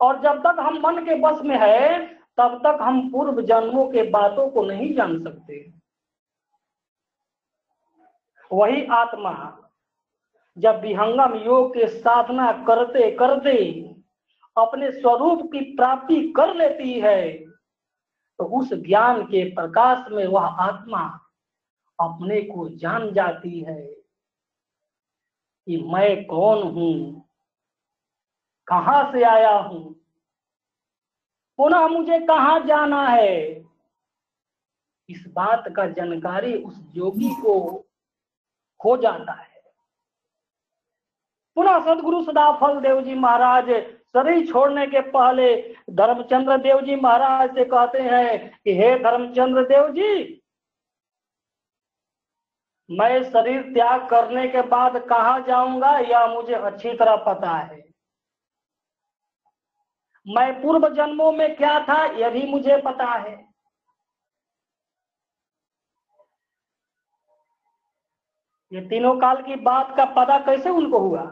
और 0.00 0.22
जब 0.22 0.42
तक 0.46 0.56
हम 0.60 0.78
मन 0.78 1.04
के 1.04 1.14
बस 1.14 1.40
में 1.42 1.58
है 1.60 2.17
तब 2.38 2.60
तक 2.64 2.78
हम 2.82 3.08
पूर्व 3.12 3.40
जन्मों 3.42 3.84
के 3.88 4.02
बातों 4.10 4.48
को 4.50 4.62
नहीं 4.64 4.94
जान 4.94 5.18
सकते। 5.24 5.60
वही 8.50 8.84
आत्मा, 8.94 9.34
जब 10.56 10.80
विहंगम 10.82 11.34
योग 11.36 11.74
के 11.74 11.86
साधना 11.90 12.52
करते 12.66 13.10
करते 13.16 13.58
अपने 14.56 14.90
स्वरूप 14.92 15.42
की 15.52 15.60
प्राप्ति 15.74 16.16
कर 16.36 16.54
लेती 16.54 16.98
है 17.00 17.32
तो 18.38 18.44
उस 18.58 18.72
ज्ञान 18.76 19.22
के 19.24 19.44
प्रकाश 19.54 20.10
में 20.12 20.26
वह 20.26 20.44
आत्मा 20.62 21.02
अपने 21.98 22.40
को 22.42 22.68
जान 22.76 23.12
जाती 23.12 23.60
है 23.60 23.82
कि 25.66 25.76
मैं 25.84 26.24
कौन 26.26 26.62
हूँ, 26.64 27.22
कहाँ 28.68 29.12
से 29.12 29.22
आया 29.26 29.56
हूँ। 29.58 29.97
पुनः 31.58 31.86
मुझे 31.86 32.18
कहा 32.20 32.58
जाना 32.58 33.06
है? 33.08 33.64
इस 35.08 35.24
बात 35.28 35.64
का 35.76 35.86
जानकारी 35.86 36.54
उस 36.54 36.80
योगी 36.94 37.30
को 37.42 37.84
हो 38.84 38.96
जाता 38.96 39.32
है। 39.32 39.62
पुनः 41.56 41.84
सदगुरु 41.84 42.22
सदाफल 42.22 42.80
देव 42.80 43.00
जी 43.02 43.14
महाराज 43.14 43.70
शरीर 44.16 44.46
छोड़ने 44.46 44.86
के 44.86 45.00
पहले 45.00 45.76
धर्मचंद्र 45.90 46.58
देव 46.58 46.80
जी 46.80 46.96
महाराज 46.96 47.54
से 47.54 47.64
कहते 47.64 47.98
हैं 47.98 48.60
कि, 48.64 48.74
हे 48.74 48.98
धर्मचंद्र 48.98 49.64
देव 49.64 49.88
जी 49.88 50.42
मैं 52.90 53.24
शरीर 53.24 53.62
त्याग 53.62 54.08
करने 54.08 54.48
के 54.48 54.62
बाद 54.62 54.96
कहा 54.98 55.38
जाऊँगा, 55.38 55.98
यह 55.98 56.26
मुझे 56.26 56.54
अच्छी 56.54 56.94
तरह 56.94 57.16
पता 57.16 57.50
है। 57.50 57.87
मैं 60.28 60.62
पूर्व 60.62 60.94
जन्मों 60.94 61.32
में 61.32 61.56
क्या 61.56 61.80
था 61.80 62.04
यह 62.04 62.30
भी 62.30 62.46
मुझे 62.46 62.76
पता 62.76 63.04
है। 63.04 63.48
ये 68.72 68.80
तीनों 68.80 69.20
काल 69.20 69.42
की 69.42 69.56
बात 69.56 69.96
का 69.96 70.04
पता 70.04 70.38
कैसे 70.38 70.70
उनको 70.70 70.98
हुआ? 70.98 71.22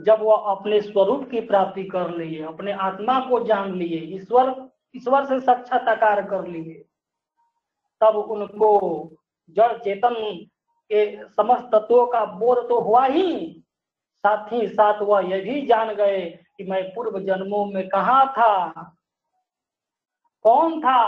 जब 0.00 0.18
वह 0.20 0.36
अपने 0.36 0.80
स्वरूप 0.80 1.30
की 1.30 1.40
प्राप्ति 1.40 1.84
कर 1.84 2.10
लिए, 2.10 2.42
अपने 2.42 2.72
आत्मा 2.72 3.20
को 3.20 3.44
जान 3.44 3.74
लिए, 3.74 3.98
ईश्वर 4.16 4.70
ईश्वर 4.96 5.26
से 5.26 5.40
साक्षात्कार 5.40 6.22
कर 6.30 6.46
लिए, 6.46 6.74
तब 8.00 8.16
उनको 8.16 9.10
जड़ 9.48 9.78
चेतन 9.78 10.14
के 10.92 11.28
समस्त 11.28 11.64
तत्वों 11.64 12.06
का 12.06 12.24
बोध 12.24 12.68
तो 12.68 12.80
हुआ 12.80 13.06
ही। 13.06 13.62
साथ 14.24 14.52
ही 14.52 14.66
साथ 14.68 15.00
वह 15.02 15.28
यह 15.30 15.42
भी 15.42 15.66
जान 15.66 15.94
गए 15.94 16.20
कि 16.56 16.64
मैं 16.64 16.82
पूर्व 16.94 17.18
जन्मों 17.20 17.64
में 17.66 17.88
कहा 17.88 18.24
था, 18.32 18.82
कौन 20.44 20.80
था 20.80 21.02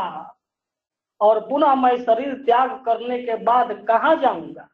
और 1.21 1.41
पुनः 1.49 1.75
मैं 1.75 1.97
शरीर 1.97 2.35
त्याग 2.45 2.71
करने 2.85 3.19
के 3.19 3.37
बाद 3.45 3.73
कहा 3.89 4.15
जाऊँगा। 4.15 4.69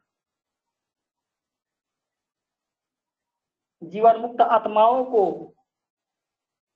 जीवन 3.81 4.19
मुक्त 4.19 4.41
आत्माओं 4.41 5.03
को 5.05 5.25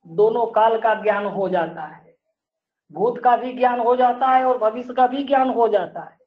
दोनों 0.05 0.45
काल 0.47 0.80
का 0.82 0.93
ज्ञान 0.93 1.26
हो 1.28 1.49
जाता 1.49 1.86
है, 1.86 2.16
भूत 2.91 3.24
का 3.24 3.36
भी 3.38 3.53
ज्ञान 3.53 3.80
हो 3.80 3.95
जाता 3.95 4.28
है 4.28 4.43
और 4.45 4.57
भविष्य 4.60 4.93
का 4.93 5.07
भी 5.07 5.24
ज्ञान 5.24 5.49
हो 5.49 5.68
जाता 5.68 6.03
है। 6.03 6.18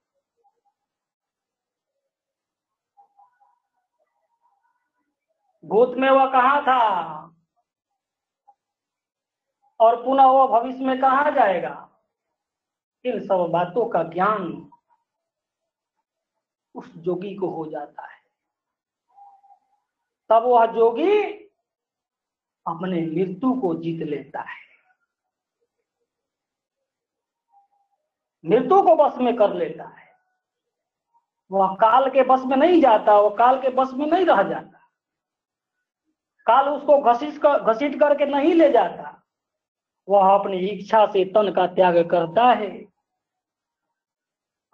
भूत 5.65 5.95
में 5.97 6.11
वह 6.11 6.27
कहा 6.27 6.61
था? 6.61 7.03
और 9.81 10.05
पुनः 10.05 10.25
वह 10.25 10.61
भविष्य 10.61 10.85
में 10.85 11.01
कहा 11.01 11.31
जाएगा? 11.31 11.89
इन 13.05 13.21
सब 13.21 13.49
बातों 13.51 13.89
का 13.89 14.03
ज्ञान 14.03 14.71
उस 16.75 16.95
जोगी 16.97 17.35
को 17.35 17.49
हो 17.49 17.67
जाता 17.71 18.07
है। 18.07 18.23
तब 20.29 20.43
वह 20.43 20.67
जोगी 20.67 21.23
अपने 22.67 23.07
मृत्यु 23.07 23.61
को 23.61 23.75
जीत 23.75 24.09
लेता 24.09 24.41
है। 24.41 24.63
मृत्यु 28.45 28.83
को 28.83 28.97
बस 28.97 29.19
में 29.19 29.37
कर 29.37 29.55
लेता 29.55 29.89
है। 29.89 30.13
वह 31.51 31.75
काल 31.75 32.11
के 32.11 32.23
बस 32.23 32.41
में 32.47 32.57
नहीं 32.57 32.81
जाता, 32.81 33.21
वह 33.21 33.37
काल 33.37 33.63
के 33.63 33.69
बस 33.69 33.91
में 33.93 34.07
नहीं 34.07 34.27
रह 34.27 34.43
जाता। 34.43 34.82
काल 36.47 36.69
उसको 36.69 36.99
घसीट 36.99 37.39
कर, 37.39 37.61
घसीट 37.61 38.01
करके 38.01 38.27
नहीं 38.27 38.55
ले 38.55 38.71
जाता। 38.71 39.23
वह 40.09 40.35
अपनी 40.35 40.59
इच्छा 40.59 41.07
से 41.07 41.25
तन 41.25 41.53
का 41.53 41.67
त्याग 41.67 42.11
करता 42.11 42.45
है। 42.45 42.93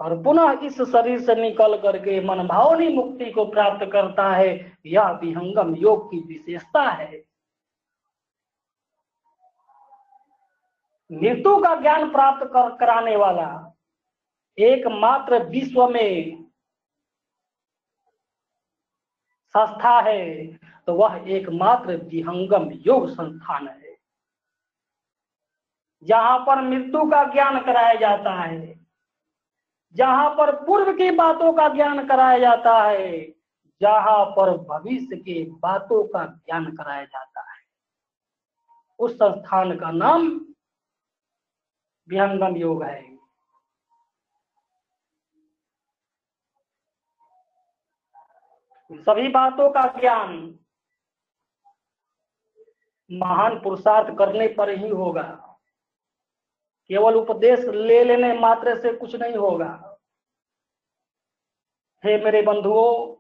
और 0.01 0.23
पुनः 0.23 0.61
इस 0.63 0.83
शरीर 0.83 1.21
से 1.21 1.35
निकल 1.35 1.79
करके 1.79 2.21
मन 2.21 2.47
भावनी 2.47 2.89
मुक्ति 2.89 3.31
को 3.31 3.45
प्राप्त 3.45 3.87
करता 3.93 4.33
है। 4.33 4.79
यह 4.87 5.09
विहंगम 5.09 5.75
योग 5.75 6.11
की 6.11 6.19
विशेषता 6.19 6.83
है। 6.83 7.25
मृत्यु 11.13 11.59
का 11.59 11.81
ज्ञान 11.81 12.11
प्राप्त 12.11 12.47
कर, 12.47 12.77
कराने 12.77 13.17
वाला 13.17 13.73
एकमात्र 14.59 15.45
विश्व 15.45 15.89
में 15.89 16.48
संस्था 19.55 19.99
है 20.01 20.47
तो 20.87 20.95
वह 20.95 21.25
एकमात्र 21.29 21.97
विहंगम 21.97 22.71
योग 22.87 23.09
संस्थान 23.09 23.69
है। 23.69 23.97
जहाँ 26.03 26.39
पर 26.39 26.61
मृत्यु 26.63 27.05
का 27.11 27.25
ज्ञान 27.25 27.61
कराया 27.61 27.95
जाता 27.95 28.33
है, 28.35 28.81
जहाँ 29.95 30.31
पर 30.31 30.55
पूर्व 30.65 30.93
की 30.93 31.11
बातों 31.11 31.53
का 31.53 31.69
ज्ञान 31.69 32.07
कराया 32.07 32.39
जाता 32.39 32.83
है, 32.83 33.21
जहाँ 33.81 34.25
पर 34.27 34.57
भविष्य 34.59 35.17
के 35.17 35.45
बातों 35.51 36.03
का 36.05 36.25
ज्ञान 36.25 36.71
कराया 36.77 37.05
जाता 37.05 37.41
है। 37.41 37.59
उस 38.99 39.15
संस्थान 39.15 39.77
का 39.77 39.91
नाम 39.91 40.29
विहंगम 42.09 42.57
योग 42.57 42.83
है। 42.83 43.18
सभी 48.91 49.29
बातों 49.29 49.71
का 49.71 49.83
ज्ञान 50.01 50.59
महान 53.11 53.59
पुरुषार्थ 53.61 54.17
करने 54.19 54.47
पर 54.49 54.71
ही 54.71 54.89
होगा। 54.89 55.23
केवल 56.91 57.15
उपदेश 57.15 57.65
ले 57.65 58.03
लेने 58.05 58.33
मात्र 58.39 58.79
से 58.81 58.93
कुछ 58.93 59.15
नहीं 59.15 59.37
होगा। 59.37 59.99
हे 62.05 62.17
मेरे 62.25 62.43
बंधुओं, 62.43 63.15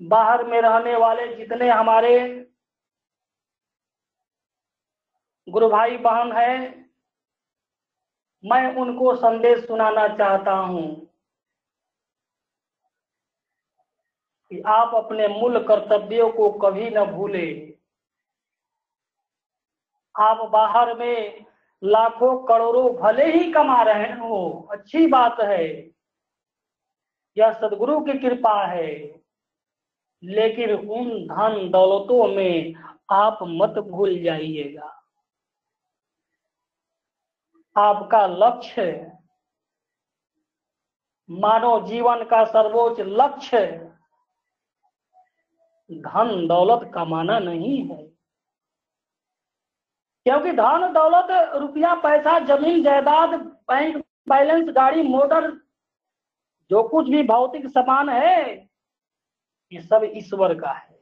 बाहर 0.00 0.44
में 0.44 0.60
रहने 0.60 0.96
वाले 0.96 1.34
जितने 1.36 1.68
हमारे 1.70 2.44
गुरु 5.48 5.68
भाई 5.68 5.96
बहन 5.96 6.32
है, 6.32 6.84
मैं 8.44 8.74
उनको 8.76 9.14
संदेश 9.16 9.66
सुनाना 9.66 10.08
चाहता 10.08 10.52
हूँ। 10.52 11.07
कि 14.50 14.60
आप 14.60 14.94
अपने 14.94 15.28
मूल 15.28 15.64
कर्तव्यों 15.64 16.30
को 16.30 16.50
कभी 16.50 16.90
न 16.90 17.04
भूले। 17.04 17.78
आप 20.20 20.36
बाहर 20.36 20.94
में 20.94 21.46
लाखों 21.84 22.46
करोड़ों 22.46 22.96
भले 22.96 23.24
ही 23.24 23.52
कमा 23.52 23.82
रहे 23.82 24.12
हो, 24.12 24.68
अच्छी 24.70 25.06
बात 25.06 25.40
है। 25.40 25.90
यह 27.38 27.52
सदगुरु 27.52 28.00
की 28.00 28.18
कृपा 28.18 28.66
है। 28.66 29.18
लेकिन 30.22 30.74
उन 30.74 31.26
धन 31.26 31.70
दौलतों 31.70 32.28
में 32.28 32.74
आप 33.12 33.38
मत 33.42 33.70
भूल 33.70 34.22
जाइएगा। 34.22 34.94
आपका 37.76 38.26
लक्ष्य 38.26 39.12
मानव 41.30 41.86
जीवन 41.86 42.24
का 42.24 42.44
सर्वोच्च 42.44 43.00
लक्ष्य 43.00 43.92
धन 45.92 46.46
दौलत 46.48 46.90
कमाना 46.94 47.38
नहीं 47.38 47.88
है। 47.88 48.06
क्योंकि 50.24 50.52
धन 50.52 50.92
दौलत, 50.92 51.54
रुपया, 51.54 51.94
पैसा, 51.94 52.38
ज़मीन, 52.38 52.82
जायदाद 52.82 53.40
बैंक 53.40 53.96
बैलेंस 54.28 54.74
गाड़ी 54.76 55.02
मोटर 55.02 55.50
जो 56.70 56.88
कुछ 56.88 57.08
भी 57.08 57.22
भौतिक 57.22 57.66
सामान 57.66 58.08
है, 58.08 58.54
ये 59.72 59.80
सब 59.80 60.00
ईश्वर 60.04 60.60
का 60.60 60.72
है। 60.72 60.98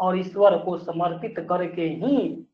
और 0.00 0.16
ईश्वर 0.16 0.58
को 0.64 0.78
समर्पित 0.78 1.34
करके 1.38 1.82
ही 1.82 2.46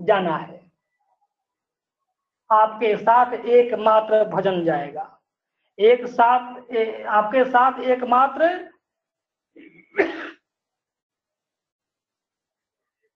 जाना 0.00 0.36
है। 0.36 0.72
आपके 2.52 2.96
साथ 2.96 3.32
एकमात्र 3.32 4.24
भजन 4.24 4.64
जाएगा। 4.64 5.19
एक 5.80 6.06
साथ 6.06 6.54
आपके 7.06 7.44
साथ 7.44 7.80
एकमात्र 7.80 8.70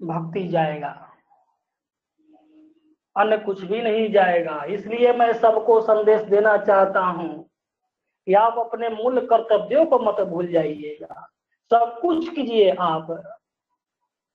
भक्ति 0.02 0.48
जाएगा। 0.48 1.10
अन्य 3.16 3.38
कुछ 3.38 3.64
भी 3.64 3.82
नहीं 3.82 4.12
जाएगा। 4.12 4.64
इसलिए 4.64 5.12
मैं 5.12 5.32
सबको 5.32 5.80
संदेश 5.80 6.22
देना 6.22 6.56
चाहता 6.56 7.00
हूँ 7.00 7.50
कि 8.26 8.34
आप 8.34 8.58
अपने 8.58 8.88
मूल 8.88 9.26
कर्तव्यों 9.26 9.86
को 9.86 9.98
मत 9.98 10.20
भूल 10.20 10.46
जाइएगा। 10.46 11.30
सब 11.70 11.98
कुछ 12.02 12.34
कीजिए 12.34 12.70
आप। 12.70 13.38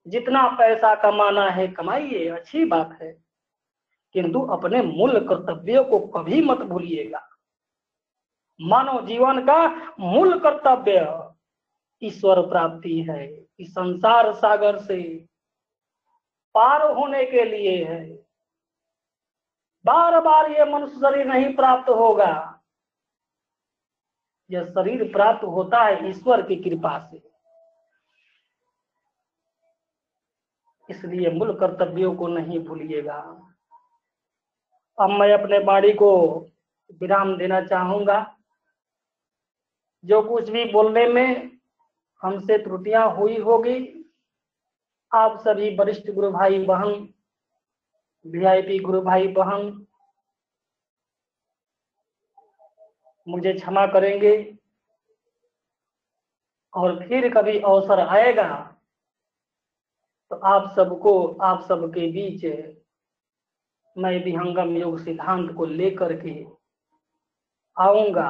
जितना 0.08 0.48
पैसा 0.48 0.96
कमाना 0.96 1.50
है, 1.50 1.68
कमाइए, 1.68 2.30
अच्छी 2.30 2.66
बात 2.66 3.00
है। 3.02 3.24
किंतु 4.14 4.42
अपने 4.42 4.82
मूल 4.82 5.20
कर्तव्यों 5.20 5.84
को 5.84 6.00
कभी 6.00 6.42
मत 6.42 6.58
भूलिएगा। 6.58 7.39
मानव 8.62 9.06
जीवन 9.06 9.46
का 9.46 9.68
मूल 10.00 10.40
कर्तव्य 10.40 11.30
ईश्वर 12.02 12.42
प्राप्ति 12.50 13.02
है। 13.02 13.46
इस 13.60 13.72
संसार 13.72 14.34
सागर 14.34 14.78
से 14.78 15.26
पार 16.56 16.82
होने 16.92 17.24
के 17.26 17.44
लिए 17.44 17.86
है। 17.86 18.16
बार 19.86 20.20
बार 20.22 20.52
ये 20.52 20.66
मनुष्य 20.66 20.96
शरीर 20.96 21.26
नहीं 21.26 21.56
प्राप्त 21.56 21.90
होगा। 21.90 22.62
यह 24.52 24.66
शरीर 24.66 25.12
प्राप्त 25.12 25.44
होता 25.44 25.84
है 25.84 26.10
ईश्वर 26.10 26.42
की 26.42 26.56
कृपा 26.56 26.98
से। 27.00 27.30
इसलिए 30.90 31.30
मूल 31.30 31.60
कर्तव्यों 31.60 32.16
को 32.16 32.28
नहीं 32.28 32.60
भूलिएगा। 32.60 33.18
अब 35.02 35.10
मैं 35.10 35.34
अपने 35.34 35.60
बाड़ी 35.60 35.94
को 35.94 36.40
विराम 37.02 37.38
देना 37.38 37.62
चाहूँगा। 37.62 38.36
जो 40.04 40.22
कुछ 40.22 40.50
भी 40.50 40.64
बोलने 40.72 41.06
में 41.08 41.52
हमसे 42.22 42.58
त्रुटियाँ 42.58 43.10
हुई 43.16 43.38
होगी, 43.40 43.78
आप 45.12 45.40
सभी 45.40 45.76
वरिष्ठ 45.76 46.10
गुरु 46.12 46.32
भाई 46.32 46.66
बहन 46.66 47.08
वीआईपी 48.26 48.80
गुरु 48.80 49.02
भाई 49.02 49.28
बहन, 49.34 49.86
मुझे 53.28 53.54
क्षमा 53.54 53.86
करेंगे 53.88 54.36
और 56.74 57.00
फिर 57.00 57.30
कभी 57.34 57.60
अवसर 57.60 58.00
आएगा 58.00 58.48
तो 60.32 60.36
आप 60.36 60.70
सबको, 60.76 61.26
आप 61.34 61.62
सबके 61.62 62.12
बीच 62.12 62.46
मैं 63.96 64.24
विहंगम 64.24 64.76
योग 64.78 65.00
सिद्धांत 65.00 65.52
को 65.58 65.66
लेकर 65.66 66.14
के 66.20 66.34
आऊँगा। 67.78 68.30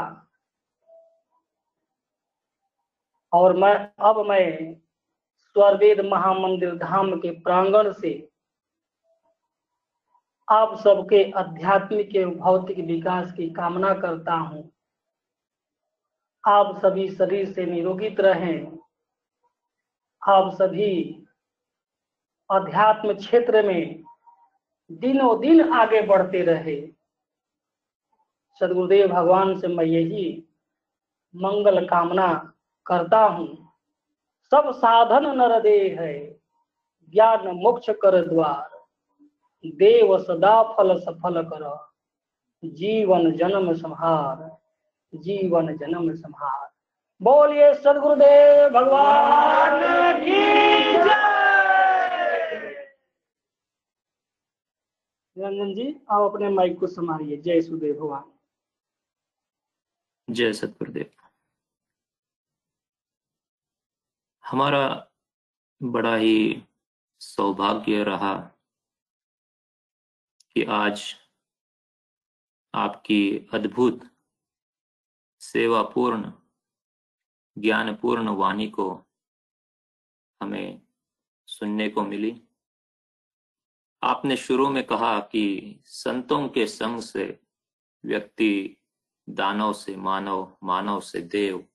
और 3.33 3.57
मैं, 3.57 3.91
अब 3.99 4.25
मैं 4.25 4.73
स्वरवेद 5.37 5.99
महामंदिर 6.05 6.75
धाम 6.75 7.15
के 7.15 7.31
प्रांगण 7.31 7.91
से 7.93 8.29
आप 10.51 10.77
सबके 10.79 11.31
आध्यात्मिक 11.31 12.15
एवं 12.15 12.35
भौतिक 12.35 12.79
विकास 12.79 13.31
की 13.31 13.49
कामना 13.49 13.93
करता 13.93 14.33
हूँ। 14.33 14.71
आप 16.47 16.79
सभी 16.79 17.09
शरीर 17.09 17.53
से 17.53 17.65
निरोगित 17.65 18.19
रहें। 18.19 18.79
आप 20.27 20.53
सभी 20.53 21.23
अध्यात्म 22.49 23.13
क्षेत्र 23.13 23.67
में 23.67 24.03
दिनों 24.91 25.39
दिन 25.39 25.73
आगे 25.73 26.01
बढ़ते 26.01 26.41
रहे। 26.41 26.91
सदगुरुदेव 28.59 29.07
भगवान 29.07 29.59
से 29.59 29.67
मैं 29.67 29.85
यही 29.85 30.43
मंगल 31.35 31.85
कामना 31.87 32.53
करता 32.89 33.19
हूँ। 33.19 33.47
सब 34.51 34.71
साधन 34.71 35.25
नर 35.37 35.59
दे 35.61 35.77
है, 35.99 36.13
ज्ञान 37.13 37.47
मोक्ष 37.55 37.89
कर 38.01 38.21
द्वार। 38.27 38.77
देव 39.63 40.17
सदा 40.19 40.61
फल 40.73 40.97
सफल 40.99 41.41
कर, 41.43 41.63
जीवन 42.63 43.31
जन्म 43.31 43.73
संहार, 43.73 44.37
जीवन 45.13 45.75
जन्म 45.77 46.13
संहार। 46.15 46.67
बोलिए 47.21 47.73
सदगुरुदेव 47.73 48.69
भगवान 48.69 49.81
की 50.19 50.39
निरंजन 55.37 55.73
जी, 55.75 55.87
आप 56.11 56.21
अपने 56.21 56.49
माइक 56.49 56.79
को 56.79 56.87
संभालिए 56.87 57.37
जय 57.37 57.61
सुदेव 57.61 57.93
भगवान। 57.95 58.23
जय 60.27 60.53
सतगुरुदेव 60.53 61.05
हमारा 64.51 65.11
बड़ा 65.83 66.15
ही 66.15 66.63
सौभाग्य 67.19 68.03
रहा 68.03 68.35
कि 70.53 70.63
आज 70.63 71.15
आपकी 72.75 73.47
अद्भुत, 73.53 73.99
सेवापूर्ण, 75.39 76.31
ज्ञानपूर्ण 77.57 78.29
वाणी 78.29 78.67
को 78.67 79.05
हमें 80.41 80.81
सुनने 81.47 81.89
को 81.89 82.03
मिली। 82.03 82.41
आपने 84.03 84.37
शुरू 84.37 84.69
में 84.69 84.85
कहा 84.87 85.19
कि 85.19 85.75
संतों 85.85 86.49
के 86.49 86.67
संग 86.67 87.01
से 87.01 87.39
व्यक्ति 88.05 88.77
दानव 89.29 89.73
से 89.73 89.95
मानव 89.95 90.57
मानव 90.63 90.99
से 90.99 91.21
देव 91.21 91.67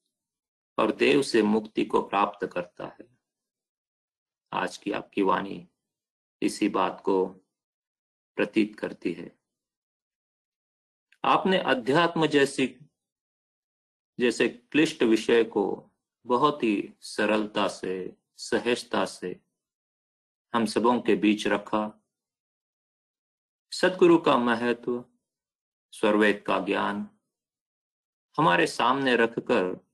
और 0.78 0.92
देव 0.92 1.22
से 1.22 1.42
मुक्ति 1.42 1.84
को 1.84 2.02
प्राप्त 2.02 2.46
करता 2.46 2.86
है। 2.86 3.18
आज 4.52 4.76
की 4.76 4.92
आपकी 4.92 5.22
वाणी 5.22 5.68
इसी 6.42 6.68
बात 6.68 7.02
को 7.04 7.26
प्रतीत 8.36 8.78
करती 8.78 9.12
है। 9.12 9.38
आपने 11.24 11.58
अध्यात्म 11.58 12.26
जैसी, 12.26 12.66
जैसे 14.20 14.48
क्लिष्ट 14.48 15.02
विषय 15.02 15.44
को 15.44 15.90
बहुत 16.26 16.62
ही 16.62 16.94
सरलता 17.00 17.68
से, 17.68 18.16
सहजता 18.36 19.04
से 19.04 19.40
हम 20.54 20.66
सबों 20.66 21.00
के 21.00 21.14
बीच 21.14 21.46
रखा। 21.46 22.04
सदगुरु 23.72 24.18
का 24.18 24.36
महत्व 24.36 25.04
स्वर्वेद 25.92 26.44
का 26.46 26.58
ज्ञान 26.58 27.10
हमारे 28.38 28.66
सामने 28.66 29.16
रखकर 29.16 29.86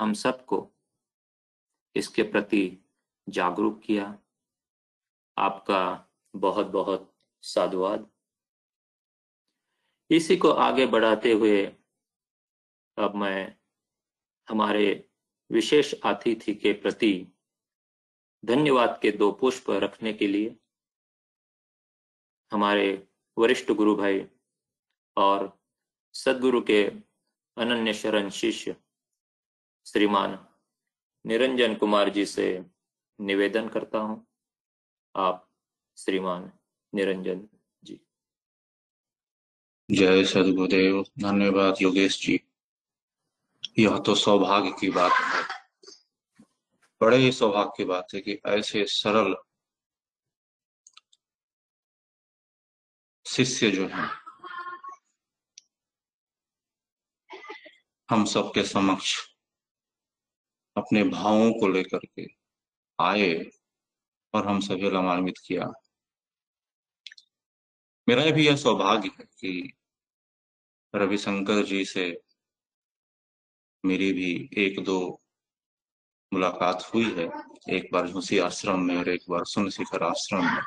हम 0.00 0.12
सबको 0.12 0.70
इसके 1.96 2.22
प्रति 2.22 2.78
जागरूक 3.28 3.80
किया। 3.82 4.18
आपका 5.38 5.82
बहुत 6.36 6.66
बहुत 6.66 7.14
साधुवाद। 7.42 8.10
इसी 10.10 10.36
को 10.36 10.50
आगे 10.50 10.86
बढ़ाते 10.86 11.32
हुए 11.32 11.64
अब 12.98 13.14
मैं 13.14 13.56
हमारे 14.48 15.10
विशेष 15.50 15.94
अतिथि 16.04 16.54
के 16.54 16.72
प्रति 16.72 17.26
धन्यवाद 18.44 18.98
के 19.02 19.10
दो 19.10 19.30
पुष्प 19.32 19.70
रखने 19.70 20.12
के 20.12 20.26
लिए 20.26 20.56
हमारे 22.52 23.08
वरिष्ठ 23.38 23.70
गुरु 23.72 23.94
भाई 23.96 24.26
और 25.16 25.60
सदगुरु 26.14 26.60
के 26.60 26.84
अनन्य 27.56 27.94
शरण 27.94 28.30
शिष्य 28.30 28.76
श्रीमान, 29.86 30.46
निरंजन 31.26 31.74
कुमार 31.74 32.08
जी 32.08 32.26
से 32.26 32.66
निवेदन 33.20 33.68
करता 33.68 33.98
हूँ। 33.98 34.26
आप 35.16 35.50
श्रीमान 35.96 36.52
निरंजन 36.94 37.48
जी। 37.84 38.00
जय 39.90 40.24
सदगुरुदेव। 40.24 41.02
धन्यवाद 41.02 41.74
योगेश 41.82 42.20
जी। 42.26 42.40
यह 43.78 43.98
तो 43.98 44.14
सौभाग्य 44.14 44.70
की 44.80 44.90
बात 44.90 45.12
है। 45.12 45.42
बड़े 47.00 47.16
ही 47.16 47.32
सौभाग्य 47.32 47.72
की 47.76 47.84
बात 47.84 48.06
है 48.14 48.20
कि 48.20 48.40
ऐसे 48.46 48.84
सरल 48.84 49.36
शिष्य 53.26 53.70
जो 53.70 53.86
है, 53.88 54.08
हम 58.10 58.24
सबके 58.24 58.62
समक्ष 58.62 59.33
अपने 60.76 61.04
भावों 61.04 61.52
को 61.52 61.68
लेकर 61.68 61.98
के 61.98 62.26
आए 63.00 63.50
और 64.34 64.46
हम 64.46 64.60
सभी 64.60 64.90
लाभान्वित 64.90 65.34
किया। 65.46 65.72
मेरा 68.08 68.30
भी 68.30 68.46
यह 68.46 68.56
सौभाग्य 68.56 69.08
है 69.08 69.24
कि 69.24 69.74
रविशंकर 70.94 71.64
जी 71.64 71.84
से 71.84 72.20
मेरी 73.84 74.12
भी 74.12 74.50
एक 74.58 74.84
दो 74.84 75.22
मुलाकात 76.32 76.90
हुई 76.94 77.14
है। 77.14 77.28
एक 77.70 77.88
बार 77.92 78.08
झूसी 78.08 78.38
आश्रम 78.38 78.80
में 78.80 78.96
और 78.96 79.08
एक 79.08 79.20
बार 79.30 79.44
सुन 79.44 79.70
शिखर 79.70 80.02
आश्रम 80.02 80.44
में। 80.44 80.62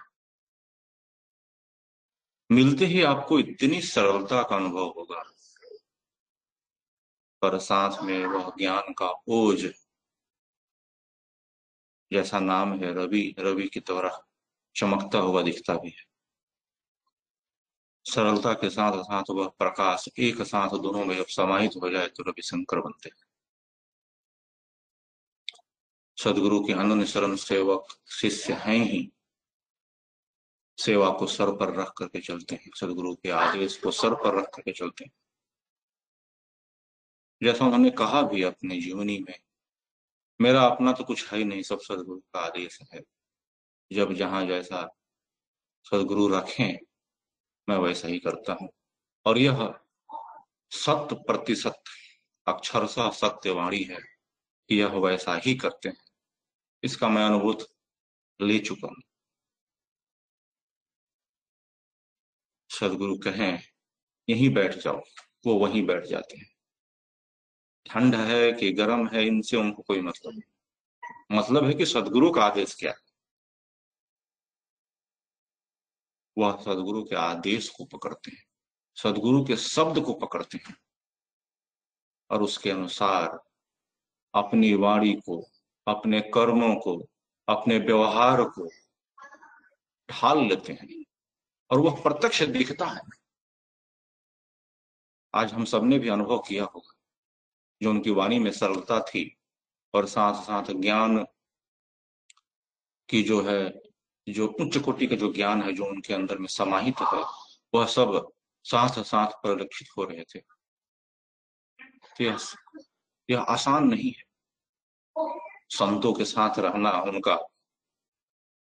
मिलते 2.52 2.86
ही 2.86 3.04
आपको 3.04 3.40
इतनी 3.40 3.82
सरलता 3.82 4.44
का 4.44 4.56
अनुभव 4.56 4.88
होगा। 4.90 5.24
पर 7.42 7.60
साथ 7.60 8.04
में 8.04 8.26
वह 8.26 8.50
ज्ञान 8.58 8.94
का 8.94 9.24
ओज 9.28 9.87
जैसा 12.12 12.40
नाम 12.40 12.74
है 12.74 12.94
रवि 12.94 13.36
रवि 13.40 13.68
की 13.68 13.80
तरह 13.80 14.24
चमकता 14.76 15.20
हुआ 15.20 15.42
दिखता 15.42 15.74
भी 15.74 15.90
है। 15.90 16.06
सरलता 18.06 18.54
के 18.54 18.70
साथ 18.70 19.04
साथ 19.04 19.24
वह 19.30 19.48
प्रकाश, 19.48 20.10
एक 20.20 20.42
साथ 20.42 20.70
दोनों 20.70 21.06
में 21.06 21.16
जब 21.16 21.26
समाहित 21.26 21.72
हो 21.84 21.90
जाए 21.90 22.08
तो 22.08 22.24
रवि 22.24 22.42
शंकर 22.42 22.80
बनते 22.80 23.10
हैं। 23.10 23.26
सदगुरु 26.18 26.60
के 26.66 26.74
अनन्य 26.74 27.06
शरण 27.06 27.36
सेवक, 27.36 27.88
शिष्य 28.12 28.54
हैं 28.54 28.78
ही। 28.78 29.12
सेवा 30.78 31.10
को 31.10 31.28
सर 31.28 31.56
पर 31.56 31.74
रख 31.76 31.94
करके 31.98 32.20
चलते 32.20 32.56
हैं। 32.56 32.72
सदगुरु 32.76 33.16
के 33.16 33.30
आदेश 33.30 33.78
को 33.78 33.92
सर 33.92 34.14
पर 34.14 34.40
रख 34.40 34.50
करके 34.56 34.72
चलते 34.72 35.06
हैं। 35.06 35.12
जैसा 37.44 37.66
उन्होंने 37.66 37.90
कहा 37.90 38.22
भी 38.22 38.44
अपने 38.44 38.82
जीवनी 38.82 39.18
में 39.20 39.40
मेरा 40.42 40.66
अपना 40.66 40.92
तो 40.92 41.04
कुछ 41.04 41.32
है 41.32 41.38
ही 41.38 41.44
नहीं, 41.44 41.62
सब 41.64 41.80
सदगुरु 41.80 42.20
का 42.20 42.40
आदेश 42.40 42.80
है। 42.94 43.02
जब 43.94 44.14
जहाँ 44.14 44.46
जैसा 44.46 44.96
सदगुरु 45.84 46.28
रखें, 46.28 46.78
मैं 47.70 47.78
वैसा 47.78 48.08
ही 48.08 48.20
करता 48.20 48.54
हूँ। 48.62 48.70
और 49.26 49.38
यह 49.38 49.80
सत्य 50.72 51.16
प्रतिशत 51.16 51.84
अक्षरशः 52.48 53.10
सत्यवाणी 53.12 53.84
है 53.84 54.02
कि 54.70 54.80
यह 54.80 54.88
वैसा 54.88 55.36
ही 55.36 55.56
करते 55.56 55.90
हैं। 55.90 56.06
इसका 56.84 57.10
मैं 57.10 57.26
अनुभूत 57.26 57.68
ले 58.42 58.60
चुका 58.60 58.88
हूँ। 58.88 59.02
सदगुरु 62.70 63.18
कहें, 63.18 63.64
यहीं 64.30 64.54
बैठ 64.54 64.76
जाओ। 64.76 65.02
वो 65.46 65.54
वहीं 65.54 65.86
बैठ 65.86 66.04
जाते 66.04 66.38
हैं। 66.38 66.57
ठंड 67.90 68.16
है 68.16 68.54
कि 68.54 68.74
गर्म 68.74 69.08
है, 69.08 69.28
इनसे 69.28 69.58
उनको 69.58 69.82
कोई 69.82 70.02
मतलब 70.02 70.32
नहीं। 70.32 71.38
मतलब 71.38 71.66
है 71.66 71.74
कि 71.74 71.86
सदगुरु 71.86 72.32
का 72.32 72.42
आदेश 72.42 72.76
क्या? 72.76 72.92
है 72.92 73.08
वह 76.38 76.62
सदगुरु 76.62 77.04
के 77.04 77.16
आदेश 77.16 77.70
को 77.70 77.86
पकड़ते 77.86 78.32
हैं। 78.32 78.46
सदगुरु 78.96 79.46
के 79.46 79.58
शब्द 79.58 80.02
को 80.02 80.14
पकड़ते 80.14 80.58
हैं। 80.58 80.78
और 82.32 82.44
उसके 82.44 82.72
अनुसार 82.72 83.50
अपनी 84.34 84.74
वाणी 84.74 85.14
को, 85.14 85.50
अपने 85.88 86.22
कर्मों 86.22 86.76
को, 86.76 87.10
अपने 87.50 87.78
व्यवहार 87.78 88.44
को 88.44 88.70
ढाल 90.12 90.40
लेते 90.40 90.74
हैं। 90.74 91.06
और 91.72 91.80
वह 91.80 92.02
प्रत्यक्ष 92.02 92.44
दिखता 92.44 92.86
है। 92.86 93.02
आज 95.36 95.54
हम 95.54 95.66
सबने 95.66 96.00
भी 96.00 96.10
अनुभव 96.10 96.40
किया 96.40 96.64
होगा। 96.66 96.97
जो 97.84 97.90
उनकी 97.90 98.10
वाणी 98.10 98.40
में 98.40 98.52
सरलता 98.52 99.00
थी 99.00 99.38
और 99.94 100.06
साथ 100.06 100.44
साथ 100.44 100.64
ज्ञान 100.74 101.26
की 103.10 103.24
जो 103.24 103.42
है 103.42 103.82
जो 104.30 104.48
उच्च 104.48 104.78
कोटि 104.78 105.08
का 105.08 105.16
जो 105.16 105.34
ज्ञान 105.34 105.62
है 105.62 105.74
जो 105.74 105.86
उनके 105.86 106.14
अंदर 106.14 106.38
में 106.38 106.48
समाहित 106.48 106.96
है 107.00 107.24
वह 107.74 107.86
सब 107.86 108.32
साथ 108.64 109.04
साथ 109.04 109.28
परिलक्षित 109.28 109.88
हो 109.98 110.04
रहे 110.04 110.24
थे। 110.24 110.40
तो 112.18 112.24
यह, 112.24 112.38
यह 113.30 113.40
आसान 113.40 113.84
नहीं 113.84 114.12
है। 114.12 114.24
संतों 115.70 116.14
के 116.14 116.26
साथ 116.26 116.60
रहना 116.60 116.92
उनका 116.92 117.36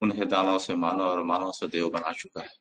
उन्हें 0.01 0.29
दानव 0.29 0.59
से 0.59 0.75
मानव 0.75 1.01
और 1.01 1.23
मानव 1.23 1.51
से 1.51 1.67
देव 1.67 1.89
बना 1.89 2.11
चुका 2.11 2.41
है। 2.41 2.57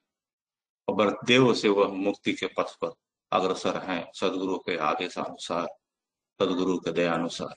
और 0.89 1.21
देव 1.25 1.55
से 1.55 1.69
वह 1.69 1.89
मुक्ति 1.89 2.33
के 2.33 2.47
पथ 2.47 2.77
पर 2.85 2.95
अग्रसर 3.33 3.77
हैं 3.77 4.13
सदगुरु 4.15 4.59
के 4.59 4.77
आदेशानुसार। 4.77 5.80
सदगुरु 6.43 6.79
के 6.79 6.93
दयानुसार। 6.93 7.55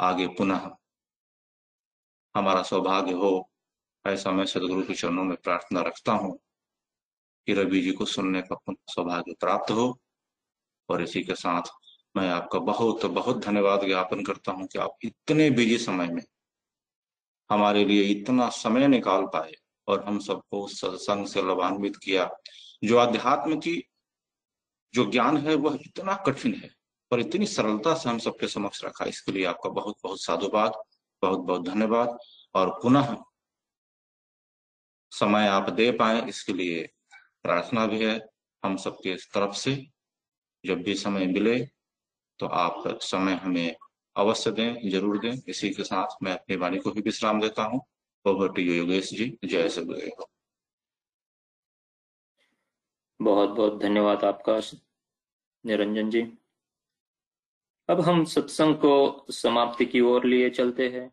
आगे 0.00 0.26
पुनः 0.26 0.70
हमारा 2.36 2.62
सौभाग्य 2.62 3.12
हो, 3.12 3.50
ऐसा 4.06 4.30
मैं 4.30 4.46
सदगुरु 4.46 4.82
के 4.82 4.94
चरणों 4.94 5.24
में 5.24 5.36
प्रार्थना 5.36 5.80
रखता 5.80 6.12
हूँ 6.12 6.38
कि 7.46 7.54
रवि 7.54 7.80
जी 7.80 7.92
को 7.92 8.04
सुनने 8.04 8.42
का 8.42 8.54
पुनः 8.54 8.92
सौभाग्य 8.92 9.34
प्राप्त 9.40 9.70
हो। 9.70 10.00
और 10.88 11.02
इसी 11.02 11.22
के 11.24 11.34
साथ 11.34 11.62
मैं 12.16 12.28
आपका 12.30 12.58
बहुत 12.58 13.06
बहुत 13.06 13.44
धन्यवाद 13.44 13.84
ज्ञापन 13.84 14.24
करता 14.24 14.52
हूँ 14.52 14.66
कि 14.66 14.78
आप 14.78 14.96
इतने 15.02 15.50
बिज़ी 15.50 15.78
समय 15.78 16.06
में 16.06 16.22
हमारे 17.50 17.84
लिए 17.84 18.02
इतना 18.02 18.48
समय 18.48 18.88
निकाल 18.88 19.26
पाए 19.26 19.52
और 19.88 20.04
हम 20.04 20.18
सबको 20.18 20.68
सत्संग 20.68 21.26
से 21.26 21.42
लाभान्वित 21.42 21.96
किया। 21.96 22.30
जो 22.84 22.96
अध्यात्म 22.96 23.60
की 23.60 23.82
जो 24.94 25.04
ज्ञान 25.10 25.36
है 25.38 25.54
वह 25.56 25.78
इतना 25.80 26.14
कठिन 26.26 26.54
है, 26.54 26.70
पर 27.10 27.20
इतनी 27.20 27.46
सरलता 27.46 27.94
से 27.94 28.08
हम 28.08 28.18
सबके 28.18 28.48
समक्ष 28.48 28.84
रखा। 28.84 29.04
इसके 29.04 29.32
लिए 29.32 29.44
आपका 29.44 29.70
बहुत 29.70 29.96
बहुत 30.04 30.22
साधुवाद, 30.22 30.72
बहुत 31.22 31.40
बहुत 31.40 31.64
धन्यवाद। 31.64 32.18
और 32.54 32.70
पुनः 32.82 33.16
समय 35.12 35.46
आप 35.48 35.70
दे 35.70 35.90
पाए, 35.92 36.20
इसके 36.28 36.52
लिए 36.52 36.82
प्रार्थना 37.44 37.86
भी 37.86 38.04
है 38.04 38.18
हम 38.62 38.76
सबके 38.76 39.14
तरफ़ 39.34 39.54
से। 39.56 39.74
जब 40.64 40.82
भी 40.82 40.94
समय 40.96 41.26
मिले 41.28 41.58
तो 42.40 42.46
आप 42.46 42.98
समय 43.02 43.34
हमें 43.34 43.74
अवश्य 44.16 44.50
दें, 44.50 44.90
ज़रूर 44.90 45.18
दें। 45.18 45.32
इसी 45.48 45.70
के 45.70 45.84
साथ 45.84 46.16
मैं 46.22 46.32
अपनी 46.32 46.56
वाणी 46.56 46.78
को 46.78 46.90
भी 46.90 47.00
विश्राम 47.00 47.40
देता 47.40 47.62
हूँ। 47.64 47.80
Over 48.24 48.52
to 48.52 48.62
Yogesh 48.62 49.10
ji. 49.10 49.26
जय 49.44 49.68
सदगुरु 49.68 50.24
बहुत 53.20 53.50
बहुत 53.50 53.80
धन्यवाद 53.80 54.24
आपका। 54.24 54.60
निरंजन 55.66 56.10
जी। 56.10 56.38
अब 57.88 58.00
हम 58.00 58.24
सत्संग 58.24 58.74
को 58.74 59.26
समाप्ति 59.30 59.86
की 59.86 60.00
ओर 60.00 60.24
लिए 60.24 60.50
चलते 60.50 60.88
हैं। 60.88 61.12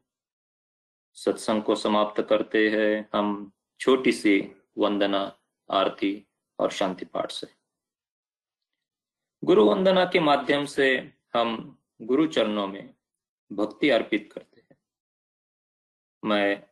सत्संग 1.14 1.64
को 1.64 1.76
समाप्त 1.76 2.22
करते 2.22 2.70
हैं 2.70 3.10
हम 3.14 3.52
छोटी 3.80 4.12
सी 4.12 4.56
वंदना, 4.78 5.40
आरती 5.72 6.28
और 6.60 6.72
शांति 6.72 7.06
पाठ 7.06 7.32
से। 7.32 7.48
गुरु 9.44 9.66
वंदना 9.66 10.06
के 10.06 10.20
माध्यम 10.20 10.66
से 10.66 11.14
हम 11.36 11.78
गुरु 12.02 12.28
चरणों 12.28 12.68
में 12.68 12.94
भक्ति 13.54 13.90
अर्पित 13.90 14.34
करते 14.34 14.62
हैं। 14.62 14.78
मैं 16.26 16.64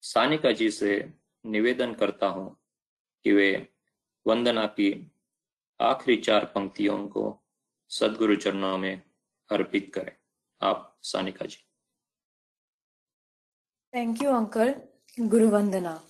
सानिका 0.00 0.52
जी 0.52 0.70
से 0.70 1.12
निवेदन 1.46 1.94
करता 1.94 2.26
हूँ 2.26 2.60
कि 3.24 3.32
वे 3.32 3.74
वंदना 4.26 4.66
की 4.66 5.11
आखिरी 5.82 6.16
चार 6.16 6.44
पंक्तियों 6.44 7.08
को 7.08 7.44
सदगुरु 7.88 8.36
चरणों 8.36 8.78
में 8.78 9.02
अर्पित 9.50 9.92
करें। 9.94 10.12
आप, 10.62 10.98
Sanika 11.02 11.46
ji. 11.46 11.66
Thank 13.94 14.22
you 14.22 14.32
uncle 14.32 14.74
गुरु 15.20 15.48
वंदना 15.48 16.00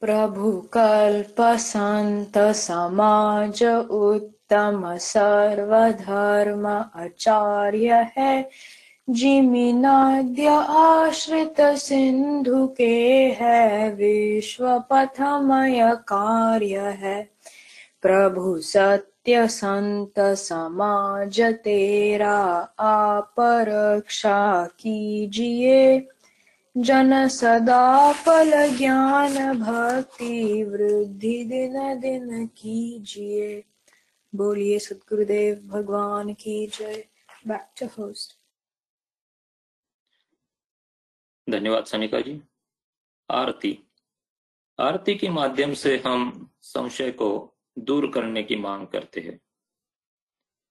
प्रभु 0.00 0.60
कल्प 0.72 1.36
संत 1.40 2.38
समाज 2.38 3.64
उत्तम 3.90 4.96
सर्वधर्म 4.96 6.66
आचार्य 6.94 8.12
है 8.18 8.50
जिमिनाद्य 9.10 10.48
आश्रित 10.68 11.60
सिंधु 11.60 12.66
के 12.68 12.94
है 13.40 13.94
विश्व 13.94 14.78
पथमय 14.90 15.96
कार्य 16.08 16.78
है 16.78 17.35
प्रभु 18.02 18.60
सत्य 18.60 19.48
संत 19.48 20.18
समाज 20.18 21.40
तेरा 21.40 22.36
आप 22.78 23.34
रक्षा 23.40 24.66
कीजिए 24.66 26.08
जन 26.76 27.28
सदा 27.28 28.12
फल 28.12 28.76
ज्ञान 28.76 29.60
भक्ति 29.60 30.64
वृद्धि 30.64 31.44
दिन 31.44 32.00
दिन 32.00 32.46
कीजिए 32.46 33.64
बोलिए 34.34 34.78
सतगुरुदेव 34.78 35.56
भगवान 35.66 36.34
की 36.34 36.66
जय। 36.66 37.04
बैक 37.48 37.66
टू 37.80 37.86
होस्ट 37.86 38.38
धन्यवाद 41.50 41.84
सनिका 41.84 42.20
जी। 42.20 42.42
आरती। 43.30 43.78
आरती 44.80 45.14
के 45.14 45.28
माध्यम 45.28 45.74
से 45.74 46.02
हम 46.06 46.50
संशय 46.62 47.10
को 47.10 47.52
दूर 47.78 48.10
करने 48.12 48.42
की 48.42 48.56
मांग 48.56 48.86
करते 48.86 49.20
हैं। 49.20 49.40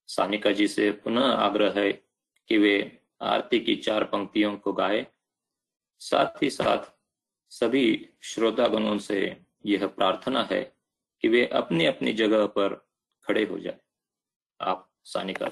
सानिका 0.07 0.51
जी 0.51 0.67
से 0.67 0.91
पुनः 0.91 1.25
आग्रह 1.25 1.79
है 1.79 1.91
कि 2.47 2.57
वे 2.57 2.99
आरती 3.21 3.59
की 3.59 3.75
चार 3.75 4.03
पंक्तियों 4.03 4.57
को 4.57 4.73
गाए। 4.73 5.07
साथ 5.99 6.43
ही 6.43 6.49
साथ 6.49 6.91
सभी 7.49 8.09
श्रोतागणों 8.21 8.97
से 8.97 9.41
यह 9.65 9.87
प्रार्थना 9.87 10.43
है 10.51 10.75
कि 11.21 11.27
वे 11.27 11.45
अपनी 11.47 11.85
अपनी 11.85 12.13
जगह 12.13 12.45
पर 12.45 12.87
खड़े 13.23 13.45
हो 13.45 13.59
जाए। 13.59 13.79
आप, 14.61 14.91
सानिका 15.03 15.49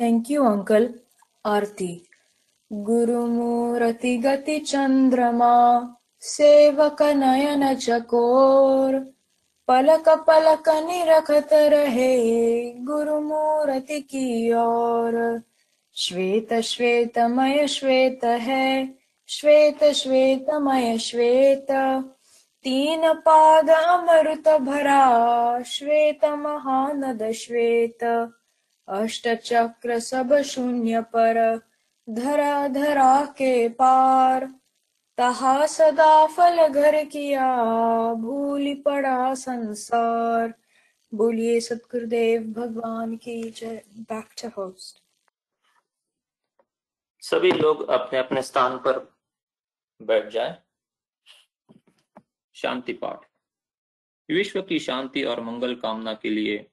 थैंक 0.00 0.30
यू 0.30 0.44
अंकल 0.44 1.00
आरती 1.46 2.08
गुरुमूर्ति 2.72 4.18
गति 4.18 4.58
चंद्रमा 4.58 5.94
सेवक 6.20 7.02
नयन 7.02 7.74
चकोर 7.74 8.98
पलक 9.68 10.08
पलक 10.08 10.68
निरखत 10.68 11.48
रहे 11.52 12.70
गुरुमूर्ति 12.72 14.00
की 14.00 14.52
ओर 14.52 15.42
श्वेत 15.94 16.52
श्वेतमय 16.54 17.66
श्वेत 17.66 18.24
है 18.24 18.94
श्वेत 19.28 19.84
श्वेतमय 19.84 20.98
श्वेत 20.98 21.66
तीन 22.64 23.12
पाद 23.12 23.70
अमृत 23.70 24.48
भरा 24.48 25.62
श्वेत 25.62 26.24
महानद 26.24 27.30
श्वेत 27.32 28.04
अष्ट 28.88 29.28
चक्र 29.28 29.98
सब 29.98 30.40
शून्य 30.42 31.00
पर 31.00 31.60
धरा 32.10 32.68
धरा 32.68 33.24
के 33.24 33.68
पार। 33.68 34.57
तहा 35.18 35.66
सदा 35.66 36.26
फल 36.26 36.68
घर 36.68 37.04
किया। 37.04 37.46
भूल 38.14 38.74
पड़ा 38.74 39.34
संसार। 39.34 40.54
बोलिए 41.14 41.60
सतगुरुदेव, 41.60 42.42
भगवान 42.42 43.16
की 43.16 43.42
जय। 43.50 43.82
बैक 43.98 44.28
टू 44.42 44.48
होस्ट 44.48 45.02
सभी 47.22 47.52
लोग 47.52 47.88
अपने 47.88 48.18
अपने 48.18 48.42
स्थान 48.42 48.78
पर 48.78 48.98
बैठ 50.02 50.28
जाए। 50.28 50.56
शांति 52.54 52.92
पाठ। 52.92 53.26
विश्व 54.30 54.62
की 54.62 54.78
शांति 54.78 55.24
और 55.24 55.40
मंगल 55.40 55.74
कामना 55.74 56.14
के 56.14 56.30
लिए 56.30 56.70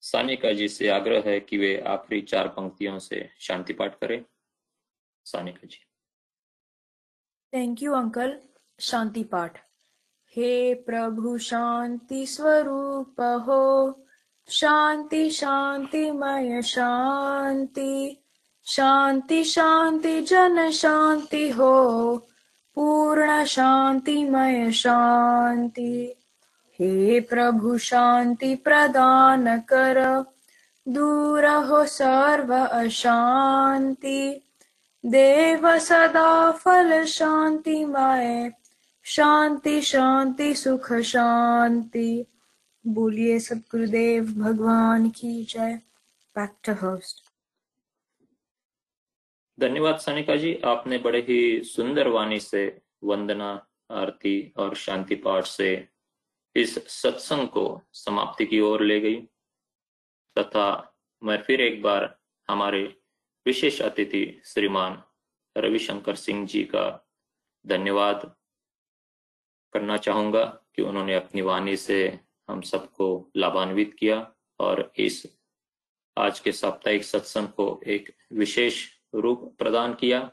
सानिका 0.00 0.52
जी 0.52 0.68
से 0.68 0.88
आग्रह 0.88 1.22
है 1.26 1.40
कि 1.40 1.58
वे 1.58 1.80
आखिरी 1.80 2.20
चार 2.22 2.48
पंक्तियों 2.48 2.98
से 2.98 3.30
शांति 3.40 3.72
पाठ 3.72 3.98
करें। 3.98 4.24
Sanika 5.24 5.66
ji. 5.66 5.78
Thank 7.54 7.82
you 7.82 7.92
uncle 7.94 8.32
शांति 8.78 9.22
पाठ 9.32 9.58
हे 10.36 10.52
प्रभु 10.86 11.36
शांति 11.38 12.24
स्वरूप 12.26 13.20
हो 13.48 13.62
शांति 14.48 15.28
शांतिमय 15.30 16.60
शांति 16.62 18.16
शांति 18.66 19.42
शांति 19.44 20.20
जन 20.20 20.70
शांति 20.70 21.48
हो 21.50 22.16
पूर्ण 22.76 23.44
शांतिमय 23.44 24.70
शांति 24.72 25.92
हे 26.80 27.20
प्रभु 27.30 27.76
शांति 27.78 28.54
प्रदान 28.64 29.58
कर 29.68 30.02
दूर 30.86 31.46
हो 31.68 31.84
सर्व 31.86 32.54
अशांति 32.56 34.18
देव 35.04 35.78
सदा 35.78 36.52
फल 36.52 37.04
शांतिमय 37.04 38.52
शांति 39.04 39.82
शांति, 39.82 40.54
सुख, 40.54 40.92
शांति। 40.92 42.26
बोलिए 42.86 43.38
सतगुरुदेव 43.38 44.24
भगवान 44.24 45.10
की 45.10 45.44
जय। 45.44 45.74
बैक 46.36 46.56
टू 46.64 46.72
होस्ट 46.72 47.22
धन्यवाद 49.60 49.98
सनिका 49.98 50.36
जी। 50.36 50.60
आपने 50.64 50.98
बड़े 50.98 51.18
ही 51.18 51.64
सुंदर 51.64 52.08
वाणी 52.08 52.40
से 52.40 52.80
वंदना, 53.04 53.66
आरती 53.90 54.52
और 54.56 54.74
शांति 54.74 55.14
पाठ 55.14 55.44
से 55.44 55.88
इस 56.56 57.02
सत्संग 57.02 57.48
को 57.48 57.82
समाप्ति 57.92 58.46
की 58.46 58.60
ओर 58.60 58.82
ले 58.82 59.00
गई। 59.00 59.20
तथा 60.38 60.94
मैं 61.22 61.42
फिर 61.42 61.60
एक 61.60 61.82
बार 61.82 62.18
हमारे 62.48 63.03
विशेष 63.46 63.82
अतिथि 63.82 64.40
श्रीमान 64.44 65.02
रविशंकर 65.56 66.16
सिंह 66.16 66.46
जी 66.46 66.64
का 66.64 67.08
धन्यवाद 67.66 68.36
करना 69.72 69.96
चाहूँगा 69.96 70.44
कि 70.44 70.82
उन्होंने 70.82 71.14
अपनी 71.14 71.40
वाणी 71.40 71.76
से 71.76 72.20
हम 72.50 72.60
सबको 72.60 73.30
लाभान्वित 73.36 73.94
किया 73.98 74.34
और 74.60 74.92
इस 74.96 75.26
आज 76.18 76.40
के 76.40 76.52
साप्ताहिक 76.52 77.04
सत्संग 77.04 77.48
को 77.48 77.80
एक 77.86 78.16
विशेष 78.32 78.88
रूप 79.14 79.56
प्रदान 79.58 79.94
किया। 79.94 80.30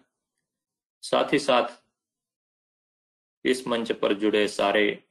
साथ 1.02 1.34
ही 1.34 1.40
साथ 1.40 1.84
इस 3.46 3.68
मंच 3.68 3.92
पर 3.92 4.14
जुड़े 4.14 4.48
सारे 4.48 5.04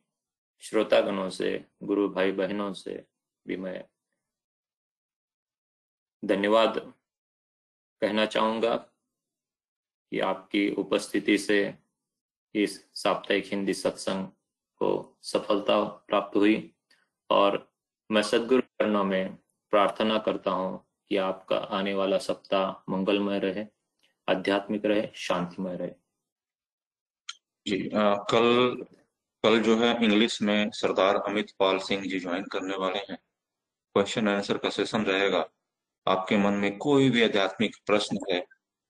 श्रोतागणों 0.60 1.30
से, 1.30 1.64
गुरु 1.82 2.08
भाई 2.08 2.32
बहनों 2.32 2.72
से 2.72 3.04
भी 3.46 3.56
मैं 3.56 3.84
धन्यवाद 6.24 6.92
कहना 8.02 8.26
चाहूँगा 8.26 8.76
कि 8.76 10.20
आपकी 10.20 10.70
उपस्थिति 10.70 11.38
से 11.38 11.74
इस 12.54 12.84
साप्ताहिक 12.94 13.44
हिंदी 13.46 13.74
सत्संग 13.74 14.26
को 14.78 15.18
सफलता 15.22 15.84
प्राप्त 15.84 16.36
हुई 16.36 16.74
और 17.30 17.72
मैं 18.10 18.22
सदगुरु 18.22 18.60
चरणों 18.60 19.04
में 19.04 19.36
प्रार्थना 19.70 20.18
करता 20.18 20.50
हूँ 20.50 20.86
कि 21.08 21.16
आपका 21.16 21.56
आने 21.56 21.94
वाला 21.94 22.18
सप्ताह 22.18 22.92
मंगलमय 22.92 23.38
रहे 23.38 23.66
आध्यात्मिक 24.28 24.84
रहे 24.84 25.08
शांतिमय 25.14 25.76
रहे। 25.76 25.92
जी 27.66 27.88
आ, 27.88 28.14
कल 28.14 28.76
कल 29.44 29.62
जो 29.62 29.76
है 29.76 30.04
इंग्लिश 30.04 30.42
में 30.42 30.70
सरदार 30.70 31.16
अमित 31.16 31.50
पाल 31.58 31.78
सिंह 31.78 32.02
जी 32.02 32.20
ज्वाइन 32.20 32.44
करने 32.44 32.76
वाले 32.76 32.98
हैं। 32.98 33.16
क्वेश्चन 33.94 34.28
आंसर 34.28 34.58
का 34.58 34.70
सेशन 34.70 35.04
रहेगा। 35.04 35.48
आपके 36.06 36.36
मन 36.36 36.54
में 36.54 36.76
कोई 36.78 37.10
भी 37.10 37.22
आध्यात्मिक 37.22 37.76
प्रश्न 37.86 38.18
है, 38.30 38.44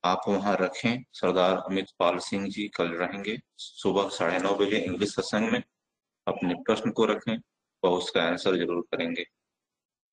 आप 0.05 0.23
वहाँ 0.29 0.57
रखें। 0.61 1.03
सरदार 1.13 1.57
अमित 1.61 1.87
पाल 1.99 2.19
सिंह 2.21 2.49
जी 2.49 2.67
कल 2.69 2.93
रहेंगे 2.95 3.37
सुबह 3.59 4.09
साढ़े 4.09 4.39
नौ 4.39 4.55
बजे 4.57 4.79
इंग्लिश 4.79 5.15
सत्संग 5.15 5.51
में। 5.53 5.63
अपने 6.27 6.55
प्रश्न 6.67 6.91
को 6.91 7.05
रखें 7.07 7.37
और 7.83 7.99
उसका 7.99 8.23
आंसर 8.23 8.57
ज़रूर 8.57 8.83
करेंगे। 8.93 9.25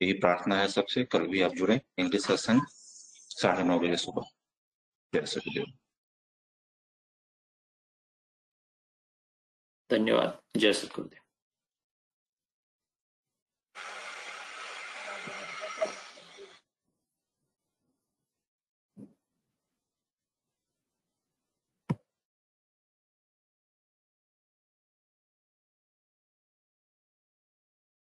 यही 0.02 0.14
प्रार्थना 0.15 0.60
है 0.60 0.68
सबसे, 0.68 1.03
कल 1.06 1.28
भी 1.28 1.41
आप 1.41 1.52
जुड़े 1.53 1.80
इंग्लिश 1.99 2.22
सत्संग 2.22 2.61
साढ़े 3.32 3.64
नौ 3.64 3.80
बजे 3.80 3.98
सुबह। 3.98 4.30
जय 5.14 5.26
सतदेव 5.26 5.65
धन्यवाद। 9.90 10.40
जय 10.57 10.74
सतगुरुदेव 10.74 11.19